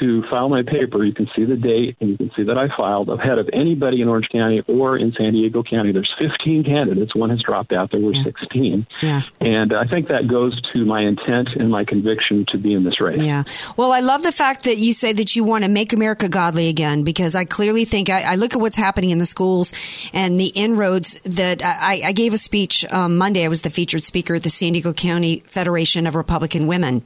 to 0.00 0.22
file 0.30 0.48
my 0.48 0.62
paper, 0.62 1.04
you 1.04 1.14
can 1.14 1.28
see 1.34 1.44
the 1.44 1.56
date 1.56 1.96
and 2.00 2.10
you 2.10 2.16
can 2.16 2.30
see 2.36 2.44
that 2.44 2.58
I 2.58 2.68
filed 2.76 3.08
ahead 3.08 3.38
of 3.38 3.48
anybody 3.52 4.02
in 4.02 4.08
Orange 4.08 4.28
County 4.30 4.62
or 4.66 4.98
in 4.98 5.12
San 5.16 5.32
Diego 5.32 5.62
County. 5.62 5.92
There's 5.92 6.12
15 6.18 6.64
candidates. 6.64 7.14
One 7.14 7.30
has 7.30 7.42
dropped 7.42 7.72
out. 7.72 7.90
There 7.90 8.00
were 8.00 8.12
yeah. 8.12 8.22
16. 8.24 8.86
Yeah. 9.02 9.22
And 9.40 9.72
I 9.72 9.84
think 9.86 10.08
that 10.08 10.28
goes 10.28 10.60
to 10.72 10.84
my 10.84 11.02
intent 11.02 11.50
and 11.56 11.70
my 11.70 11.84
conviction 11.84 12.46
to 12.48 12.58
be 12.58 12.74
in 12.74 12.84
this 12.84 13.00
race. 13.00 13.22
Yeah. 13.22 13.44
Well, 13.76 13.92
I 13.92 14.00
love 14.00 14.22
the 14.22 14.32
fact 14.32 14.64
that 14.64 14.78
you 14.78 14.92
say 14.92 15.12
that 15.12 15.36
you 15.36 15.44
want 15.44 15.64
to 15.64 15.70
make 15.70 15.92
America 15.92 16.28
godly 16.28 16.68
again 16.68 17.02
because 17.04 17.34
I 17.34 17.44
clearly 17.44 17.84
think 17.84 18.10
I, 18.10 18.32
I 18.32 18.34
look 18.36 18.54
at 18.54 18.60
what's 18.60 18.76
happening 18.76 19.10
in 19.10 19.18
the 19.18 19.26
schools 19.26 19.72
and 20.12 20.38
the 20.38 20.52
inroads 20.54 21.20
that 21.24 21.62
I, 21.64 22.02
I 22.04 22.12
gave 22.12 22.34
a 22.34 22.38
speech 22.38 22.84
um, 22.92 23.16
Monday. 23.16 23.44
I 23.44 23.48
was 23.48 23.62
the 23.62 23.70
featured 23.70 24.02
speaker 24.02 24.34
at 24.34 24.42
the 24.42 24.50
San 24.50 24.72
Diego 24.72 24.92
County 24.92 25.42
Federation 25.46 26.06
of 26.06 26.14
Republican 26.14 26.66
Women. 26.66 27.04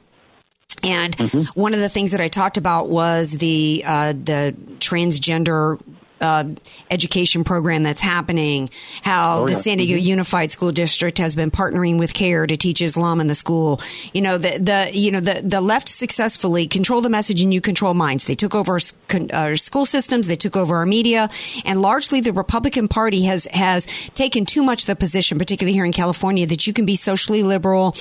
And 0.83 1.17
mm-hmm. 1.17 1.59
one 1.59 1.73
of 1.73 1.79
the 1.79 1.89
things 1.89 2.11
that 2.11 2.21
I 2.21 2.27
talked 2.27 2.57
about 2.57 2.87
was 2.87 3.33
the 3.33 3.83
uh, 3.85 4.13
the 4.13 4.55
transgender 4.79 5.81
uh, 6.21 6.45
education 6.89 7.43
program 7.43 7.83
that's 7.83 8.01
happening, 8.01 8.69
how 9.03 9.41
oh, 9.41 9.45
the 9.45 9.53
yeah. 9.53 9.57
San 9.57 9.77
Diego 9.77 9.95
mm-hmm. 9.99 10.09
Unified 10.09 10.51
School 10.51 10.71
District 10.71 11.17
has 11.17 11.35
been 11.35 11.51
partnering 11.51 11.99
with 11.99 12.13
CAIR 12.13 12.47
to 12.47 12.57
teach 12.57 12.81
Islam 12.81 13.19
in 13.19 13.27
the 13.27 13.35
school. 13.35 13.79
You 14.13 14.21
know, 14.21 14.37
the, 14.37 14.57
the 14.59 14.89
you 14.97 15.11
know, 15.11 15.19
the, 15.19 15.41
the 15.43 15.61
left 15.61 15.89
successfully 15.89 16.67
control 16.67 17.01
the 17.01 17.09
message 17.09 17.41
and 17.41 17.53
you 17.53 17.61
control 17.61 17.93
minds. 17.93 18.25
They 18.25 18.35
took 18.35 18.55
over 18.55 18.73
our, 18.73 19.19
our 19.33 19.55
school 19.55 19.85
systems, 19.85 20.27
they 20.27 20.35
took 20.35 20.55
over 20.55 20.77
our 20.77 20.85
media, 20.85 21.29
and 21.65 21.81
largely 21.81 22.21
the 22.21 22.33
Republican 22.33 22.87
Party 22.87 23.23
has, 23.25 23.47
has 23.51 23.85
taken 24.15 24.45
too 24.45 24.63
much 24.63 24.85
the 24.85 24.95
position, 24.95 25.37
particularly 25.37 25.73
here 25.73 25.85
in 25.85 25.91
California, 25.91 26.45
that 26.47 26.67
you 26.67 26.73
can 26.73 26.85
be 26.85 26.95
socially 26.95 27.43
liberal 27.43 27.95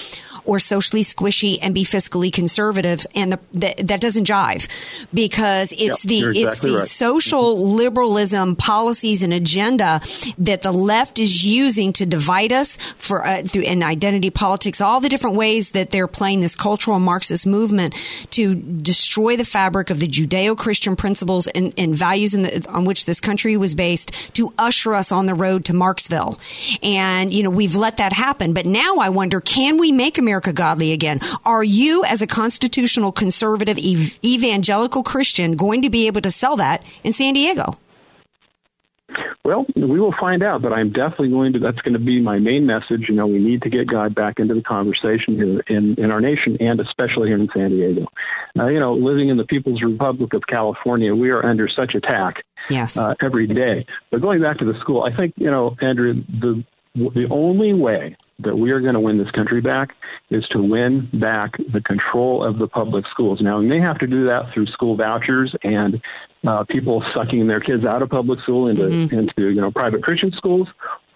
or 0.45 0.59
socially 0.59 1.03
squishy 1.03 1.59
and 1.63 1.75
be 1.75 1.85
fiscally 1.85 2.33
conservative. 2.33 3.07
And 3.15 3.33
the, 3.33 3.41
the, 3.53 3.75
that 3.85 4.01
doesn't 4.01 4.27
jive 4.27 4.69
because 5.13 5.73
it's 5.73 6.05
yep, 6.05 6.11
the, 6.11 6.19
exactly 6.19 6.43
it's 6.43 6.61
the 6.61 6.75
right. 6.75 6.83
social 6.83 7.75
liberal 7.75 8.06
liberalism 8.07 8.57
policies 8.57 9.23
and 9.23 9.33
agenda 9.33 10.01
that 10.39 10.63
the 10.63 10.73
left 10.73 11.19
is 11.19 11.45
using 11.45 11.93
to 11.93 12.07
divide 12.07 12.53
us 12.53 12.77
for 12.97 13.27
uh, 13.27 13.43
through 13.43 13.63
in 13.63 13.83
identity 13.83 14.31
politics, 14.31 14.81
all 14.81 15.01
the 15.01 15.09
different 15.09 15.37
ways 15.37 15.71
that 15.71 15.91
they're 15.91 16.07
playing 16.07 16.41
this 16.41 16.57
cultural 16.57 16.99
Marxist 16.99 17.47
movement 17.47 17.95
to 18.31 18.55
destroy 18.55 19.37
the 19.37 19.45
fabric 19.45 19.91
of 19.91 19.99
the 19.99 20.07
Judeo-Christian 20.07 20.97
principles 20.97 21.47
and, 21.49 21.75
and 21.77 21.95
values 21.95 22.33
the, 22.33 22.67
on 22.71 22.85
which 22.85 23.05
this 23.07 23.21
country 23.21 23.57
was 23.57 23.75
based 23.75 24.35
to 24.35 24.53
usher 24.59 24.95
us 24.95 25.13
on 25.13 25.27
the 25.27 25.35
road 25.35 25.65
to 25.67 25.73
Marksville. 25.73 26.39
And, 26.83 27.33
you 27.33 27.43
know, 27.43 27.51
we've 27.51 27.75
let 27.75 27.99
that 27.99 28.13
happen. 28.13 28.55
But 28.55 28.67
now 28.67 28.97
I 28.97 29.09
wonder, 29.09 29.41
can 29.41 29.79
we 29.79 29.93
make 29.93 30.19
America 30.19 30.53
godly 30.53 30.93
again? 30.93 31.21
Are 31.45 31.65
you, 31.65 32.05
as 32.05 32.23
a 32.23 32.27
constitutional 32.27 33.13
conservative 33.13 33.79
ev- 33.79 34.19
evangelical 34.25 35.03
Christian, 35.03 35.57
going 35.57 35.83
to 35.83 35.91
be 35.91 36.07
able 36.07 36.21
to 36.23 36.31
sell 36.31 36.57
that 36.57 36.85
in 37.05 37.13
San 37.13 37.35
Diego? 37.35 37.75
Well, 39.45 39.67
we 39.75 40.01
will 40.01 40.15
find 40.19 40.43
out, 40.43 40.63
but 40.63 40.73
I'm 40.73 40.93
definitely 40.93 41.31
going 41.31 41.53
to. 41.55 41.59
That's 41.59 41.79
going 41.79 41.95
to 41.95 42.01
be 42.01 42.21
my 42.21 42.39
main 42.39 42.67
message. 42.67 43.07
You 43.09 43.15
know, 43.15 43.27
we 43.27 43.39
need 43.39 43.63
to 43.63 43.71
get 43.71 43.87
God 43.87 44.15
back 44.15 44.39
into 44.39 44.55
the 44.55 44.63
conversation 44.63 45.37
here 45.37 45.61
in, 45.69 45.95
in 45.99 46.11
our 46.11 46.21
nation, 46.21 46.57
and 46.61 46.81
especially 46.81 47.29
here 47.29 47.39
in 47.39 47.49
San 47.55 47.71
Diego. 47.71 48.07
Uh, 48.59 48.67
you 48.67 48.81
know, 48.81 48.95
living 48.95 49.29
in 49.29 49.37
the 49.37 49.45
People's 49.45 49.83
Republic 49.83 50.33
of 50.35 50.43
California, 50.49 51.15
we 51.15 51.31
are 51.31 51.45
under 51.45 51.69
such 51.69 51.95
attack 51.95 52.45
yes. 52.71 52.97
uh, 52.97 53.15
every 53.23 53.47
day. 53.47 53.87
But 54.11 54.21
going 54.21 54.41
back 54.41 54.59
to 54.59 54.65
the 54.65 54.79
school, 54.81 55.03
I 55.03 55.17
think 55.17 55.35
you 55.37 55.51
know, 55.51 55.77
Andrew, 55.81 56.15
the 56.29 56.65
the 56.97 57.27
only 57.31 57.75
way 57.75 58.17
that 58.39 58.57
we 58.57 58.71
are 58.71 58.81
going 58.81 58.95
to 58.95 59.01
win 59.01 59.19
this 59.19 59.31
country 59.31 59.61
back 59.61 59.91
is 60.31 60.47
to 60.51 60.59
win 60.63 61.09
back 61.15 61.53
the 61.73 61.81
control 61.81 62.45
of 62.45 62.59
the 62.59 62.67
public 62.67 63.05
schools. 63.11 63.41
Now, 63.41 63.59
we 63.59 63.67
may 63.67 63.81
have 63.81 63.99
to 63.99 64.07
do 64.07 64.27
that 64.27 64.51
through 64.53 64.67
school 64.67 64.97
vouchers 64.97 65.55
and 65.63 66.01
uh, 66.47 66.65
people 66.65 67.03
sucking 67.15 67.47
their 67.47 67.61
kids 67.61 67.85
out 67.85 68.03
of 68.03 68.11
public 68.11 68.41
school 68.41 68.69
into 68.69 68.83
mm-hmm. 68.83 69.19
into 69.19 69.51
you 69.51 69.61
know 69.61 69.71
private 69.71 70.03
Christian 70.03 70.33
schools, 70.33 70.69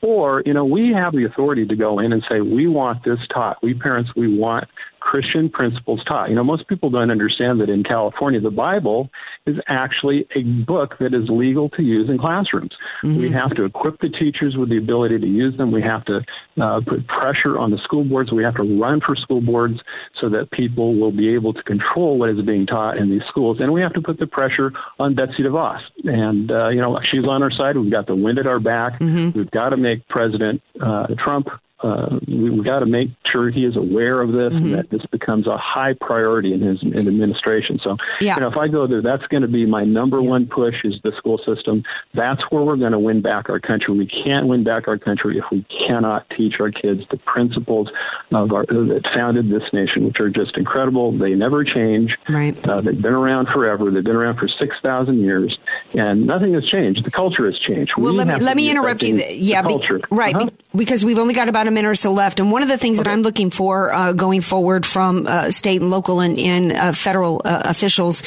or 0.03 0.43
you 0.45 0.55
know 0.55 0.65
we 0.65 0.93
have 0.93 1.13
the 1.13 1.25
authority 1.25 1.67
to 1.67 1.77
go 1.77 1.99
in 1.99 2.13
and 2.13 2.23
say 2.29 2.41
we 2.41 2.67
want 2.67 3.05
this 3.05 3.19
taught. 3.33 3.63
We 3.63 3.75
parents 3.75 4.11
we 4.17 4.37
want 4.37 4.69
Christian 5.01 5.49
principles 5.49 6.03
taught. 6.05 6.29
You 6.29 6.37
know, 6.37 6.45
most 6.45 6.69
people 6.69 6.91
don't 6.91 7.11
understand 7.11 7.61
that 7.61 7.69
in 7.69 7.83
California, 7.83 8.41
the 8.41 8.51
Bible 8.51 9.11
is 9.47 9.57
actually 9.67 10.27
a 10.37 10.43
book 10.43 10.97
that 11.01 11.15
is 11.15 11.29
legal 11.29 11.69
to 11.71 11.83
use 11.83 12.09
in 12.09 12.19
classrooms. 12.19 12.73
Mm-hmm. 13.03 13.21
We 13.21 13.31
have 13.31 13.55
to 13.57 13.65
equip 13.65 14.01
the 14.01 14.09
teachers 14.09 14.57
with 14.57 14.69
the 14.69 14.77
ability 14.77 15.19
to 15.19 15.27
use 15.27 15.57
them. 15.57 15.73
We 15.73 15.83
have 15.83 16.05
to 16.05 16.21
uh, 16.61 16.81
put 16.87 17.07
pressure 17.09 17.59
on 17.59 17.71
the 17.71 17.79
school 17.79 18.05
boards. 18.05 18.31
We 18.31 18.45
have 18.45 18.57
to 18.57 18.81
run 18.81 19.01
for 19.05 19.17
school 19.17 19.41
boards 19.41 19.81
so 20.21 20.29
that 20.29 20.51
people 20.53 20.95
will 20.99 21.13
be 21.13 21.35
able 21.35 21.53
to 21.55 21.63
control 21.63 22.19
what 22.19 22.31
is 22.31 22.41
being 22.43 22.67
taught 22.67 22.99
in 22.99 23.11
these 23.11 23.23
schools. 23.29 23.59
And 23.61 23.73
we 23.73 23.81
have 23.81 23.95
to 23.95 24.01
put 24.01 24.19
the 24.19 24.27
pressure 24.27 24.73
on 24.99 25.15
Betsy 25.15 25.43
DeVos. 25.43 25.81
And, 26.05 26.51
uh, 26.51 26.69
you 26.69 26.81
know, 26.81 27.01
she's 27.11 27.25
on 27.25 27.43
our 27.43 27.51
side. 27.51 27.77
We've 27.77 27.91
got 27.91 28.07
the 28.07 28.15
wind 28.15 28.39
at 28.39 28.47
our 28.47 28.61
back. 28.61 28.99
Mm-hmm. 29.01 29.39
We've 29.39 29.51
got 29.51 29.71
to 29.71 29.77
make 29.77 30.07
President 30.09 30.63
uh, 30.81 31.07
Trump 31.23 31.49
uh, 31.83 32.19
we, 32.27 32.55
have 32.55 32.65
got 32.65 32.79
to 32.81 32.87
make 32.87 33.09
sure 33.31 33.51
he 33.51 33.65
is 33.65 33.77
aware 33.77 34.21
of 34.21 34.33
this 34.33 34.53
mm-hmm. 34.53 34.65
and 34.67 34.75
that 34.75 34.91
this 34.91 35.05
becomes 35.11 35.47
a 35.47 35.57
high 35.57 35.95
priority 35.95 36.53
in 36.53 36.61
his 36.61 36.83
in 36.83 37.09
administration. 37.09 37.81
So, 37.83 37.97
yeah. 38.21 38.35
you 38.35 38.41
know, 38.43 38.49
if 38.49 38.57
I 38.57 38.69
go 38.69 38.87
there, 38.87 39.01
that's 39.01 39.27
going 39.29 39.43
to 39.43 39.49
be 39.49 39.65
my 39.65 39.85
number 39.85 40.21
yeah. 40.21 40.29
one 40.29 40.47
push 40.47 40.75
is 40.85 40.95
the 41.03 41.13
school 41.17 41.39
system. 41.39 41.83
That's 42.15 42.43
where 42.51 42.63
we're 42.63 42.77
going 42.77 42.93
to 42.93 42.99
win 42.99 43.23
back 43.23 43.49
our 43.49 43.61
country. 43.61 43.97
We 43.97 44.07
can't 44.07 44.47
win 44.47 44.63
back 44.63 44.89
our 44.89 44.99
country 44.99 45.39
if 45.39 45.45
we 45.51 45.65
cannot 45.87 46.29
teach 46.37 46.61
our 46.61 46.71
kids 46.71 47.03
the 47.11 47.17
principles 47.17 47.89
of 48.33 48.53
our 48.53 48.67
that 48.67 49.09
founded 49.15 49.51
this 49.51 49.63
nation, 49.73 50.05
which 50.05 50.21
are 50.21 50.29
just 50.29 50.57
incredible. 50.59 51.17
They 51.17 51.31
never 51.31 51.65
change. 51.65 52.15
Right. 52.29 52.57
Uh, 52.69 52.83
they've 52.83 53.01
been 53.01 53.15
around 53.15 53.49
forever. 53.55 53.91
They've 53.91 54.05
been 54.05 54.17
around 54.17 54.39
for 54.39 54.49
six 54.49 54.77
thousand 54.83 55.21
years, 55.21 55.59
and 55.95 56.27
nothing 56.27 56.53
has 56.55 56.67
changed. 56.69 57.05
The 57.05 57.11
culture 57.11 57.47
has 57.47 57.59
changed. 57.59 57.93
Well, 57.97 58.13
we 58.13 58.19
let 58.19 58.29
me 58.29 58.37
let 58.37 58.57
me 58.57 58.71
interrupt 58.71 59.03
you. 59.03 59.17
Yeah, 59.31 59.63
be, 59.63 59.79
right, 60.11 60.35
uh-huh. 60.35 60.47
be, 60.47 60.79
because 60.79 61.05
we've 61.05 61.19
only 61.19 61.35
got 61.35 61.49
about 61.49 61.70
a 61.71 61.75
minute 61.75 61.89
or 61.89 61.95
so 61.95 62.13
left. 62.13 62.41
And 62.41 62.53
one 62.53 62.63
of 62.63 62.69
the 62.69 62.77
things 62.77 62.99
okay. 62.99 63.05
that 63.05 63.11
I'm 63.11 63.23
looking 63.23 63.51
for 63.51 63.93
uh, 63.93 64.13
going 64.13 64.41
forward 64.41 64.85
from 64.85 65.27
uh, 65.27 65.51
state 65.51 65.81
and 65.81 65.91
local 65.91 66.21
and, 66.21 66.39
and 66.39 66.73
uh, 66.73 66.93
federal 66.93 67.41
uh, 67.45 67.63
officials 67.65 68.23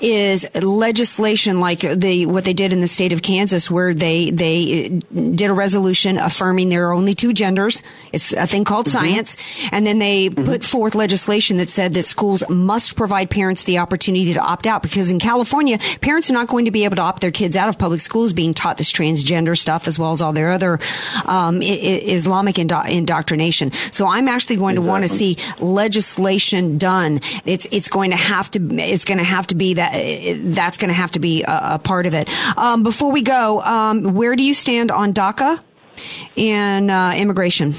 is 0.00 0.46
legislation 0.54 1.60
like 1.60 1.80
the 1.80 2.26
what 2.26 2.44
they 2.44 2.52
did 2.52 2.72
in 2.72 2.80
the 2.80 2.86
state 2.86 3.12
of 3.12 3.22
Kansas, 3.22 3.70
where 3.70 3.94
they 3.94 4.30
they 4.30 4.88
did 5.14 5.50
a 5.50 5.54
resolution 5.54 6.18
affirming 6.18 6.68
there 6.68 6.88
are 6.88 6.92
only 6.92 7.14
two 7.14 7.32
genders. 7.32 7.82
It's 8.12 8.32
a 8.32 8.46
thing 8.46 8.64
called 8.64 8.86
mm-hmm. 8.86 8.98
science, 8.98 9.36
and 9.72 9.86
then 9.86 9.98
they 9.98 10.28
mm-hmm. 10.28 10.44
put 10.44 10.64
forth 10.64 10.94
legislation 10.94 11.56
that 11.58 11.70
said 11.70 11.92
that 11.94 12.02
schools 12.02 12.42
must 12.48 12.96
provide 12.96 13.30
parents 13.30 13.62
the 13.62 13.78
opportunity 13.78 14.34
to 14.34 14.40
opt 14.40 14.66
out 14.66 14.82
because 14.82 15.10
in 15.10 15.18
California, 15.18 15.78
parents 16.00 16.28
are 16.30 16.34
not 16.34 16.48
going 16.48 16.64
to 16.64 16.70
be 16.70 16.84
able 16.84 16.96
to 16.96 17.02
opt 17.02 17.20
their 17.22 17.30
kids 17.30 17.56
out 17.56 17.68
of 17.68 17.78
public 17.78 18.00
schools 18.00 18.32
being 18.32 18.52
taught 18.52 18.76
this 18.76 18.92
transgender 18.92 19.56
stuff 19.56 19.86
as 19.86 19.98
well 19.98 20.12
as 20.12 20.20
all 20.20 20.32
their 20.32 20.50
other 20.50 20.78
um, 21.26 21.60
Islamic 21.62 22.58
indo- 22.86 23.10
indoctrination. 23.10 23.72
So 23.92 24.06
I'm 24.06 24.28
actually 24.28 24.56
going 24.56 24.76
exactly. 24.76 24.86
to 24.86 24.90
want 24.90 25.04
to 25.04 25.08
see 25.08 25.36
legislation 25.60 26.78
done. 26.78 27.20
It's 27.44 27.66
it's 27.70 27.88
going 27.88 28.10
to 28.10 28.16
have 28.16 28.50
to 28.52 28.60
it's 28.72 29.04
going 29.04 29.18
to 29.18 29.24
have 29.24 29.46
to 29.48 29.54
be 29.54 29.74
that 29.74 29.92
that's 30.44 30.76
going 30.76 30.88
to 30.88 30.94
have 30.94 31.10
to 31.12 31.18
be 31.18 31.42
a, 31.42 31.74
a 31.74 31.78
part 31.78 32.06
of 32.06 32.14
it. 32.14 32.28
Um, 32.56 32.82
before 32.82 33.10
we 33.10 33.22
go, 33.22 33.60
um, 33.62 34.14
where 34.14 34.36
do 34.36 34.42
you 34.42 34.54
stand 34.54 34.90
on 34.90 35.12
DACA 35.12 35.62
and 36.36 36.90
uh, 36.90 37.12
immigration? 37.16 37.74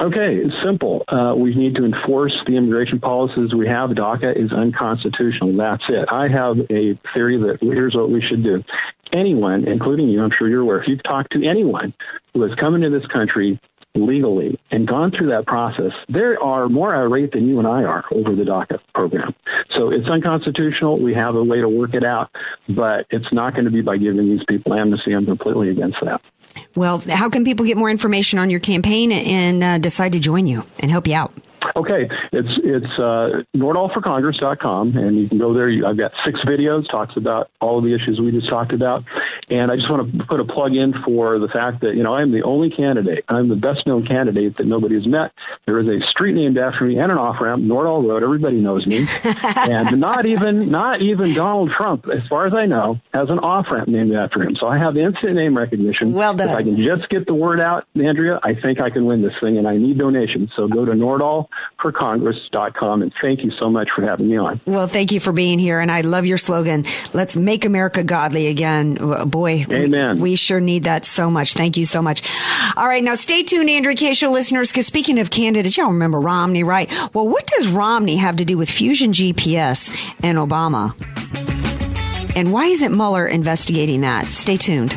Okay, 0.00 0.36
it's 0.36 0.54
simple. 0.64 1.04
Uh, 1.06 1.34
we 1.36 1.54
need 1.54 1.76
to 1.76 1.84
enforce 1.84 2.34
the 2.46 2.56
immigration 2.56 2.98
policies 2.98 3.54
we 3.54 3.68
have. 3.68 3.90
DACA 3.90 4.36
is 4.36 4.50
unconstitutional. 4.50 5.56
That's 5.56 5.84
it. 5.88 6.08
I 6.10 6.28
have 6.28 6.58
a 6.70 6.98
theory 7.14 7.38
that 7.38 7.58
here's 7.60 7.94
what 7.94 8.10
we 8.10 8.22
should 8.22 8.42
do. 8.42 8.64
Anyone, 9.12 9.68
including 9.68 10.08
you, 10.08 10.22
I'm 10.22 10.30
sure 10.36 10.48
you're 10.48 10.62
aware, 10.62 10.80
if 10.80 10.88
you've 10.88 11.02
talked 11.02 11.32
to 11.32 11.46
anyone 11.46 11.92
who 12.32 12.42
has 12.42 12.52
come 12.58 12.74
into 12.74 12.88
this 12.88 13.06
country 13.12 13.60
legally 13.94 14.58
and 14.70 14.86
gone 14.86 15.10
through 15.10 15.28
that 15.28 15.46
process, 15.46 15.92
they 16.08 16.20
are 16.20 16.68
more 16.68 16.94
irate 16.94 17.32
than 17.32 17.46
you 17.46 17.58
and 17.58 17.68
I 17.68 17.84
are 17.84 18.04
over 18.12 18.34
the 18.34 18.44
DACA 18.44 18.80
program. 18.94 19.34
So 19.76 19.90
it's 19.90 20.08
unconstitutional. 20.08 21.00
We 21.00 21.14
have 21.14 21.34
a 21.34 21.44
way 21.44 21.60
to 21.60 21.68
work 21.68 21.94
it 21.94 22.04
out, 22.04 22.30
but 22.68 23.06
it's 23.10 23.30
not 23.32 23.54
going 23.54 23.66
to 23.66 23.70
be 23.70 23.82
by 23.82 23.98
giving 23.98 24.28
these 24.28 24.44
people 24.48 24.74
amnesty. 24.74 25.12
I'm 25.12 25.26
completely 25.26 25.70
against 25.70 25.98
that. 26.02 26.20
Well, 26.74 26.98
how 27.08 27.28
can 27.28 27.44
people 27.44 27.66
get 27.66 27.76
more 27.76 27.90
information 27.90 28.38
on 28.38 28.50
your 28.50 28.60
campaign 28.60 29.12
and 29.12 29.62
uh, 29.62 29.78
decide 29.78 30.12
to 30.12 30.20
join 30.20 30.46
you 30.46 30.64
and 30.80 30.90
help 30.90 31.06
you 31.06 31.14
out? 31.14 31.32
Okay, 31.76 32.08
it's 32.32 32.48
it's 32.64 32.92
uh, 32.98 33.42
nordallforcongress.com, 33.56 34.96
and 34.96 35.18
you 35.18 35.28
can 35.28 35.38
go 35.38 35.54
there. 35.54 35.70
I've 35.86 35.96
got 35.96 36.12
six 36.24 36.40
videos 36.40 36.88
talks 36.90 37.16
about 37.16 37.50
all 37.60 37.78
of 37.78 37.84
the 37.84 37.94
issues 37.94 38.20
we 38.20 38.30
just 38.30 38.48
talked 38.48 38.72
about, 38.72 39.04
and 39.48 39.70
I 39.70 39.76
just 39.76 39.90
want 39.90 40.12
to 40.12 40.24
put 40.26 40.40
a 40.40 40.44
plug 40.44 40.74
in 40.74 40.94
for 41.04 41.38
the 41.38 41.48
fact 41.48 41.80
that 41.82 41.94
you 41.94 42.02
know 42.02 42.14
I'm 42.14 42.32
the 42.32 42.42
only 42.42 42.70
candidate. 42.70 43.24
I'm 43.28 43.48
the 43.48 43.56
best 43.56 43.86
known 43.86 44.06
candidate 44.06 44.56
that 44.58 44.66
nobody 44.66 44.96
has 44.96 45.06
met. 45.06 45.32
There 45.66 45.78
is 45.80 45.88
a 45.88 46.04
street 46.10 46.34
named 46.34 46.58
after 46.58 46.84
me 46.84 46.98
and 46.98 47.10
an 47.10 47.18
off 47.18 47.40
ramp, 47.40 47.62
Nordahl 47.62 48.06
Road. 48.06 48.22
Everybody 48.22 48.60
knows 48.60 48.86
me, 48.86 49.06
and 49.56 50.00
not 50.00 50.26
even 50.26 50.70
not 50.70 51.02
even 51.02 51.34
Donald 51.34 51.70
Trump, 51.76 52.06
as 52.12 52.26
far 52.28 52.46
as 52.46 52.54
I 52.54 52.66
know, 52.66 53.00
has 53.14 53.30
an 53.30 53.38
off 53.38 53.66
ramp 53.70 53.88
named 53.88 54.14
after 54.14 54.42
him. 54.42 54.56
So 54.56 54.66
I 54.66 54.78
have 54.78 54.96
instant 54.96 55.34
name 55.34 55.56
recognition. 55.56 56.12
Well 56.12 56.34
done. 56.34 56.50
If 56.50 56.56
I 56.56 56.62
can 56.62 56.76
just 56.76 57.08
get 57.08 57.26
the 57.26 57.34
word 57.34 57.60
out, 57.60 57.86
Andrea, 57.94 58.40
I 58.42 58.54
think 58.54 58.80
I 58.80 58.90
can 58.90 59.04
win 59.06 59.22
this 59.22 59.34
thing, 59.40 59.58
and 59.58 59.66
I 59.66 59.76
need 59.76 59.98
donations. 59.98 60.50
So 60.56 60.68
go 60.68 60.84
to 60.84 60.92
Nordall 60.92 61.48
for 61.80 61.92
Congress.com. 61.92 63.02
And 63.02 63.12
thank 63.20 63.42
you 63.42 63.50
so 63.58 63.70
much 63.70 63.88
for 63.94 64.02
having 64.02 64.28
me 64.28 64.36
on. 64.36 64.60
Well, 64.66 64.86
thank 64.86 65.12
you 65.12 65.20
for 65.20 65.32
being 65.32 65.58
here. 65.58 65.80
And 65.80 65.90
I 65.90 66.02
love 66.02 66.26
your 66.26 66.38
slogan. 66.38 66.84
Let's 67.12 67.36
make 67.36 67.64
America 67.64 68.04
godly 68.04 68.46
again. 68.46 68.94
Boy, 69.26 69.64
Amen. 69.70 70.16
We, 70.16 70.22
we 70.22 70.36
sure 70.36 70.60
need 70.60 70.84
that 70.84 71.04
so 71.04 71.30
much. 71.30 71.54
Thank 71.54 71.76
you 71.76 71.84
so 71.84 72.02
much. 72.02 72.22
All 72.76 72.86
right. 72.86 73.02
Now 73.02 73.14
stay 73.14 73.42
tuned, 73.42 73.68
Andrea 73.68 73.96
Kaye 73.96 74.14
Show 74.14 74.30
listeners, 74.30 74.70
because 74.70 74.86
speaking 74.86 75.18
of 75.18 75.30
candidates, 75.30 75.76
y'all 75.76 75.88
remember 75.88 76.20
Romney, 76.20 76.62
right? 76.62 76.90
Well, 77.14 77.28
what 77.28 77.46
does 77.46 77.68
Romney 77.68 78.16
have 78.16 78.36
to 78.36 78.44
do 78.44 78.56
with 78.56 78.70
Fusion 78.70 79.12
GPS 79.12 79.90
and 80.22 80.38
Obama? 80.38 80.94
And 82.34 82.52
why 82.52 82.66
isn't 82.66 82.96
Mueller 82.96 83.26
investigating 83.26 84.00
that? 84.02 84.26
Stay 84.28 84.56
tuned. 84.56 84.96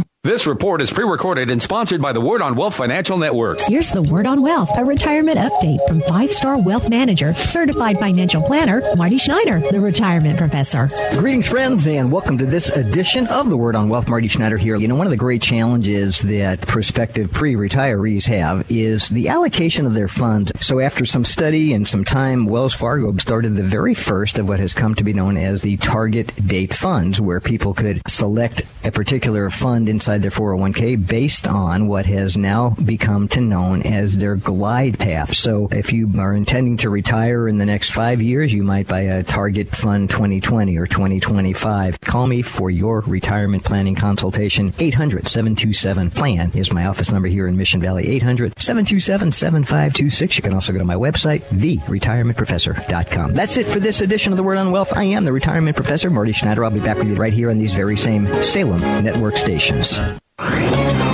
This 0.23 0.45
report 0.45 0.83
is 0.83 0.93
pre-recorded 0.93 1.49
and 1.49 1.59
sponsored 1.59 1.99
by 1.99 2.13
the 2.13 2.21
Word 2.21 2.43
on 2.43 2.53
Wealth 2.53 2.75
Financial 2.75 3.17
Network. 3.17 3.59
Here's 3.61 3.89
the 3.89 4.03
Word 4.03 4.27
on 4.27 4.43
Wealth, 4.43 4.69
a 4.77 4.85
retirement 4.85 5.39
update 5.39 5.79
from 5.87 5.99
five-star 6.01 6.61
wealth 6.61 6.91
manager, 6.91 7.33
certified 7.33 7.97
financial 7.97 8.43
planner, 8.43 8.83
Marty 8.95 9.17
Schneider, 9.17 9.63
the 9.71 9.79
retirement 9.79 10.37
professor. 10.37 10.89
Greetings, 11.13 11.47
friends, 11.47 11.87
and 11.87 12.11
welcome 12.11 12.37
to 12.37 12.45
this 12.45 12.69
edition 12.69 13.25
of 13.29 13.49
the 13.49 13.57
Word 13.57 13.75
on 13.75 13.89
Wealth. 13.89 14.07
Marty 14.07 14.27
Schneider 14.27 14.57
here. 14.57 14.75
You 14.75 14.87
know, 14.87 14.95
one 14.95 15.07
of 15.07 15.11
the 15.11 15.17
great 15.17 15.41
challenges 15.41 16.19
that 16.19 16.61
prospective 16.67 17.31
pre-retirees 17.31 18.27
have 18.27 18.69
is 18.69 19.09
the 19.09 19.27
allocation 19.27 19.87
of 19.87 19.95
their 19.95 20.07
funds. 20.07 20.51
So 20.63 20.79
after 20.79 21.03
some 21.03 21.25
study 21.25 21.73
and 21.73 21.87
some 21.87 22.03
time, 22.03 22.45
Wells 22.45 22.75
Fargo 22.75 23.17
started 23.17 23.55
the 23.55 23.63
very 23.63 23.95
first 23.95 24.37
of 24.37 24.47
what 24.47 24.59
has 24.59 24.75
come 24.75 24.93
to 24.93 25.03
be 25.03 25.13
known 25.13 25.35
as 25.35 25.63
the 25.63 25.77
target 25.77 26.31
date 26.45 26.75
funds, 26.75 27.19
where 27.19 27.39
people 27.39 27.73
could 27.73 28.03
select 28.07 28.61
a 28.83 28.91
particular 28.91 29.49
fund 29.49 29.89
inside 29.89 30.10
their 30.17 30.31
401k 30.31 31.07
based 31.07 31.47
on 31.47 31.87
what 31.87 32.05
has 32.05 32.37
now 32.37 32.71
become 32.85 33.27
to 33.29 33.41
known 33.41 33.81
as 33.83 34.17
their 34.17 34.35
glide 34.35 34.99
path. 34.99 35.35
So 35.35 35.67
if 35.71 35.93
you 35.93 36.09
are 36.17 36.33
intending 36.33 36.77
to 36.77 36.89
retire 36.89 37.47
in 37.47 37.57
the 37.57 37.65
next 37.65 37.91
five 37.91 38.21
years, 38.21 38.53
you 38.53 38.63
might 38.63 38.87
buy 38.87 39.01
a 39.01 39.23
Target 39.23 39.69
Fund 39.69 40.09
2020 40.09 40.77
or 40.77 40.87
2025. 40.87 42.01
Call 42.01 42.27
me 42.27 42.41
for 42.41 42.69
your 42.69 42.99
retirement 43.01 43.63
planning 43.63 43.95
consultation. 43.95 44.71
800-727-PLAN 44.73 46.51
is 46.55 46.73
my 46.73 46.85
office 46.85 47.11
number 47.11 47.27
here 47.27 47.47
in 47.47 47.57
Mission 47.57 47.81
Valley. 47.81 48.19
800-727-7526. 48.19 50.37
You 50.37 50.43
can 50.43 50.53
also 50.53 50.71
go 50.73 50.79
to 50.79 50.85
my 50.85 50.95
website, 50.95 51.43
theretirementprofessor.com. 51.43 53.33
That's 53.33 53.57
it 53.57 53.67
for 53.67 53.79
this 53.79 54.01
edition 54.01 54.33
of 54.33 54.37
The 54.37 54.43
Word 54.43 54.57
on 54.57 54.71
Wealth. 54.71 54.95
I 54.95 55.03
am 55.03 55.25
the 55.25 55.31
retirement 55.31 55.75
professor, 55.75 56.09
Marty 56.09 56.33
Schneider. 56.33 56.65
I'll 56.65 56.71
be 56.71 56.79
back 56.79 56.97
with 56.97 57.07
you 57.07 57.15
right 57.15 57.33
here 57.33 57.49
on 57.49 57.57
these 57.57 57.73
very 57.73 57.97
same 57.97 58.31
Salem 58.43 58.81
network 59.03 59.37
stations. 59.37 59.99
Thank 60.01 61.05
you. 61.05 61.10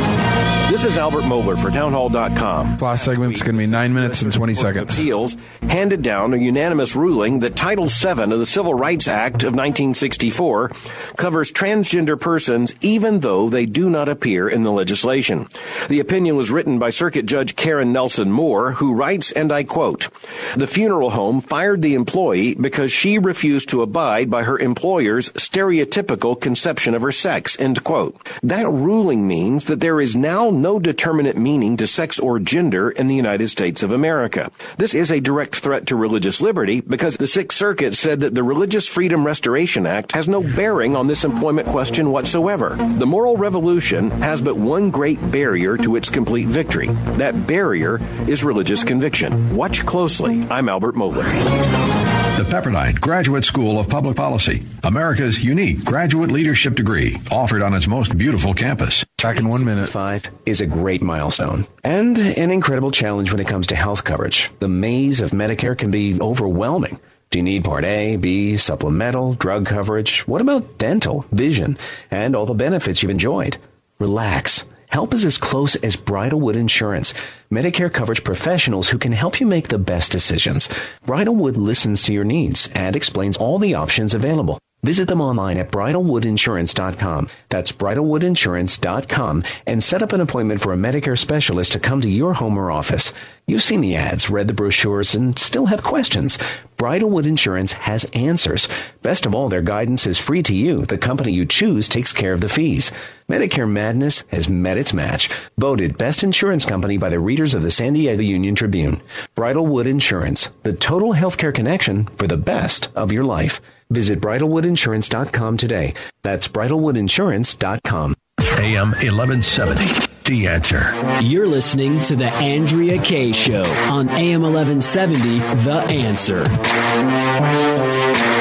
This 0.78 0.92
is 0.92 0.98
Albert 1.00 1.24
Mohler 1.24 1.60
for 1.60 1.72
townhall.com. 1.72 2.78
Last 2.78 3.04
segment's 3.04 3.42
going 3.42 3.56
to 3.56 3.60
be 3.60 3.66
nine 3.66 3.96
minutes 3.96 4.22
and 4.22 4.32
20 4.32 4.54
seconds. 4.54 4.94
Appeals 4.94 5.36
handed 5.64 6.04
down 6.04 6.36
a 6.36 6.38
unanimous 6.38 6.96
ruling 6.96 7.40
that 7.40 7.56
Title 7.56 7.88
VII 7.88 8.32
of 8.32 8.38
the 8.38 8.46
Civil 8.46 8.76
Rights 8.76 9.08
Act 9.08 9.38
of 9.38 9.56
1964 9.56 10.70
covers 11.18 11.52
transgender 11.52 12.20
persons 12.20 12.76
even 12.82 13.22
though 13.22 13.50
they 13.50 13.66
do 13.66 13.90
not 13.90 14.08
appear 14.08 14.48
in 14.48 14.62
the 14.62 14.72
legislation. 14.72 15.48
The 15.88 16.00
opinion 16.00 16.36
was 16.36 16.52
written 16.52 16.78
by 16.78 16.92
Circuit 16.92 17.26
Judge 17.26 17.56
Karen 17.56 17.92
Nelson 17.92 18.32
Moore, 18.32 18.74
who 18.74 18.94
writes, 18.94 19.32
and 19.32 19.52
I 19.52 19.64
quote, 19.64 20.10
The 20.56 20.68
funeral 20.68 21.10
home 21.10 21.42
fired 21.42 21.82
the 21.82 21.96
employee 21.96 22.54
because 22.54 22.92
she 22.92 23.18
refused 23.18 23.68
to 23.70 23.82
abide 23.82 24.30
by 24.30 24.44
her 24.44 24.60
employer's 24.60 25.32
stereotypical 25.32 26.40
conception 26.40 26.94
of 26.94 27.02
her 27.02 27.12
sex, 27.12 27.60
end 27.60 27.84
quote. 27.84 28.16
That 28.44 28.70
ruling 28.70 29.28
means 29.28 29.66
that 29.66 29.80
there 29.80 30.00
is 30.00 30.16
now 30.16 30.52
no 30.52 30.67
no 30.68 30.80
determinate 30.80 31.38
meaning 31.38 31.78
to 31.78 31.88
sex 31.88 32.20
or 32.20 32.40
gender 32.40 32.90
in 32.90 33.08
the 33.08 33.16
United 33.16 33.48
States 33.48 33.84
of 33.84 33.94
America. 33.94 34.52
This 34.76 34.94
is 34.94 35.10
a 35.10 35.22
direct 35.22 35.56
threat 35.56 35.88
to 35.88 35.96
religious 35.96 36.42
liberty 36.42 36.82
because 36.82 37.16
the 37.16 37.26
Sixth 37.26 37.58
Circuit 37.58 37.96
said 37.96 38.20
that 38.20 38.36
the 38.36 38.44
Religious 38.44 38.86
Freedom 38.86 39.26
Restoration 39.26 39.86
Act 39.86 40.12
has 40.12 40.28
no 40.28 40.44
bearing 40.44 40.94
on 40.94 41.08
this 41.08 41.24
employment 41.24 41.70
question 41.70 42.12
whatsoever. 42.12 42.76
The 42.98 43.06
moral 43.06 43.38
revolution 43.38 44.12
has 44.20 44.42
but 44.42 44.58
one 44.58 44.92
great 44.92 45.32
barrier 45.32 45.78
to 45.78 45.96
its 45.96 46.10
complete 46.10 46.50
victory. 46.50 46.90
That 47.16 47.48
barrier 47.48 48.02
is 48.28 48.44
religious 48.44 48.84
conviction. 48.84 49.56
Watch 49.56 49.86
closely. 49.86 50.46
I'm 50.50 50.68
Albert 50.68 50.96
Mohler. 50.96 52.17
The 52.38 52.44
Pepperdine 52.44 53.02
Graduate 53.02 53.44
School 53.44 53.80
of 53.80 53.90
Public 53.90 54.16
Policy, 54.16 54.64
America's 54.84 55.44
unique 55.44 55.84
graduate 55.84 56.30
leadership 56.30 56.76
degree, 56.76 57.18
offered 57.32 57.64
on 57.64 57.74
its 57.74 57.88
most 57.88 58.16
beautiful 58.16 58.54
campus. 58.54 59.04
Back 59.24 59.40
in 59.40 59.50
one 59.50 59.66
minute. 59.66 59.90
Five 59.90 60.30
is 60.46 60.62
a 60.62 60.68
great 60.68 61.02
milestone 61.02 61.66
and 61.84 62.16
an 62.16 62.52
incredible 62.52 62.92
challenge 62.92 63.32
when 63.32 63.42
it 63.42 63.48
comes 63.48 63.66
to 63.68 63.76
health 63.76 64.04
coverage. 64.04 64.52
The 64.60 64.68
maze 64.68 65.20
of 65.20 65.32
Medicare 65.32 65.76
can 65.76 65.90
be 65.90 66.22
overwhelming. 66.22 67.00
Do 67.32 67.40
you 67.40 67.44
need 67.44 67.64
Part 67.64 67.86
A, 67.86 68.18
B, 68.18 68.56
supplemental, 68.56 69.34
drug 69.34 69.66
coverage? 69.66 70.28
What 70.28 70.40
about 70.40 70.78
dental, 70.78 71.26
vision, 71.32 71.76
and 72.12 72.36
all 72.36 72.46
the 72.46 72.54
benefits 72.54 73.02
you've 73.02 73.10
enjoyed? 73.10 73.58
Relax. 73.98 74.64
Help 74.88 75.14
is 75.14 75.26
as 75.26 75.38
close 75.38 75.76
as 75.78 75.96
Bridalwood 75.98 76.56
Insurance, 76.56 77.14
Medicare 77.52 77.92
coverage 77.92 78.24
professionals 78.24 78.90
who 78.90 78.98
can 78.98 79.12
help 79.12 79.40
you 79.40 79.46
make 79.46 79.68
the 79.68 79.78
best 79.78 80.12
decisions. 80.12 80.68
Bridalwood 81.06 81.58
listens 81.58 82.02
to 82.04 82.14
your 82.14 82.24
needs 82.24 82.70
and 82.74 82.96
explains 82.96 83.38
all 83.38 83.60
the 83.60 83.74
options 83.76 84.14
available. 84.14 84.58
Visit 84.84 85.08
them 85.08 85.22
online 85.22 85.58
at 85.58 85.72
bridalwoodinsurance.com. 85.72 87.30
That's 87.50 87.72
bridalwoodinsurance.com 87.72 89.44
and 89.66 89.84
set 89.84 90.04
up 90.04 90.14
an 90.14 90.22
appointment 90.22 90.62
for 90.62 90.72
a 90.72 90.78
Medicare 90.78 91.18
specialist 91.18 91.72
to 91.74 91.80
come 91.80 92.00
to 92.02 92.10
your 92.10 92.34
home 92.34 92.58
or 92.58 92.72
office. 92.72 93.12
You've 93.48 93.64
seen 93.64 93.82
the 93.82 93.96
ads, 93.96 94.30
read 94.30 94.48
the 94.48 94.54
brochures, 94.54 95.16
and 95.16 95.38
still 95.38 95.66
have 95.66 95.84
questions. 95.84 96.38
Bridalwood 96.78 97.26
Insurance 97.26 97.74
has 97.74 98.06
answers. 98.14 98.68
Best 99.02 99.26
of 99.26 99.34
all, 99.34 99.50
their 99.50 99.64
guidance 99.64 100.06
is 100.06 100.20
free 100.20 100.44
to 100.44 100.54
you. 100.54 100.86
The 100.86 100.98
company 100.98 101.32
you 101.32 101.46
choose 101.46 101.90
takes 101.90 102.14
care 102.14 102.34
of 102.34 102.42
the 102.42 102.50
fees. 102.50 102.92
Medicare 103.30 103.70
Madness 103.70 104.24
has 104.30 104.48
met 104.48 104.78
its 104.78 104.94
match. 104.94 105.30
Voted 105.58 105.98
best 105.98 106.24
insurance 106.24 106.64
company 106.64 106.98
by 106.98 107.10
the 107.10 107.20
readers 107.20 107.54
of 107.54 107.62
the 107.62 107.70
San 107.72 107.94
Diego 107.94 108.22
Union 108.22 108.56
Tribune. 108.56 109.02
Bridalwood 109.36 109.86
Insurance, 109.86 110.50
the 110.64 110.72
total 110.72 111.14
healthcare 111.14 111.54
connection 111.54 112.06
for 112.18 112.28
the 112.28 112.38
best 112.38 112.90
of 112.96 113.12
your 113.12 113.26
life. 113.26 113.60
Visit 113.90 114.22
bridalwoodinsurance.com 114.22 115.58
today. 115.58 115.94
That's 116.24 116.48
bridalwoodinsurance.com. 116.48 118.16
AM 118.40 118.92
1170. 118.92 120.08
The 120.24 120.48
answer. 120.48 120.94
You're 121.22 121.48
listening 121.48 122.02
to 122.04 122.16
the 122.16 122.30
Andrea 122.32 123.02
Kaye 123.02 123.32
Show 123.34 123.64
on 123.90 124.10
AM 124.10 124.42
1170. 124.42 125.40
The 125.64 125.82
answer. 125.90 126.44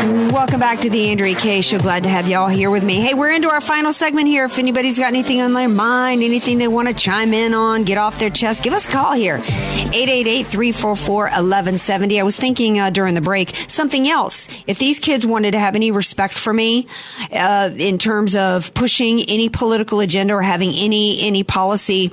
Welcome 0.07 0.61
back 0.61 0.83
to 0.83 0.91
the 0.91 1.11
Andrea 1.11 1.35
Kaye 1.35 1.63
Show. 1.63 1.81
Glad 1.81 2.05
to 2.05 2.09
have 2.09 2.29
y'all 2.29 2.47
here 2.47 2.71
with 2.71 2.85
me. 2.85 3.01
Hey, 3.01 3.15
we're 3.15 3.33
into 3.33 3.49
our 3.49 3.61
final 3.61 3.93
segment 3.93 4.29
here. 4.29 4.45
If 4.45 4.61
anybody's 4.61 5.01
got 5.01 5.09
anything 5.09 5.41
on 5.41 5.53
their 5.53 5.69
mind, 5.69 6.23
anything 6.23 6.59
they 6.59 6.69
want 6.69 6.87
to 6.87 6.95
chime 6.95 7.35
in 7.35 7.55
on, 7.55 7.83
get 7.83 7.99
off 7.99 8.21
their 8.21 8.31
chest, 8.31 8.63
give 8.63 8.73
us 8.73 8.87
a 8.87 8.91
call 8.93 9.15
here. 9.15 9.39
888-344-1170. 9.39 12.21
I 12.21 12.23
was 12.23 12.37
thinking 12.37 12.79
uh, 12.79 12.91
during 12.91 13.17
the 13.17 13.21
break, 13.21 13.53
something 13.67 14.07
else. 14.07 14.47
If 14.69 14.79
these 14.79 15.01
kids 15.01 15.27
wanted 15.27 15.51
to 15.53 15.59
have 15.59 15.75
any 15.75 15.91
respect 15.91 16.35
for 16.35 16.53
me 16.53 16.87
uh, 17.33 17.71
in 17.77 17.99
terms 17.99 18.37
of 18.37 18.73
pushing 18.75 19.23
any 19.23 19.49
political 19.49 19.99
agenda 19.99 20.35
or 20.35 20.43
having 20.43 20.71
any, 20.73 21.21
any 21.23 21.43
policy 21.43 22.13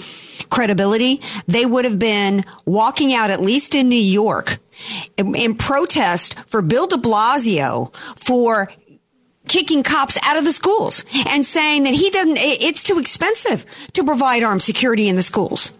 credibility, 0.50 1.22
they 1.46 1.68
would 1.68 1.86
have 1.86 2.00
been 2.00 2.44
walking 2.66 3.14
out, 3.14 3.30
at 3.30 3.40
least 3.40 3.76
in 3.76 3.88
New 3.88 3.96
York, 3.96 4.58
in, 5.18 5.36
in 5.36 5.56
protest 5.56 6.38
for 6.48 6.62
Bill 6.62 6.88
de 6.88 6.98
Blasio 6.98 7.94
for 8.18 8.70
kicking 9.48 9.84
cops 9.84 10.18
out 10.24 10.38
of 10.38 10.46
the 10.46 10.54
schools 10.54 11.04
and 11.28 11.46
saying 11.46 11.84
that 11.84 11.94
he 11.94 12.10
doesn't, 12.10 12.38
it's 12.40 12.84
too 12.84 13.00
expensive 13.00 13.66
to 13.94 14.04
provide 14.04 14.44
armed 14.44 14.64
security 14.64 15.10
in 15.10 15.16
the 15.16 15.22
schools. 15.22 15.78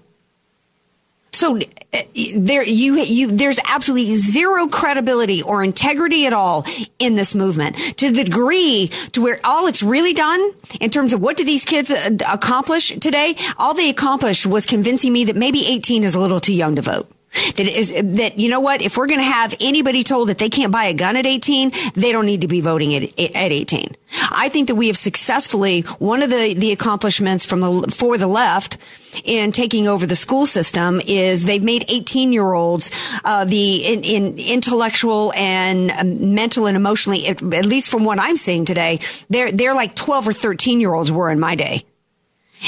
So 1.34 1.58
uh, 1.58 2.02
there, 2.38 2.64
you, 2.64 3.02
you, 3.02 3.28
there's 3.28 3.60
absolutely 3.68 4.16
zero 4.16 4.68
credibility 4.68 5.42
or 5.42 5.64
integrity 5.64 6.28
at 6.28 6.34
all 6.34 6.66
in 7.00 7.16
this 7.16 7.34
movement 7.34 7.76
to 7.98 8.12
the 8.12 8.24
degree 8.24 8.92
to 9.14 9.22
where 9.22 9.40
all 9.44 9.66
it's 9.66 9.82
really 9.82 10.14
done 10.14 10.52
in 10.80 10.92
terms 10.92 11.12
of 11.12 11.22
what 11.22 11.36
did 11.36 11.48
these 11.48 11.66
kids 11.66 11.92
uh, 11.92 12.18
accomplish 12.32 12.90
today? 13.00 13.36
All 13.58 13.74
they 13.74 13.90
accomplished 13.90 14.46
was 14.46 14.68
convincing 14.68 15.12
me 15.12 15.26
that 15.26 15.36
maybe 15.36 15.66
18 15.66 16.04
is 16.04 16.14
a 16.14 16.20
little 16.20 16.40
too 16.40 16.54
young 16.54 16.76
to 16.76 16.84
vote. 16.84 17.12
That 17.56 17.68
is, 17.68 17.92
that, 17.92 18.38
you 18.38 18.50
know 18.50 18.60
what? 18.60 18.82
If 18.82 18.98
we're 18.98 19.08
going 19.08 19.20
to 19.20 19.26
have 19.26 19.56
anybody 19.60 20.04
told 20.04 20.30
that 20.30 20.38
they 20.38 20.50
can't 20.50 20.72
buy 20.72 20.86
a 20.86 20.94
gun 20.94 21.16
at 21.16 21.26
18, 21.26 21.72
they 21.96 22.12
don't 22.12 22.26
need 22.26 22.42
to 22.42 22.48
be 22.48 22.62
voting 22.62 22.94
at, 22.96 23.04
at 23.04 23.52
18. 23.52 23.96
I 24.32 24.50
think 24.50 24.68
that 24.68 24.76
we 24.76 24.88
have 24.88 24.98
successfully, 24.98 25.82
one 26.00 26.22
of 26.22 26.30
the, 26.30 26.54
the 26.54 26.72
accomplishments 26.72 27.46
from 27.46 27.62
the, 27.62 27.96
for 27.96 28.18
the 28.18 28.28
left 28.28 28.78
in 29.24 29.52
taking 29.52 29.88
over 29.88 30.06
the 30.06 30.16
school 30.16 30.46
system 30.46 31.02
is 31.06 31.46
they've 31.46 31.64
made 31.64 31.86
18 31.88 32.32
year 32.32 32.54
olds, 32.54 32.92
uh, 33.24 33.46
the 33.46 33.86
in, 33.86 34.04
in 34.04 34.38
intellectual 34.38 35.34
and 35.36 35.92
um, 35.92 36.36
mental 36.36 36.68
and 36.68 36.78
emotionally, 36.78 37.28
at 37.28 37.42
least 37.42 37.90
from 37.90 38.04
what 38.04 38.20
I'm 38.20 38.38
seeing 38.38 38.66
today, 38.66 39.00
they're, 39.30 39.52
they're 39.52 39.76
like 39.76 39.96
12 39.96 40.30
or 40.30 40.34
13 40.34 40.80
year 40.80 40.94
olds 40.94 41.12
were 41.12 41.32
in 41.32 41.40
my 41.40 41.56
day. 41.56 41.84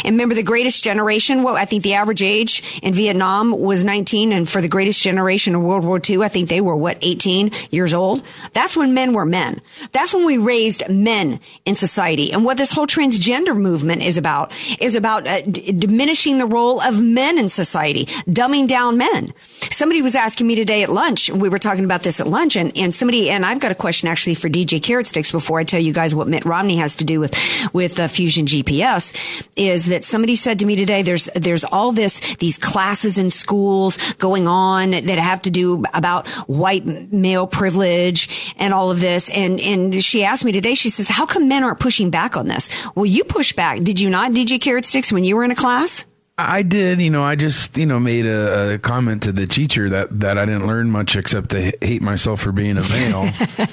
And 0.04 0.16
remember 0.16 0.36
the 0.36 0.44
greatest 0.44 0.84
generation? 0.84 1.44
Well, 1.44 1.56
I 1.56 1.66
think 1.66 1.84
the 1.84 1.94
average 1.94 2.22
age 2.22 2.80
in 2.84 2.94
Vietnam 2.94 3.52
was 3.52 3.84
19. 3.84 4.32
And 4.34 4.48
for 4.48 4.62
the 4.62 4.68
greatest 4.68 5.02
generation 5.02 5.56
of 5.56 5.62
World 5.62 5.86
War 5.86 6.00
II, 6.08 6.24
I 6.24 6.28
think 6.28 6.50
they 6.50 6.62
were 6.62 6.76
what, 6.76 6.98
18 7.02 7.52
years 7.72 7.94
old? 7.94 8.24
That's 8.54 8.76
when 8.76 8.94
men 8.94 9.14
were 9.14 9.26
men. 9.26 9.62
That's 9.92 10.14
when 10.14 10.26
we 10.26 10.38
raised 10.38 10.88
men 10.90 11.40
in 11.66 11.76
society. 11.76 12.32
And 12.32 12.44
what 12.44 12.58
this 12.58 12.72
whole 12.72 12.88
transgender 12.88 13.56
movement 13.56 14.02
is 14.02 14.18
about 14.18 14.52
is 14.80 14.96
about 14.96 15.28
uh, 15.28 15.42
d- 15.42 15.72
diminishing 15.72 16.38
the 16.38 16.46
role 16.46 16.82
of 16.82 17.02
men 17.02 17.38
in 17.38 17.50
society, 17.50 18.06
dumbing 18.28 18.68
down 18.68 18.98
men. 18.98 19.34
Somebody 19.72 20.02
was 20.02 20.16
asking 20.16 20.48
me 20.48 20.56
today 20.56 20.84
at 20.84 20.90
lunch. 20.90 21.30
We 21.30 21.50
were 21.50 21.60
talking 21.60 21.86
about 21.86 22.04
this 22.04 22.20
at 22.20 22.28
lunch 22.28 22.56
and, 22.56 22.76
and 22.78 22.94
somebody, 22.94 23.30
and 23.30 23.46
I've 23.46 23.60
got 23.60 23.72
a 23.72 23.76
question 23.76 24.08
actually 24.08 24.36
for 24.36 24.50
DJ 24.50 24.82
Carrot 24.82 25.08
Sticks 25.08 25.32
before 25.32 25.60
I 25.60 25.64
tell 25.64 25.80
you 25.80 25.94
guys 25.94 26.16
what 26.16 26.28
Mitt 26.28 26.46
Romney 26.46 26.78
has 26.78 26.96
to 26.96 27.06
do 27.06 27.20
with, 27.20 27.34
with 27.74 28.00
uh, 28.00 28.08
Fusion 28.08 28.46
GPS 28.46 29.14
is 29.56 29.85
that 29.88 30.06
somebody 30.06 30.36
said 30.36 30.60
to 30.60 30.66
me 30.66 30.76
today, 30.76 31.02
there's, 31.02 31.26
there's 31.36 31.64
all 31.64 31.92
this, 31.92 32.36
these 32.38 32.58
classes 32.58 33.18
in 33.18 33.30
schools 33.30 33.98
going 34.14 34.48
on 34.48 34.92
that 34.92 35.18
have 35.18 35.40
to 35.42 35.52
do 35.52 35.84
about 35.94 36.28
white 36.48 36.86
male 36.86 37.48
privilege 37.48 38.54
and 38.58 38.74
all 38.74 38.92
of 38.92 39.02
this. 39.02 39.30
And, 39.30 39.60
and 39.60 40.04
she 40.04 40.24
asked 40.24 40.46
me 40.46 40.52
today, 40.52 40.76
she 40.76 40.90
says, 40.90 41.10
how 41.10 41.26
come 41.26 41.48
men 41.48 41.64
aren't 41.64 41.80
pushing 41.80 42.10
back 42.10 42.38
on 42.38 42.48
this? 42.48 42.70
Well, 42.96 43.06
you 43.06 43.24
push 43.24 43.54
back. 43.54 43.82
Did 43.82 44.00
you 44.00 44.10
not, 44.10 44.32
DJ 44.32 44.60
Carrot 44.60 44.86
Sticks, 44.86 45.12
when 45.12 45.24
you 45.24 45.36
were 45.36 45.44
in 45.44 45.52
a 45.52 45.56
class? 45.56 46.06
I 46.38 46.64
did, 46.64 47.00
you 47.00 47.10
know, 47.10 47.24
I 47.24 47.36
just, 47.36 47.78
you 47.78 47.86
know, 47.86 47.98
made 47.98 48.26
a, 48.26 48.74
a, 48.74 48.78
comment 48.78 49.24
to 49.24 49.32
the 49.32 49.48
teacher 49.48 49.90
that, 49.92 50.20
that 50.20 50.38
I 50.38 50.46
didn't 50.46 50.68
learn 50.68 50.92
much 50.92 51.16
except 51.16 51.52
to 51.52 51.72
hate 51.82 52.02
myself 52.02 52.42
for 52.42 52.52
being 52.52 52.76
a 52.78 52.82
male. 52.82 53.30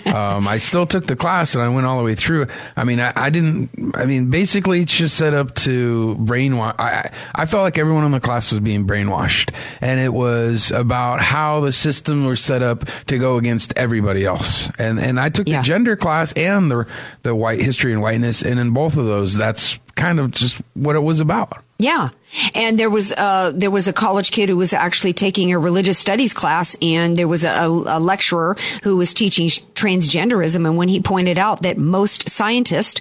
um, 0.15 0.47
I 0.47 0.59
still 0.59 0.87
took 0.87 1.07
the 1.07 1.17
class 1.17 1.57
and 1.57 1.65
I 1.65 1.69
went 1.71 1.89
all 1.89 1.99
the 1.99 2.05
way 2.05 2.15
through. 2.15 2.47
I 2.77 2.85
mean, 2.85 3.01
I, 3.01 3.13
I 3.17 3.31
didn't, 3.31 3.97
I 3.97 4.05
mean, 4.05 4.31
basically 4.31 4.81
it's 4.81 4.97
just 4.97 5.17
set 5.17 5.35
up 5.35 5.57
to 5.57 6.17
brainwash. 6.21 6.77
I, 6.79 7.11
I 7.35 7.47
felt 7.47 7.65
like 7.65 7.79
everyone 7.79 8.05
in 8.05 8.13
the 8.13 8.21
class 8.21 8.53
was 8.53 8.61
being 8.61 8.87
brainwashed 8.87 9.53
and 9.81 9.99
it 9.99 10.15
was 10.15 10.71
about 10.71 11.21
how 11.21 11.59
the 11.59 11.73
system 11.73 12.27
was 12.27 12.41
set 12.41 12.63
up 12.63 12.85
to 13.09 13.19
go 13.19 13.39
against 13.39 13.73
everybody 13.77 14.25
else. 14.25 14.71
And, 14.79 15.01
and 15.01 15.19
I 15.19 15.31
took 15.31 15.49
yeah. 15.49 15.63
the 15.63 15.65
gender 15.65 15.97
class 15.97 16.33
and 16.35 16.71
the, 16.71 16.87
the 17.23 17.35
white 17.35 17.61
history 17.61 17.93
and 17.93 18.01
whiteness. 18.01 18.41
And 18.41 18.61
in 18.61 18.71
both 18.71 18.97
of 18.97 19.07
those, 19.07 19.35
that's 19.35 19.81
kind 19.95 20.21
of 20.21 20.31
just 20.31 20.61
what 20.75 20.97
it 20.97 21.03
was 21.03 21.21
about. 21.21 21.63
Yeah. 21.79 22.11
And 22.55 22.79
there 22.79 22.89
was 22.89 23.13
uh, 23.13 23.51
there 23.55 23.71
was 23.71 23.89
a 23.89 23.93
college 23.93 24.31
kid 24.31 24.49
who 24.49 24.57
was 24.57 24.73
actually 24.73 25.13
taking 25.13 25.53
a 25.53 25.59
religious 25.59 25.99
studies 25.99 26.33
class, 26.33 26.77
and 26.81 27.17
there 27.17 27.27
was 27.27 27.45
a, 27.45 27.67
a, 27.67 27.99
lecturer 27.99 28.57
who 28.85 28.97
was 28.97 29.13
teaching 29.13 29.49
transgenderism. 29.49 30.67
And 30.67 30.77
when 30.77 30.89
he 30.89 31.01
pointed 31.01 31.39
out 31.39 31.63
that 31.63 31.79
most 31.79 32.29
scientists 32.29 33.01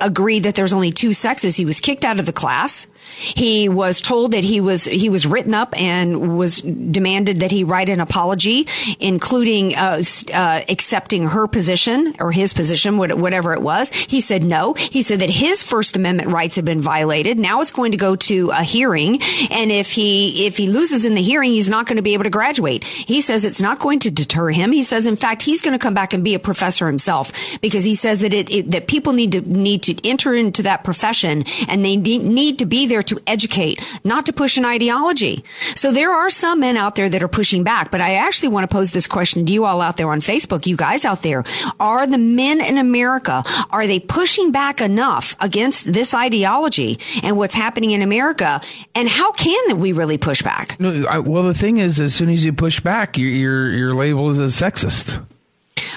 agree 0.00 0.38
that 0.40 0.54
there's 0.54 0.72
only 0.72 0.92
two 0.92 1.12
sexes, 1.12 1.56
he 1.56 1.64
was 1.64 1.80
kicked 1.80 2.04
out 2.04 2.20
of 2.20 2.26
the 2.26 2.32
class. 2.32 2.86
He 3.18 3.68
was 3.68 4.00
told 4.00 4.32
that 4.32 4.44
he 4.44 4.60
was 4.60 4.84
he 4.84 5.08
was 5.08 5.26
written 5.26 5.54
up 5.54 5.78
and 5.80 6.36
was 6.38 6.60
demanded 6.60 7.40
that 7.40 7.50
he 7.50 7.64
write 7.64 7.88
an 7.88 8.00
apology, 8.00 8.66
including 9.00 9.74
uh, 9.76 10.02
uh, 10.32 10.60
accepting 10.68 11.28
her 11.28 11.46
position 11.46 12.14
or 12.18 12.32
his 12.32 12.52
position, 12.52 12.96
whatever 12.96 13.52
it 13.52 13.62
was. 13.62 13.90
He 13.90 14.20
said 14.20 14.42
no. 14.42 14.74
He 14.74 15.02
said 15.02 15.20
that 15.20 15.30
his 15.30 15.62
First 15.62 15.96
Amendment 15.96 16.30
rights 16.30 16.56
have 16.56 16.64
been 16.64 16.80
violated. 16.80 17.38
Now 17.38 17.60
it's 17.60 17.70
going 17.70 17.92
to 17.92 17.98
go 17.98 18.16
to 18.16 18.50
a 18.50 18.62
hearing, 18.62 19.20
and 19.50 19.70
if 19.70 19.92
he 19.92 20.46
if 20.46 20.56
he 20.56 20.68
loses 20.68 21.04
in 21.04 21.14
the 21.14 21.22
hearing, 21.22 21.52
he's 21.52 21.70
not 21.70 21.86
going 21.86 21.96
to 21.96 22.02
be 22.02 22.14
able 22.14 22.24
to 22.24 22.30
graduate. 22.30 22.84
He 22.84 23.20
says 23.20 23.44
it's 23.44 23.60
not 23.60 23.78
going 23.78 24.00
to 24.00 24.10
deter 24.10 24.50
him. 24.50 24.72
He 24.72 24.82
says, 24.82 25.06
in 25.06 25.16
fact, 25.16 25.42
he's 25.42 25.62
going 25.62 25.72
to 25.72 25.78
come 25.78 25.94
back 25.94 26.12
and 26.12 26.24
be 26.24 26.34
a 26.34 26.38
professor 26.38 26.86
himself 26.86 27.32
because 27.60 27.84
he 27.84 27.94
says 27.94 28.20
that 28.20 28.34
it, 28.34 28.50
it 28.50 28.70
that 28.70 28.86
people 28.86 29.12
need 29.12 29.32
to 29.32 29.40
need 29.40 29.82
to 29.84 30.08
enter 30.08 30.34
into 30.34 30.62
that 30.62 30.84
profession 30.84 31.44
and 31.68 31.84
they 31.84 31.96
need 31.96 32.58
to 32.58 32.66
be 32.66 32.86
there 32.86 33.01
to 33.08 33.18
educate, 33.26 33.80
not 34.04 34.26
to 34.26 34.32
push 34.32 34.56
an 34.56 34.64
ideology. 34.64 35.44
So 35.74 35.92
there 35.92 36.12
are 36.12 36.30
some 36.30 36.60
men 36.60 36.76
out 36.76 36.94
there 36.94 37.08
that 37.08 37.22
are 37.22 37.28
pushing 37.28 37.64
back, 37.64 37.90
but 37.90 38.00
I 38.00 38.14
actually 38.14 38.48
want 38.48 38.68
to 38.68 38.74
pose 38.74 38.92
this 38.92 39.06
question 39.06 39.46
to 39.46 39.52
you 39.52 39.64
all 39.64 39.80
out 39.80 39.96
there 39.96 40.10
on 40.10 40.20
Facebook, 40.20 40.66
you 40.66 40.76
guys 40.76 41.04
out 41.04 41.22
there. 41.22 41.44
Are 41.80 42.06
the 42.06 42.18
men 42.18 42.60
in 42.60 42.78
America, 42.78 43.44
are 43.70 43.86
they 43.86 44.00
pushing 44.00 44.52
back 44.52 44.80
enough 44.80 45.36
against 45.40 45.92
this 45.92 46.14
ideology 46.14 46.98
and 47.22 47.36
what's 47.36 47.54
happening 47.54 47.90
in 47.92 48.02
America? 48.02 48.60
And 48.94 49.08
how 49.08 49.32
can 49.32 49.78
we 49.78 49.92
really 49.92 50.18
push 50.18 50.42
back? 50.42 50.78
No, 50.80 51.04
I, 51.06 51.18
well, 51.18 51.42
the 51.42 51.54
thing 51.54 51.78
is, 51.78 52.00
as 52.00 52.14
soon 52.14 52.28
as 52.28 52.44
you 52.44 52.52
push 52.52 52.80
back, 52.80 53.18
you're, 53.18 53.28
you're, 53.28 53.68
you're 53.70 53.94
labeled 53.94 54.32
as 54.32 54.38
a 54.38 54.64
sexist. 54.64 55.24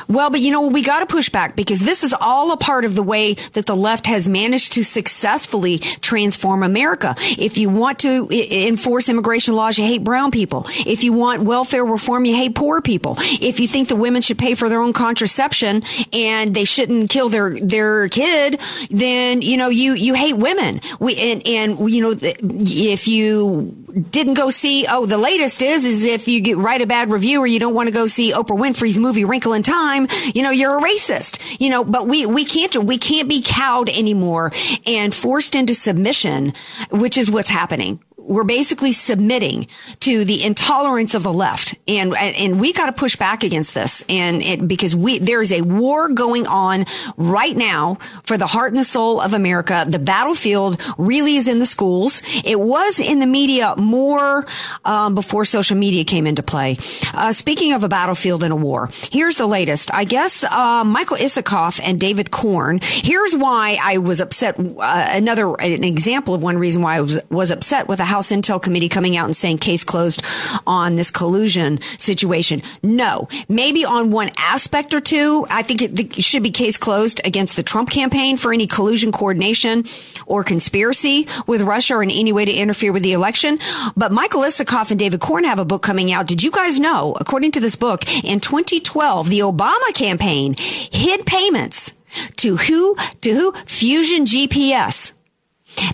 Well, 0.07 0.29
but 0.29 0.39
you 0.39 0.51
know, 0.51 0.67
we 0.67 0.81
got 0.81 0.99
to 0.99 1.05
push 1.05 1.29
back 1.29 1.55
because 1.55 1.81
this 1.81 2.03
is 2.03 2.13
all 2.19 2.51
a 2.51 2.57
part 2.57 2.85
of 2.85 2.95
the 2.95 3.03
way 3.03 3.33
that 3.53 3.65
the 3.65 3.75
left 3.75 4.07
has 4.07 4.27
managed 4.27 4.73
to 4.73 4.83
successfully 4.83 5.79
transform 5.79 6.63
America. 6.63 7.15
If 7.17 7.57
you 7.57 7.69
want 7.69 7.99
to 7.99 8.27
enforce 8.31 9.09
immigration 9.09 9.55
laws, 9.55 9.77
you 9.77 9.85
hate 9.85 10.03
brown 10.03 10.31
people. 10.31 10.65
If 10.85 11.03
you 11.03 11.13
want 11.13 11.43
welfare 11.43 11.85
reform, 11.85 12.25
you 12.25 12.35
hate 12.35 12.55
poor 12.55 12.81
people. 12.81 13.15
If 13.19 13.59
you 13.59 13.67
think 13.67 13.87
the 13.87 13.95
women 13.95 14.21
should 14.21 14.37
pay 14.37 14.55
for 14.55 14.69
their 14.69 14.81
own 14.81 14.93
contraception 14.93 15.83
and 16.13 16.53
they 16.53 16.65
shouldn't 16.65 17.09
kill 17.09 17.29
their, 17.29 17.59
their 17.59 18.09
kid, 18.09 18.61
then, 18.89 19.41
you 19.41 19.57
know, 19.57 19.69
you, 19.69 19.93
you 19.93 20.13
hate 20.13 20.37
women. 20.37 20.81
We, 20.99 21.15
and, 21.17 21.47
and, 21.47 21.89
you 21.89 22.01
know, 22.01 22.15
if 22.21 23.07
you 23.07 23.75
didn't 24.11 24.33
go 24.33 24.49
see, 24.49 24.85
oh, 24.89 25.05
the 25.05 25.17
latest 25.17 25.61
is, 25.61 25.85
is 25.85 26.03
if 26.03 26.27
you 26.27 26.41
get, 26.41 26.57
write 26.57 26.81
a 26.81 26.87
bad 26.87 27.09
review 27.09 27.39
or 27.41 27.47
you 27.47 27.59
don't 27.59 27.73
want 27.73 27.87
to 27.87 27.93
go 27.93 28.07
see 28.07 28.31
Oprah 28.31 28.57
Winfrey's 28.57 28.99
movie 28.99 29.23
Wrinkle 29.23 29.53
in 29.53 29.63
Time, 29.63 29.84
you 30.33 30.41
know, 30.43 30.51
you're 30.51 30.77
a 30.77 30.81
racist, 30.81 31.57
you 31.59 31.69
know, 31.69 31.83
but 31.83 32.07
we, 32.07 32.25
we 32.25 32.45
can't, 32.45 32.75
we 32.83 32.97
can't 32.97 33.29
be 33.29 33.41
cowed 33.41 33.89
anymore 33.89 34.51
and 34.85 35.13
forced 35.13 35.55
into 35.55 35.75
submission, 35.75 36.53
which 36.91 37.17
is 37.17 37.29
what's 37.29 37.49
happening 37.49 37.99
we're 38.27 38.43
basically 38.43 38.91
submitting 38.91 39.67
to 40.01 40.25
the 40.25 40.43
intolerance 40.43 41.13
of 41.13 41.23
the 41.23 41.33
left. 41.33 41.75
And 41.87 42.15
and 42.15 42.59
we 42.59 42.73
got 42.73 42.87
to 42.87 42.91
push 42.91 43.15
back 43.15 43.43
against 43.43 43.73
this. 43.73 44.03
And 44.09 44.41
it, 44.41 44.67
because 44.67 44.95
we 44.95 45.19
there 45.19 45.41
is 45.41 45.51
a 45.51 45.61
war 45.61 46.09
going 46.09 46.47
on 46.47 46.85
right 47.17 47.55
now 47.55 47.95
for 48.23 48.37
the 48.37 48.47
heart 48.47 48.69
and 48.71 48.77
the 48.77 48.83
soul 48.83 49.21
of 49.21 49.33
America. 49.33 49.85
The 49.87 49.99
battlefield 49.99 50.81
really 50.97 51.35
is 51.35 51.47
in 51.47 51.59
the 51.59 51.65
schools. 51.65 52.21
It 52.43 52.59
was 52.59 52.99
in 52.99 53.19
the 53.19 53.27
media 53.27 53.75
more 53.77 54.45
um, 54.83 55.15
before 55.15 55.45
social 55.45 55.77
media 55.77 56.03
came 56.03 56.27
into 56.27 56.43
play. 56.43 56.77
Uh, 57.13 57.31
speaking 57.31 57.73
of 57.73 57.83
a 57.83 57.89
battlefield 57.89 58.43
in 58.43 58.51
a 58.51 58.55
war 58.55 58.89
here's 59.11 59.37
the 59.37 59.47
latest. 59.47 59.93
I 59.93 60.03
guess 60.03 60.43
uh, 60.43 60.83
Michael 60.83 61.17
Isikoff 61.17 61.79
and 61.83 61.99
David 61.99 62.31
Corn 62.31 62.79
here's 62.81 63.35
why 63.35 63.77
I 63.81 63.97
was 63.99 64.19
upset 64.19 64.59
uh, 64.59 65.07
another 65.11 65.53
an 65.59 65.83
example 65.83 66.33
of 66.33 66.41
one 66.41 66.57
reason 66.57 66.81
why 66.81 66.97
I 66.97 67.01
was 67.01 67.19
was 67.29 67.51
upset 67.51 67.87
with 67.87 67.99
the 67.99 68.05
House 68.15 68.31
Intel 68.31 68.61
Committee 68.61 68.87
coming 68.87 69.17
out 69.17 69.25
and 69.25 69.35
saying 69.35 69.57
case 69.57 69.83
closed 69.83 70.23
on 70.65 70.95
this 70.95 71.11
collusion 71.11 71.81
situation. 71.97 72.61
No, 72.81 73.27
maybe 73.49 73.83
on 73.83 74.09
one 74.09 74.31
aspect 74.37 74.93
or 74.93 75.01
two. 75.01 75.45
I 75.49 75.63
think 75.63 75.81
it, 75.81 76.23
should 76.23 76.41
be 76.41 76.49
case 76.49 76.77
closed 76.77 77.19
against 77.25 77.57
the 77.57 77.63
Trump 77.63 77.89
campaign 77.89 78.37
for 78.37 78.53
any 78.53 78.67
collusion, 78.67 79.11
coordination, 79.11 79.83
or 80.27 80.45
conspiracy 80.45 81.27
with 81.45 81.61
Russia 81.61 81.95
or 81.95 82.03
in 82.03 82.09
any 82.09 82.31
way 82.31 82.45
to 82.45 82.53
interfere 82.53 82.93
with 82.93 83.03
the 83.03 83.11
election. 83.11 83.59
But 83.97 84.13
Michael 84.13 84.43
Isikoff 84.43 84.91
and 84.91 84.99
David 84.99 85.19
Corn 85.19 85.43
have 85.43 85.59
a 85.59 85.65
book 85.65 85.81
coming 85.81 86.13
out. 86.13 86.25
Did 86.25 86.41
you 86.41 86.51
guys 86.51 86.79
know, 86.79 87.17
according 87.19 87.51
to 87.51 87.59
this 87.59 87.75
book, 87.75 88.05
in 88.23 88.39
2012, 88.39 89.29
the 89.29 89.39
Obama 89.39 89.93
campaign 89.93 90.55
hid 90.57 91.25
payments 91.25 91.91
to 92.37 92.55
who? 92.55 92.95
To 93.21 93.33
who? 93.33 93.51
Fusion 93.65 94.23
GPS. 94.23 95.11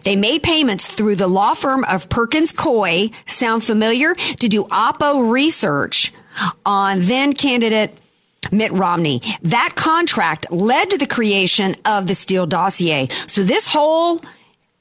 They 0.03 0.15
made 0.15 0.43
payments 0.43 0.87
through 0.87 1.15
the 1.15 1.27
law 1.27 1.53
firm 1.53 1.83
of 1.85 2.09
Perkins 2.09 2.51
Coie, 2.51 3.13
sound 3.25 3.63
familiar, 3.63 4.13
to 4.13 4.47
do 4.47 4.65
Oppo 4.65 5.29
research 5.31 6.13
on 6.65 6.99
then 7.01 7.33
candidate 7.33 7.97
Mitt 8.51 8.71
Romney. 8.71 9.21
That 9.43 9.73
contract 9.75 10.51
led 10.51 10.89
to 10.91 10.97
the 10.97 11.07
creation 11.07 11.75
of 11.85 12.07
the 12.07 12.15
Steele 12.15 12.47
dossier. 12.47 13.07
So 13.27 13.43
this 13.43 13.67
whole 13.67 14.21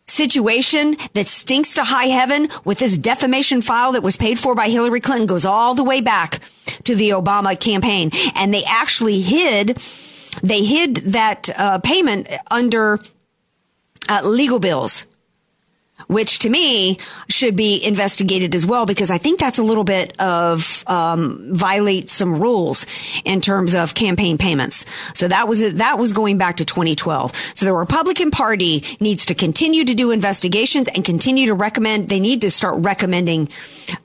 situation 0.06 0.96
that 1.14 1.26
stinks 1.28 1.74
to 1.74 1.84
high 1.84 2.06
heaven 2.06 2.48
with 2.64 2.78
this 2.78 2.98
defamation 2.98 3.60
file 3.60 3.92
that 3.92 4.02
was 4.02 4.16
paid 4.16 4.38
for 4.38 4.54
by 4.54 4.68
Hillary 4.68 5.00
Clinton 5.00 5.26
goes 5.26 5.44
all 5.44 5.74
the 5.74 5.84
way 5.84 6.00
back 6.00 6.40
to 6.84 6.94
the 6.94 7.10
Obama 7.10 7.58
campaign. 7.58 8.10
And 8.34 8.52
they 8.52 8.64
actually 8.64 9.20
hid, 9.20 9.78
they 10.42 10.64
hid 10.64 10.96
that 10.96 11.48
uh, 11.56 11.78
payment 11.78 12.28
under 12.50 12.98
Uh, 14.10 14.20
legal 14.24 14.58
bills. 14.58 15.06
Which 16.06 16.40
to 16.40 16.50
me 16.50 16.98
should 17.28 17.56
be 17.56 17.82
investigated 17.84 18.54
as 18.54 18.66
well 18.66 18.86
because 18.86 19.10
I 19.10 19.18
think 19.18 19.40
that's 19.40 19.58
a 19.58 19.62
little 19.62 19.84
bit 19.84 20.18
of 20.20 20.84
um, 20.86 21.54
violate 21.54 22.10
some 22.10 22.40
rules 22.40 22.86
in 23.24 23.40
terms 23.40 23.74
of 23.74 23.94
campaign 23.94 24.38
payments. 24.38 24.84
So 25.14 25.28
that 25.28 25.48
was 25.48 25.74
that 25.74 25.98
was 25.98 26.12
going 26.12 26.38
back 26.38 26.56
to 26.56 26.64
2012. 26.64 27.34
So 27.54 27.66
the 27.66 27.72
Republican 27.72 28.30
Party 28.30 28.84
needs 29.00 29.26
to 29.26 29.34
continue 29.34 29.84
to 29.84 29.94
do 29.94 30.10
investigations 30.10 30.88
and 30.88 31.04
continue 31.04 31.46
to 31.46 31.54
recommend. 31.54 32.08
They 32.08 32.20
need 32.20 32.40
to 32.42 32.50
start 32.50 32.76
recommending 32.78 33.48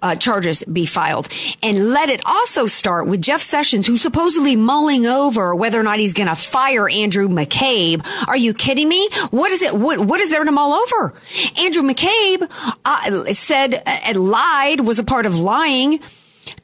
uh, 0.02 0.16
charges 0.16 0.64
be 0.64 0.86
filed 0.86 1.30
and 1.64 1.90
let 1.90 2.10
it 2.10 2.22
also 2.26 2.68
start 2.68 3.08
with 3.08 3.22
Jeff 3.22 3.42
Sessions, 3.42 3.88
who's 3.88 4.02
supposedly 4.02 4.56
mulling 4.56 5.06
over 5.06 5.56
whether 5.56 5.80
or 5.80 5.84
not 5.84 6.00
he's 6.00 6.14
going 6.14 6.28
to 6.28 6.36
fire 6.36 6.90
Andrew 6.90 7.28
McCabe. 7.28 8.06
Are 8.28 8.38
you 8.38 8.54
kidding 8.54 8.88
me? 8.90 9.10
What 9.32 9.52
is 9.52 9.62
it? 9.62 9.74
What, 9.74 10.06
what 10.06 10.22
is 10.22 10.32
there 10.32 10.44
to 10.44 10.52
mull 10.52 10.74
over? 10.74 11.14
Andrew 11.60 11.84
McCabe 11.90 12.50
uh, 12.86 13.34
said 13.34 13.82
and 13.86 14.18
uh, 14.18 14.22
lied, 14.22 14.82
was 14.82 15.00
a 15.00 15.04
part 15.04 15.26
of 15.26 15.40
lying 15.40 16.00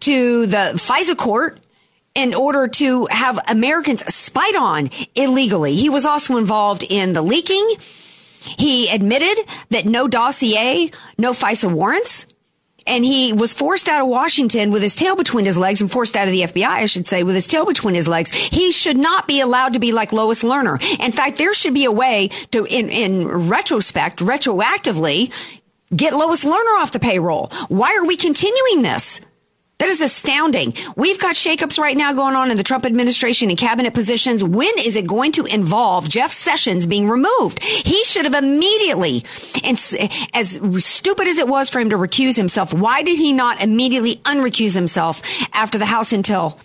to 0.01 0.45
the 0.45 0.73
FISA 0.75 1.17
court 1.17 1.59
in 2.13 2.33
order 2.33 2.67
to 2.67 3.07
have 3.09 3.39
Americans 3.47 4.03
spied 4.13 4.55
on 4.55 4.89
illegally. 5.15 5.75
He 5.75 5.89
was 5.89 6.05
also 6.05 6.37
involved 6.37 6.83
in 6.87 7.13
the 7.13 7.21
leaking. 7.21 7.75
He 7.79 8.89
admitted 8.89 9.45
that 9.69 9.85
no 9.85 10.07
dossier, 10.07 10.91
no 11.17 11.31
FISA 11.31 11.71
warrants. 11.71 12.25
And 12.87 13.05
he 13.05 13.31
was 13.31 13.53
forced 13.53 13.87
out 13.87 14.01
of 14.01 14.07
Washington 14.07 14.71
with 14.71 14.81
his 14.81 14.95
tail 14.95 15.15
between 15.15 15.45
his 15.45 15.57
legs 15.57 15.81
and 15.81 15.91
forced 15.91 16.17
out 16.17 16.27
of 16.27 16.31
the 16.31 16.41
FBI, 16.41 16.65
I 16.65 16.85
should 16.87 17.05
say, 17.05 17.23
with 17.23 17.35
his 17.35 17.47
tail 17.47 17.65
between 17.65 17.93
his 17.95 18.07
legs. 18.07 18.31
He 18.31 18.71
should 18.71 18.97
not 18.97 19.27
be 19.27 19.39
allowed 19.39 19.73
to 19.73 19.79
be 19.79 19.91
like 19.91 20.11
Lois 20.11 20.43
Lerner. 20.43 20.81
In 20.99 21.11
fact, 21.11 21.37
there 21.37 21.53
should 21.53 21.73
be 21.73 21.85
a 21.85 21.91
way 21.91 22.29
to, 22.51 22.65
in, 22.65 22.89
in 22.89 23.27
retrospect, 23.49 24.19
retroactively, 24.19 25.31
get 25.95 26.13
Lois 26.13 26.43
Lerner 26.43 26.81
off 26.81 26.91
the 26.91 26.99
payroll. 26.99 27.49
Why 27.67 27.95
are 27.95 28.05
we 28.05 28.17
continuing 28.17 28.81
this? 28.81 29.21
That 29.81 29.89
is 29.89 30.01
astounding. 30.01 30.75
We've 30.95 31.17
got 31.17 31.33
shakeups 31.33 31.79
right 31.79 31.97
now 31.97 32.13
going 32.13 32.35
on 32.35 32.51
in 32.51 32.57
the 32.57 32.61
Trump 32.61 32.85
administration 32.85 33.49
and 33.49 33.57
cabinet 33.57 33.95
positions. 33.95 34.43
When 34.43 34.77
is 34.77 34.95
it 34.95 35.07
going 35.07 35.31
to 35.31 35.45
involve 35.45 36.07
Jeff 36.07 36.31
Sessions 36.31 36.85
being 36.85 37.09
removed? 37.09 37.63
He 37.63 38.03
should 38.03 38.25
have 38.25 38.35
immediately, 38.35 39.25
and 39.63 39.75
as 40.35 40.59
stupid 40.85 41.27
as 41.27 41.39
it 41.39 41.47
was 41.47 41.71
for 41.71 41.79
him 41.79 41.89
to 41.89 41.97
recuse 41.97 42.37
himself, 42.37 42.75
why 42.75 43.01
did 43.01 43.17
he 43.17 43.33
not 43.33 43.63
immediately 43.63 44.17
unrecuse 44.17 44.75
himself 44.75 45.23
after 45.51 45.79
the 45.79 45.87
House 45.87 46.11
Intel 46.11 46.59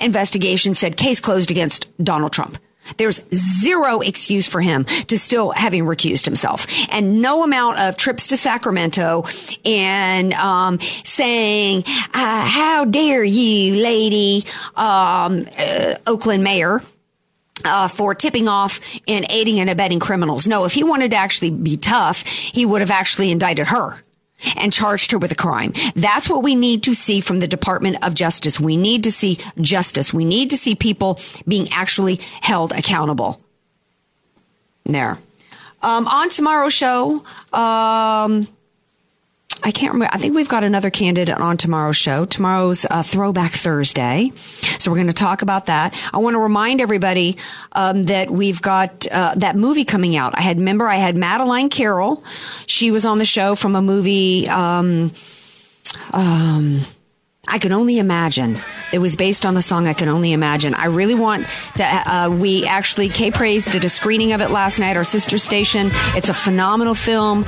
investigation 0.00 0.74
said 0.74 0.96
case 0.96 1.20
closed 1.20 1.52
against 1.52 1.86
Donald 2.02 2.32
Trump? 2.32 2.58
There's 2.96 3.20
zero 3.34 4.00
excuse 4.00 4.48
for 4.48 4.60
him 4.60 4.84
to 4.84 5.18
still 5.18 5.50
having 5.50 5.84
recused 5.84 6.24
himself 6.24 6.66
and 6.90 7.20
no 7.20 7.44
amount 7.44 7.78
of 7.78 7.96
trips 7.96 8.28
to 8.28 8.36
Sacramento 8.36 9.24
and, 9.64 10.32
um, 10.34 10.78
saying, 11.04 11.84
uh, 12.14 12.46
how 12.46 12.84
dare 12.84 13.24
you, 13.24 13.82
lady, 13.82 14.44
um, 14.76 15.46
uh, 15.58 15.94
Oakland 16.06 16.44
mayor. 16.44 16.82
Uh, 17.64 17.88
for 17.88 18.14
tipping 18.14 18.48
off 18.48 18.80
and 19.08 19.26
aiding 19.30 19.58
and 19.58 19.70
abetting 19.70 19.98
criminals. 19.98 20.46
No, 20.46 20.66
if 20.66 20.74
he 20.74 20.84
wanted 20.84 21.12
to 21.12 21.16
actually 21.16 21.50
be 21.50 21.78
tough, 21.78 22.22
he 22.22 22.66
would 22.66 22.82
have 22.82 22.90
actually 22.90 23.30
indicted 23.30 23.68
her 23.68 24.00
and 24.56 24.72
charged 24.72 25.12
her 25.12 25.18
with 25.18 25.32
a 25.32 25.36
crime. 25.36 25.72
That's 25.94 26.28
what 26.28 26.42
we 26.42 26.54
need 26.54 26.82
to 26.84 26.94
see 26.94 27.20
from 27.20 27.40
the 27.40 27.48
Department 27.48 27.96
of 28.02 28.14
Justice. 28.14 28.60
We 28.60 28.76
need 28.76 29.04
to 29.04 29.10
see 29.10 29.38
justice. 29.60 30.12
We 30.12 30.24
need 30.24 30.50
to 30.50 30.56
see 30.56 30.74
people 30.74 31.18
being 31.46 31.68
actually 31.72 32.20
held 32.40 32.72
accountable. 32.72 33.40
There. 34.84 35.18
Um, 35.82 36.06
on 36.06 36.30
tomorrow's 36.30 36.72
show, 36.72 37.24
um, 37.52 38.46
I 39.66 39.72
can't 39.72 39.94
remember. 39.94 40.14
I 40.14 40.18
think 40.18 40.36
we've 40.36 40.48
got 40.48 40.62
another 40.62 40.90
candidate 40.90 41.36
on 41.36 41.56
tomorrow's 41.56 41.96
show. 41.96 42.24
Tomorrow's 42.24 42.86
uh, 42.88 43.02
Throwback 43.02 43.50
Thursday. 43.50 44.30
So 44.78 44.92
we're 44.92 44.98
going 44.98 45.08
to 45.08 45.12
talk 45.12 45.42
about 45.42 45.66
that. 45.66 45.92
I 46.14 46.18
want 46.18 46.34
to 46.34 46.38
remind 46.38 46.80
everybody 46.80 47.36
um, 47.72 48.04
that 48.04 48.30
we've 48.30 48.62
got 48.62 49.08
uh, 49.10 49.34
that 49.34 49.56
movie 49.56 49.84
coming 49.84 50.14
out. 50.14 50.38
I 50.38 50.42
had, 50.42 50.58
remember, 50.58 50.86
I 50.86 50.94
had 50.94 51.16
Madeline 51.16 51.68
Carroll. 51.68 52.22
She 52.66 52.92
was 52.92 53.04
on 53.04 53.18
the 53.18 53.24
show 53.24 53.56
from 53.56 53.74
a 53.74 53.82
movie. 53.82 54.48
Um, 54.48 55.10
um, 56.12 56.82
I 57.48 57.58
can 57.58 57.72
only 57.72 57.98
imagine. 57.98 58.56
It 58.92 58.98
was 58.98 59.14
based 59.16 59.46
on 59.46 59.54
the 59.54 59.62
song 59.62 59.86
I 59.86 59.92
Can 59.92 60.08
Only 60.08 60.32
Imagine. 60.32 60.74
I 60.74 60.86
really 60.86 61.14
want 61.14 61.46
to, 61.76 61.84
uh, 61.84 62.28
we 62.28 62.66
actually, 62.66 63.08
K 63.08 63.30
Praise 63.30 63.66
did 63.66 63.84
a 63.84 63.88
screening 63.88 64.32
of 64.32 64.40
it 64.40 64.50
last 64.50 64.78
night, 64.78 64.96
our 64.96 65.04
sister 65.04 65.38
station. 65.38 65.88
It's 66.16 66.28
a 66.28 66.34
phenomenal 66.34 66.94
film, 66.94 67.44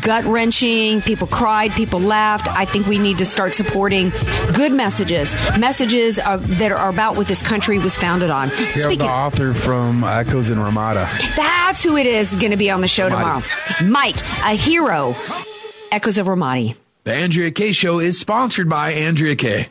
gut 0.00 0.24
wrenching. 0.24 1.02
People 1.02 1.26
cried, 1.26 1.72
people 1.72 2.00
laughed. 2.00 2.48
I 2.48 2.64
think 2.64 2.86
we 2.86 2.98
need 2.98 3.18
to 3.18 3.26
start 3.26 3.52
supporting 3.54 4.10
good 4.54 4.72
messages, 4.72 5.34
messages 5.58 6.18
uh, 6.18 6.38
that 6.38 6.72
are 6.72 6.88
about 6.88 7.16
what 7.16 7.26
this 7.26 7.42
country 7.46 7.78
was 7.78 7.96
founded 7.96 8.30
on. 8.30 8.48
Speaking, 8.50 8.98
the 8.98 9.04
author 9.04 9.52
from 9.52 10.02
Echoes 10.02 10.50
in 10.50 10.58
Ramadi. 10.58 11.06
That's 11.36 11.82
who 11.82 11.96
it 11.96 12.06
is 12.06 12.36
going 12.36 12.52
to 12.52 12.56
be 12.56 12.70
on 12.70 12.80
the 12.80 12.88
show 12.88 13.08
tomorrow. 13.08 13.42
Mike, 13.84 14.16
a 14.44 14.54
hero, 14.54 15.14
Echoes 15.92 16.18
of 16.18 16.26
Ramadi. 16.26 16.76
The 17.06 17.14
Andrea 17.14 17.52
Kaye 17.52 17.70
Show 17.70 18.00
is 18.00 18.18
sponsored 18.18 18.68
by 18.68 18.92
Andrea 18.92 19.36
Kaye. 19.36 19.70